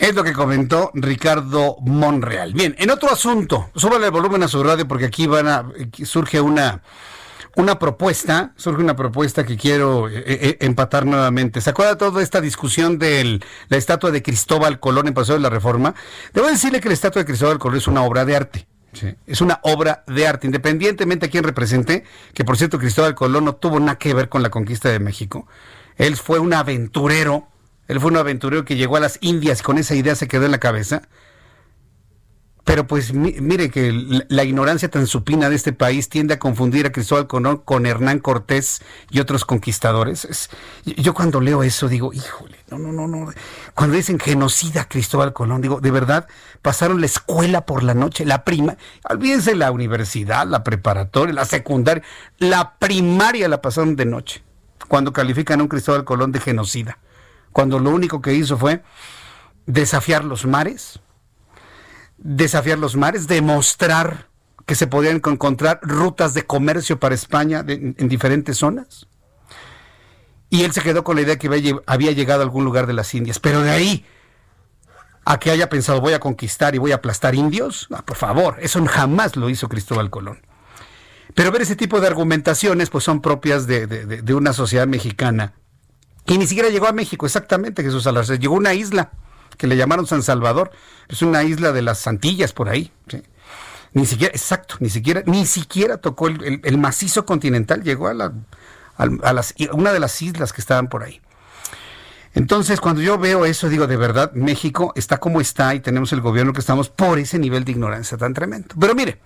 [0.00, 2.54] Es lo que comentó Ricardo Monreal.
[2.54, 5.70] Bien, en otro asunto, súbale el volumen a su radio porque aquí van a,
[6.04, 6.80] surge una,
[7.56, 11.60] una propuesta, surge una propuesta que quiero eh, eh, empatar nuevamente.
[11.60, 15.50] ¿Se acuerda toda esta discusión de la estatua de Cristóbal Colón en Paseo de la
[15.50, 15.94] Reforma?
[16.32, 18.66] Debo decirle que la estatua de Cristóbal Colón es una obra de arte.
[19.26, 23.54] Es una obra de arte, independientemente a quien represente, que por cierto Cristóbal Colón no
[23.54, 25.46] tuvo nada que ver con la conquista de México.
[25.98, 27.49] Él fue un aventurero,
[27.90, 30.44] él fue un aventurero que llegó a las Indias y con esa idea se quedó
[30.44, 31.02] en la cabeza.
[32.64, 33.90] pero pues mire que
[34.28, 38.20] la ignorancia tan supina de este país tiende a confundir a Cristóbal Colón con Hernán
[38.20, 38.80] Cortés
[39.10, 40.50] y otros conquistadores.
[40.84, 43.32] yo cuando leo eso digo, híjole, no, no, no, no.
[43.74, 46.28] Cuando dicen genocida Cristóbal Colón, digo, de verdad,
[46.62, 48.76] pasaron la escuela por la noche, la prima,
[49.08, 52.04] olvídense la universidad, la preparatoria, la secundaria,
[52.38, 54.44] la primaria la pasaron de noche,
[54.86, 56.98] cuando califican a un Cristóbal Colón de genocida,
[57.52, 58.82] cuando lo único que hizo fue
[59.66, 61.00] desafiar los mares,
[62.18, 64.28] desafiar los mares, demostrar
[64.66, 69.06] que se podían encontrar rutas de comercio para España en diferentes zonas.
[70.48, 73.14] Y él se quedó con la idea que había llegado a algún lugar de las
[73.14, 73.38] Indias.
[73.38, 74.04] Pero de ahí
[75.24, 78.84] a que haya pensado voy a conquistar y voy a aplastar indios, por favor, eso
[78.86, 80.40] jamás lo hizo Cristóbal Colón.
[81.34, 85.54] Pero ver ese tipo de argumentaciones pues son propias de, de una sociedad mexicana.
[86.26, 88.38] Y ni siquiera llegó a México, exactamente, Jesús Salazar.
[88.38, 89.10] Llegó a una isla
[89.56, 90.70] que le llamaron San Salvador.
[91.08, 92.92] Es una isla de las Antillas por ahí.
[93.92, 98.32] Ni siquiera, exacto, ni siquiera, ni siquiera tocó el, macizo continental, llegó a, la,
[99.72, 101.20] una de las islas que estaban por ahí.
[102.32, 106.20] Entonces, cuando yo veo eso, digo, de verdad, México está como está y tenemos el
[106.20, 108.76] gobierno que estamos por ese nivel de ignorancia tan tremendo.
[108.78, 109.20] Pero mire,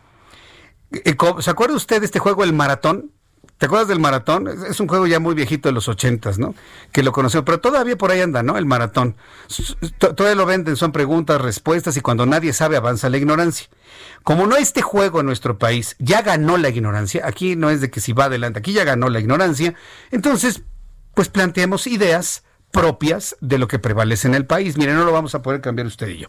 [0.90, 3.12] eh, ¿se acuerda usted de este juego, el maratón?
[3.58, 4.48] ¿Te acuerdas del maratón?
[4.48, 6.54] Es un juego ya muy viejito de los ochentas, ¿no?
[6.92, 8.56] Que lo conocemos, pero todavía por ahí anda, ¿no?
[8.56, 9.16] El maratón.
[9.98, 13.68] Todavía lo venden, son preguntas, respuestas y cuando nadie sabe avanza la ignorancia.
[14.22, 17.90] Como no este juego en nuestro país ya ganó la ignorancia, aquí no es de
[17.90, 19.74] que si va adelante, aquí ya ganó la ignorancia,
[20.10, 20.62] entonces
[21.14, 24.76] pues planteemos ideas propias de lo que prevalece en el país.
[24.76, 26.28] Mire, no lo vamos a poder cambiar usted y yo.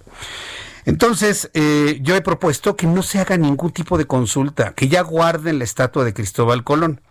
[0.86, 5.02] Entonces, eh, yo he propuesto que no se haga ningún tipo de consulta, que ya
[5.02, 7.02] guarden la estatua de Cristóbal Colón.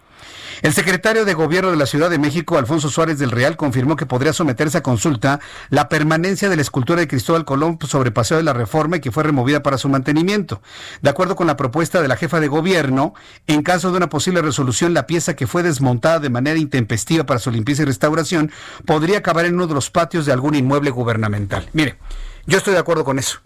[0.62, 4.06] El secretario de Gobierno de la Ciudad de México, Alfonso Suárez del Real, confirmó que
[4.06, 8.44] podría someterse a consulta la permanencia de la escultura de Cristóbal Colón sobre Paseo de
[8.44, 10.62] la Reforma y que fue removida para su mantenimiento.
[11.02, 13.14] De acuerdo con la propuesta de la jefa de gobierno,
[13.46, 17.40] en caso de una posible resolución, la pieza que fue desmontada de manera intempestiva para
[17.40, 18.52] su limpieza y restauración
[18.86, 21.68] podría acabar en uno de los patios de algún inmueble gubernamental.
[21.72, 21.98] Mire,
[22.46, 23.40] yo estoy de acuerdo con eso.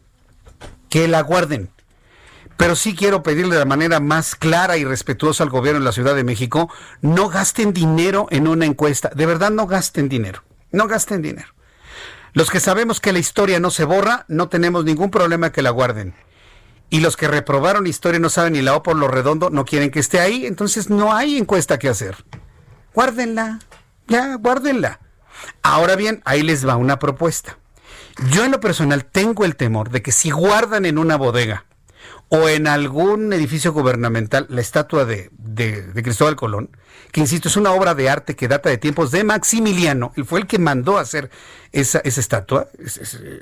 [0.88, 1.70] Que la guarden
[2.58, 6.16] pero sí quiero pedirle de manera más clara y respetuosa al gobierno de la Ciudad
[6.16, 6.68] de México,
[7.02, 9.12] no gasten dinero en una encuesta.
[9.14, 10.42] De verdad, no gasten dinero.
[10.72, 11.54] No gasten dinero.
[12.32, 15.70] Los que sabemos que la historia no se borra, no tenemos ningún problema que la
[15.70, 16.14] guarden.
[16.90, 19.92] Y los que reprobaron historia no saben ni la O por lo redondo, no quieren
[19.92, 22.16] que esté ahí, entonces no hay encuesta que hacer.
[22.92, 23.60] Guárdenla.
[24.08, 24.98] Ya, guárdenla.
[25.62, 27.57] Ahora bien, ahí les va una propuesta.
[28.26, 31.64] Yo en lo personal tengo el temor de que si guardan en una bodega
[32.28, 35.30] o en algún edificio gubernamental la estatua de,
[35.94, 36.70] Cristóbal Colón,
[37.12, 40.40] que insisto, es una obra de arte que data de tiempos de Maximiliano, él fue
[40.40, 41.30] el que mandó hacer
[41.72, 42.68] esa, estatua,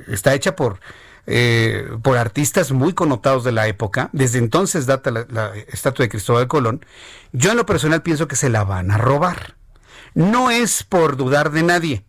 [0.09, 0.78] está hecha por,
[1.27, 6.48] eh, por artistas muy connotados de la época, desde entonces data la estatua de Cristóbal
[6.48, 6.85] Colón,
[7.32, 9.57] yo en lo personal pienso que se la van a robar.
[10.15, 12.05] No es por dudar de nadie,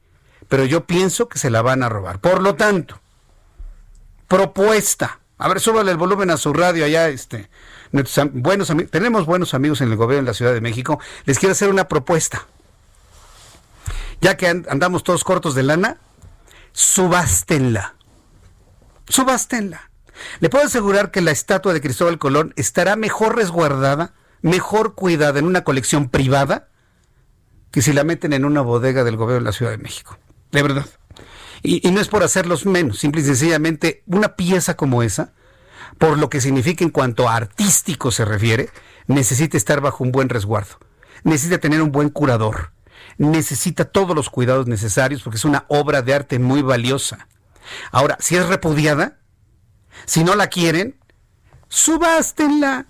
[0.48, 2.20] pero yo pienso que se la van a robar.
[2.20, 3.00] Por lo tanto,
[4.28, 7.50] propuesta a ver, súbale el volumen a su radio allá, este.
[7.92, 11.00] Buenos tenemos buenos amigos en el gobierno de la Ciudad de México.
[11.26, 12.48] Les quiero hacer una propuesta.
[14.20, 15.98] Ya que andamos todos cortos de lana,
[16.72, 17.94] subástenla.
[19.08, 19.92] Subástenla.
[20.40, 25.46] Le puedo asegurar que la estatua de Cristóbal Colón estará mejor resguardada, mejor cuidada en
[25.46, 26.70] una colección privada
[27.70, 30.18] que si la meten en una bodega del gobierno de la Ciudad de México.
[30.52, 30.86] De verdad.
[31.64, 35.34] Y, no es por hacerlos menos, simple y sencillamente una pieza como esa,
[35.98, 38.70] por lo que significa en cuanto a artístico se refiere,
[39.08, 40.78] necesita estar bajo un buen resguardo,
[41.24, 42.72] necesita tener un buen curador,
[43.18, 47.28] necesita todos los cuidados necesarios porque es una obra de arte muy valiosa.
[47.92, 49.18] Ahora, si es repudiada,
[50.06, 50.98] si no la quieren,
[51.68, 52.88] subástenla.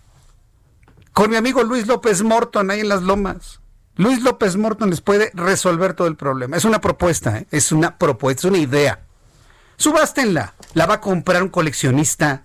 [1.14, 3.60] Con mi amigo Luis López Morton ahí en las lomas.
[3.98, 6.56] Luis López Morton les puede resolver todo el problema.
[6.56, 7.48] Es una propuesta, ¿eh?
[7.50, 9.00] es una propuesta, es una idea.
[9.78, 10.54] Subástenla.
[10.74, 12.44] La va a comprar un coleccionista.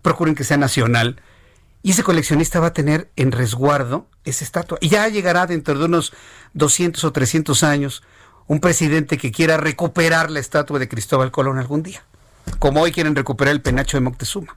[0.00, 1.20] Procuren que sea nacional.
[1.82, 4.78] Y ese coleccionista va a tener en resguardo esa estatua.
[4.80, 6.12] Y ya llegará dentro de unos
[6.54, 8.04] 200 o 300 años
[8.46, 12.04] un presidente que quiera recuperar la estatua de Cristóbal Colón algún día.
[12.60, 14.56] Como hoy quieren recuperar el penacho de Moctezuma.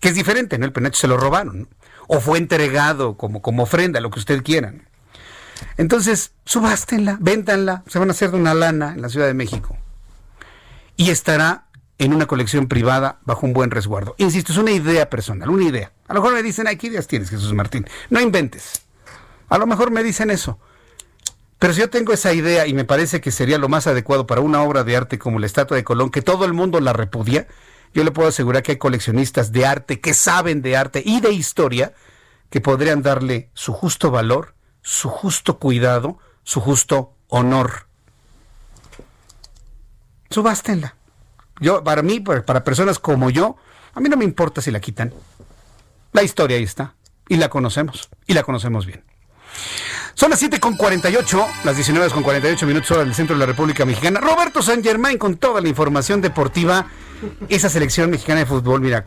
[0.00, 0.64] Que es diferente, ¿no?
[0.64, 1.68] El penacho se lo robaron.
[2.06, 4.72] O fue entregado como, como ofrenda, lo que usted quiera.
[5.76, 9.76] Entonces, subástenla, véndanla, se van a hacer de una lana en la Ciudad de México.
[10.96, 11.66] Y estará
[11.98, 14.14] en una colección privada bajo un buen resguardo.
[14.18, 15.92] Insisto, es una idea personal, una idea.
[16.08, 17.86] A lo mejor me dicen, ¿qué ideas tienes, Jesús Martín?
[18.10, 18.82] No inventes.
[19.48, 20.58] A lo mejor me dicen eso.
[21.58, 24.40] Pero si yo tengo esa idea y me parece que sería lo más adecuado para
[24.40, 27.46] una obra de arte como la estatua de Colón, que todo el mundo la repudia,
[27.94, 31.32] yo le puedo asegurar que hay coleccionistas de arte que saben de arte y de
[31.32, 31.94] historia
[32.50, 34.53] que podrían darle su justo valor,
[34.84, 37.86] su justo cuidado, su justo honor.
[40.30, 40.94] Subástenla.
[41.58, 43.56] Yo, para mí, para personas como yo,
[43.94, 45.12] a mí no me importa si la quitan.
[46.12, 46.94] La historia ahí está.
[47.28, 48.10] Y la conocemos.
[48.26, 49.02] Y la conocemos bien.
[50.14, 53.46] Son las 7 con 48, las 19 con 48 minutos hora del centro de la
[53.46, 54.20] República Mexicana.
[54.20, 56.86] Roberto San Germán con toda la información deportiva.
[57.48, 59.06] Esa selección mexicana de fútbol, mira,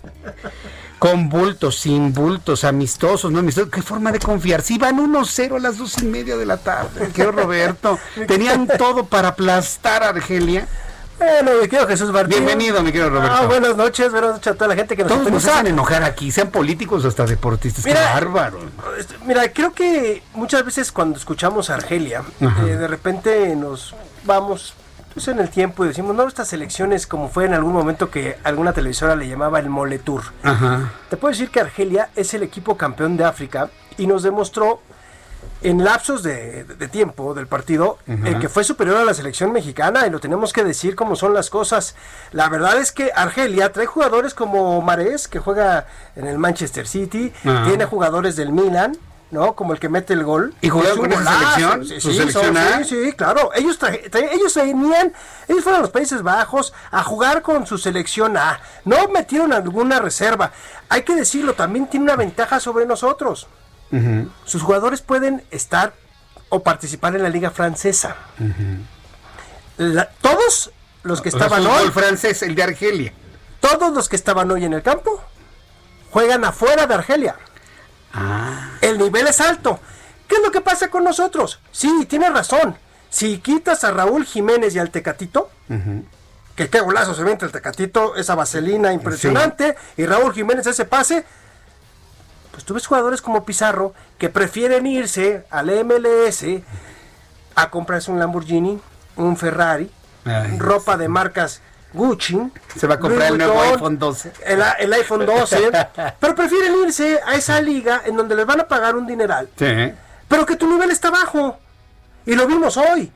[0.99, 3.69] con bultos, sin bultos, amistosos, no amistosos.
[3.69, 4.61] Qué forma de confiar.
[4.61, 7.99] Si van 1-0 a las dos y media de la tarde, querido Roberto.
[8.27, 10.67] Tenían todo para aplastar a Argelia.
[11.17, 12.45] Bueno, mi querido Jesús Martín.
[12.45, 13.35] Bienvenido, mi querido Roberto.
[13.35, 16.03] Ah, buenas noches, buenas noches a toda la gente que nos Todos nos hacen enojar
[16.03, 17.83] aquí, sean políticos o hasta deportistas.
[17.83, 18.59] Qué bárbaro.
[18.99, 23.95] Este, mira, creo que muchas veces cuando escuchamos a Argelia, eh, de repente nos
[24.25, 24.75] vamos
[25.17, 28.37] pues, en el tiempo y decimos, no, estas elecciones como fue en algún momento que
[28.43, 30.21] alguna televisora le llamaba el Mole Tour.
[30.43, 30.91] Ajá.
[31.09, 34.79] Te puedo decir que Argelia es el equipo campeón de África y nos demostró
[35.63, 40.11] en lapsos de, tiempo del partido el que fue superior a la selección mexicana y
[40.11, 41.95] lo tenemos que decir como son las cosas.
[42.31, 47.33] La verdad es que Argelia trae jugadores como Mares, que juega en el Manchester City,
[47.65, 48.95] tiene jugadores del Milan,
[49.31, 49.55] ¿no?
[49.55, 50.53] Como el que mete el gol.
[50.61, 51.85] ¿Y jugaron con esa selección?
[51.85, 53.51] Sí, sí, sí, claro.
[53.53, 53.77] Ellos,
[54.13, 55.13] ellos venían,
[55.47, 58.59] ellos fueron a los Países Bajos a jugar con su selección A.
[58.85, 60.51] No metieron alguna reserva.
[60.89, 63.47] Hay que decirlo, también tiene una ventaja sobre nosotros.
[64.45, 65.93] Sus jugadores pueden estar
[66.49, 68.15] o participar en la liga francesa.
[70.21, 70.71] todos
[71.03, 71.83] los que estaban hoy...
[71.85, 73.13] El francés, el de Argelia.
[73.59, 75.21] Todos los que estaban hoy en el campo
[76.11, 77.35] juegan afuera de Argelia.
[78.13, 78.71] Ah.
[78.81, 79.79] El nivel es alto.
[80.27, 81.59] ¿Qué es lo que pasa con nosotros?
[81.71, 82.75] Sí, tienes razón.
[83.09, 85.49] Si quitas a Raúl Jiménez y al Tecatito,
[86.55, 91.23] que qué golazo se ve el Tecatito, esa vaselina impresionante, y Raúl Jiménez ese pase,
[92.51, 96.43] pues tú ves jugadores como Pizarro que prefieren irse al MLS
[97.55, 98.79] a comprarse un Lamborghini,
[99.15, 99.89] un Ferrari,
[100.57, 101.61] ropa de marcas
[101.93, 102.37] Gucci.
[102.75, 104.31] Se va a comprar el nuevo iPhone 12.
[104.45, 105.71] El, iPhone 12.
[106.19, 109.49] pero prefieren irse a esa liga en donde les van a pagar un dineral.
[109.57, 109.93] Sí.
[110.27, 111.57] Pero que tu nivel está bajo.
[112.25, 113.11] Y lo vimos hoy.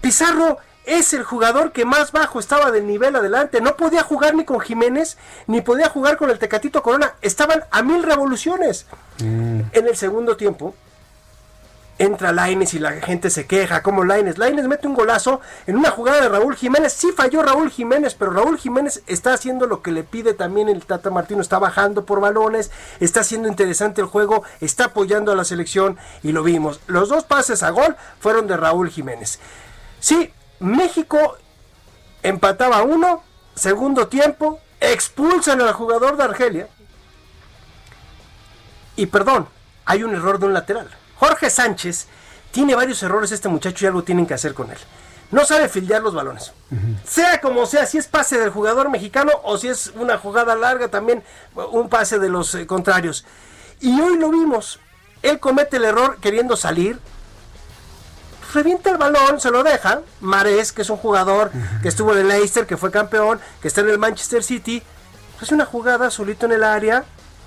[0.00, 3.60] Pizarro es el jugador que más bajo estaba del nivel adelante.
[3.60, 5.16] No podía jugar ni con Jiménez,
[5.46, 7.14] ni podía jugar con el Tecatito Corona.
[7.22, 8.86] Estaban a mil revoluciones.
[9.18, 9.60] Mm.
[9.72, 10.74] En el segundo tiempo,
[12.00, 13.82] entra Laines y la gente se queja.
[13.82, 14.38] como Laines?
[14.38, 16.94] Laines mete un golazo en una jugada de Raúl Jiménez.
[16.94, 20.86] Sí falló Raúl Jiménez, pero Raúl Jiménez está haciendo lo que le pide también el
[20.86, 21.42] Tata Martino.
[21.42, 22.70] Está bajando por balones,
[23.00, 26.80] está haciendo interesante el juego, está apoyando a la selección y lo vimos.
[26.86, 29.38] Los dos pases a gol fueron de Raúl Jiménez.
[30.00, 31.36] Sí, México
[32.22, 33.22] empataba uno,
[33.54, 36.68] segundo tiempo, expulsan al jugador de Argelia.
[38.96, 39.48] Y perdón,
[39.84, 40.88] hay un error de un lateral.
[41.20, 42.06] Jorge Sánchez
[42.50, 44.78] tiene varios errores este muchacho y algo tienen que hacer con él.
[45.30, 46.52] No sabe fildear los balones.
[47.06, 50.88] Sea como sea, si es pase del jugador mexicano o si es una jugada larga,
[50.88, 51.22] también
[51.72, 53.26] un pase de los eh, contrarios.
[53.80, 54.80] Y hoy lo vimos.
[55.22, 56.98] Él comete el error queriendo salir,
[58.54, 60.00] revienta el balón, se lo deja.
[60.20, 61.52] Mares, que es un jugador
[61.82, 64.82] que estuvo en el Leicester, que fue campeón, que está en el Manchester City,
[65.40, 67.04] hace una jugada solito en el área,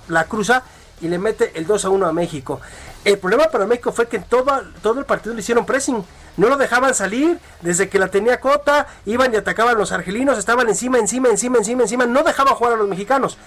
[0.07, 0.63] la cruza
[1.01, 2.61] y le mete el 2 a 1 a México.
[3.05, 6.03] El problema para México fue que todo, todo el partido le hicieron pressing.
[6.37, 10.67] No lo dejaban salir, desde que la tenía Cota, iban y atacaban los argelinos, estaban
[10.67, 13.37] encima, encima, encima, encima, encima, no dejaban jugar a los mexicanos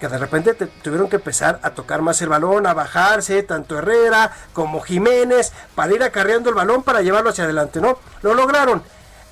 [0.00, 4.32] que de repente tuvieron que empezar a tocar más el balón, a bajarse, tanto Herrera
[4.52, 7.98] como Jiménez, para ir acarreando el balón para llevarlo hacia adelante, ¿no?
[8.22, 8.82] Lo lograron.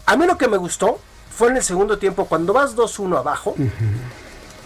[0.06, 0.98] A mí lo que me gustó
[1.34, 3.54] fue en el segundo tiempo, cuando vas 2-1 abajo,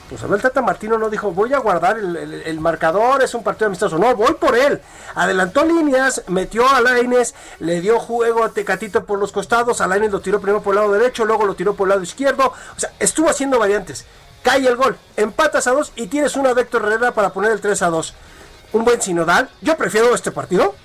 [0.08, 3.98] pues Abel Tata Martino no dijo, voy a guardar el, marcador, es un partido amistoso.
[3.98, 4.80] No, voy por él.
[5.14, 10.12] Adelantó líneas, metió a Laines, le dio juego a Tecatito por los costados, a Laines
[10.12, 12.46] lo tiró primero por el lado derecho, luego lo tiró por el lado izquierdo.
[12.46, 14.06] O sea, estuvo haciendo variantes
[14.46, 17.60] cae el gol, empatas a dos y tienes una de Héctor Herrera para poner el
[17.60, 18.14] 3 a 2.
[18.74, 19.50] Un buen sinodal.
[19.60, 20.76] Yo prefiero este partido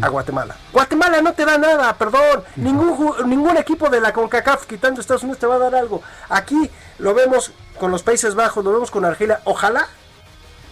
[0.00, 0.56] a Guatemala.
[0.72, 2.44] Guatemala no te da nada, perdón.
[2.56, 6.00] ningún, ningún equipo de la CONCACAF quitando Estados Unidos te va a dar algo.
[6.30, 9.40] Aquí lo vemos con los Países Bajos, lo vemos con Argelia.
[9.44, 9.86] Ojalá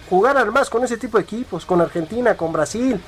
[0.08, 3.02] jugaran más con ese tipo de equipos, con Argentina, con Brasil,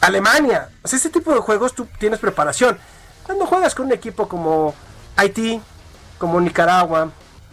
[0.00, 0.68] Alemania.
[0.82, 2.78] O sea, ese tipo de juegos tú tienes preparación.
[3.22, 4.74] Cuando juegas con un equipo como
[5.16, 5.60] Haití,
[6.18, 7.10] como Nicaragua,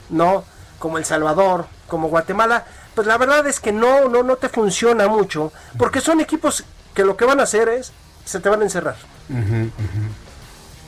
[0.09, 0.43] ¿no?
[0.79, 5.07] Como El Salvador, como Guatemala, pues la verdad es que no, no, no te funciona
[5.07, 6.63] mucho, porque son equipos
[6.93, 7.91] que lo que van a hacer es,
[8.25, 8.95] se te van a encerrar.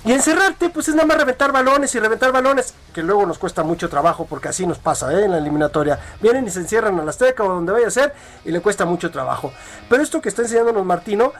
[0.05, 3.63] Y encerrarte, pues es nada más reventar balones y reventar balones, que luego nos cuesta
[3.63, 5.25] mucho trabajo, porque así nos pasa ¿eh?
[5.25, 5.99] en la eliminatoria.
[6.21, 8.13] Vienen y se encierran a la Azteca o donde vaya a ser,
[8.45, 9.51] y le cuesta mucho trabajo.
[9.89, 11.33] Pero esto que está enseñándonos Martino,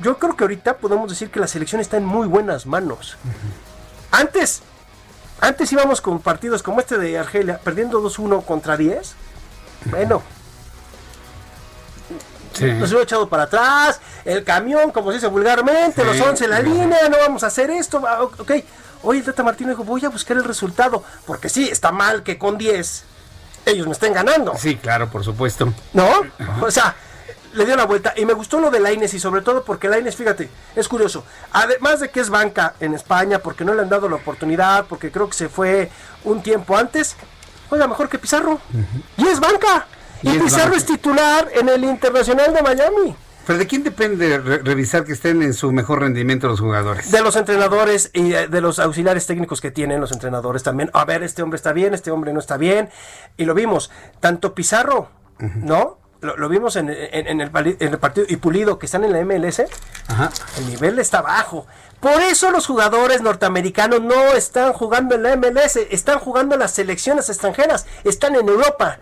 [0.00, 3.16] yo creo que ahorita podemos decir que la selección está en muy buenas manos.
[4.12, 4.62] Antes,
[5.40, 9.16] antes íbamos con partidos como este de Argelia, perdiendo 2-1 contra 10.
[9.86, 10.22] Bueno,
[12.60, 16.60] nos hubiera echado para atrás, el camión, como se dice vulgarmente, los 11 en la
[16.60, 18.02] línea, no vamos a hacer esto,
[18.38, 18.52] ok.
[19.02, 22.38] Hoy el Tata Martino dijo, voy a buscar el resultado, porque sí, está mal que
[22.38, 23.04] con 10
[23.66, 24.54] ellos me estén ganando.
[24.56, 25.72] Sí, claro, por supuesto.
[25.92, 26.08] ¿No?
[26.60, 26.96] O sea,
[27.52, 28.14] le dio la vuelta.
[28.16, 31.24] Y me gustó lo de Laines y sobre todo porque Laines, fíjate, es curioso.
[31.52, 35.10] Además de que es banca en España, porque no le han dado la oportunidad, porque
[35.10, 35.90] creo que se fue
[36.24, 37.16] un tiempo antes,
[37.68, 38.60] juega mejor que Pizarro.
[39.16, 39.86] Y es banca.
[40.22, 43.16] Y, Pizarro es titular en el Internacional de Miami.
[43.46, 47.12] ¿Pero de quién depende revisar que estén en su mejor rendimiento los jugadores?
[47.12, 50.90] De los entrenadores y eh, de los auxiliares técnicos que tienen los entrenadores también.
[50.94, 52.88] A ver, este hombre está bien, este hombre no está bien.
[53.36, 53.92] Y lo vimos.
[54.18, 55.98] Tanto Pizarro, ¿no?
[56.22, 57.50] Lo, vimos en, el,
[58.00, 59.60] partido y Pulido que están en la MLS.
[59.60, 61.66] El nivel está bajo.
[62.00, 66.72] Por eso los jugadores norteamericanos no están jugando en la MLS, están jugando en las
[66.72, 68.98] selecciones extranjeras, están en Europa.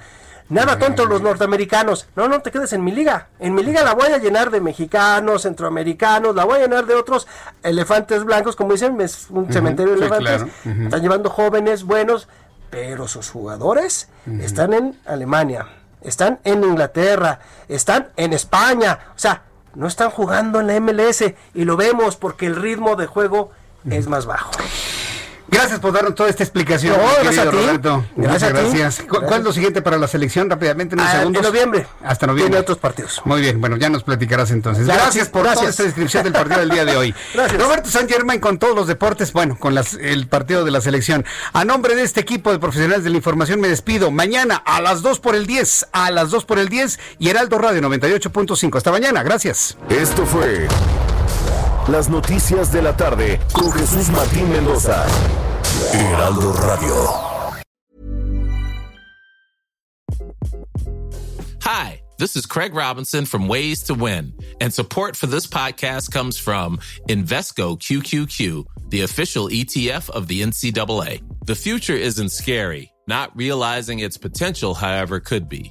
[0.48, 2.06] Nada tonto los norteamericanos.
[2.16, 3.28] No, no te quedes en mi liga.
[3.38, 6.94] En mi liga la voy a llenar de mexicanos, centroamericanos, la voy a llenar de
[6.94, 7.26] otros
[7.62, 10.44] elefantes blancos, como dicen, es un cementerio de elefantes.
[10.64, 12.28] Están llevando jóvenes buenos,
[12.70, 14.08] pero sus jugadores
[14.40, 15.66] están en Alemania,
[16.02, 18.98] están en Inglaterra, están en España.
[19.16, 19.44] O sea,
[19.74, 23.50] no están jugando en la MLS y lo vemos porque el ritmo de juego
[23.88, 24.52] es más bajo.
[25.48, 26.96] Gracias por darnos toda esta explicación.
[27.22, 27.56] gracias a ti.
[27.56, 28.04] Roberto.
[28.16, 28.52] Gracias.
[28.52, 29.04] gracias.
[29.08, 30.48] ¿Cuál es lo siguiente para la selección?
[30.50, 31.40] Rápidamente, en unos ah, segundos.
[31.40, 31.86] En noviembre.
[32.02, 32.50] Hasta noviembre.
[32.50, 33.20] Tiene otros partidos.
[33.24, 34.86] Muy bien, bueno, ya nos platicarás entonces.
[34.86, 37.14] Gracias, por toda esta descripción del partido del día de hoy.
[37.34, 37.62] gracias.
[37.62, 41.24] Roberto San Germán con todos los deportes, bueno, con las, el partido de la selección.
[41.52, 44.10] A nombre de este equipo de profesionales de la información me despido.
[44.10, 47.58] Mañana a las 2 por el 10, a las 2 por el 10 y Heraldo
[47.58, 48.76] Radio 98.5.
[48.76, 49.76] Hasta mañana, gracias.
[49.88, 50.66] Esto fue
[51.88, 55.04] Las Noticias de la Tarde con Jesús Martín Mendoza.
[55.92, 56.94] Heraldo Radio.
[61.60, 64.32] Hi, this is Craig Robinson from Ways to Win,
[64.62, 66.78] and support for this podcast comes from
[67.10, 71.20] Invesco QQQ, the official ETF of the NCAA.
[71.44, 72.90] The future isn't scary.
[73.06, 75.70] Not realizing its potential, however, could be.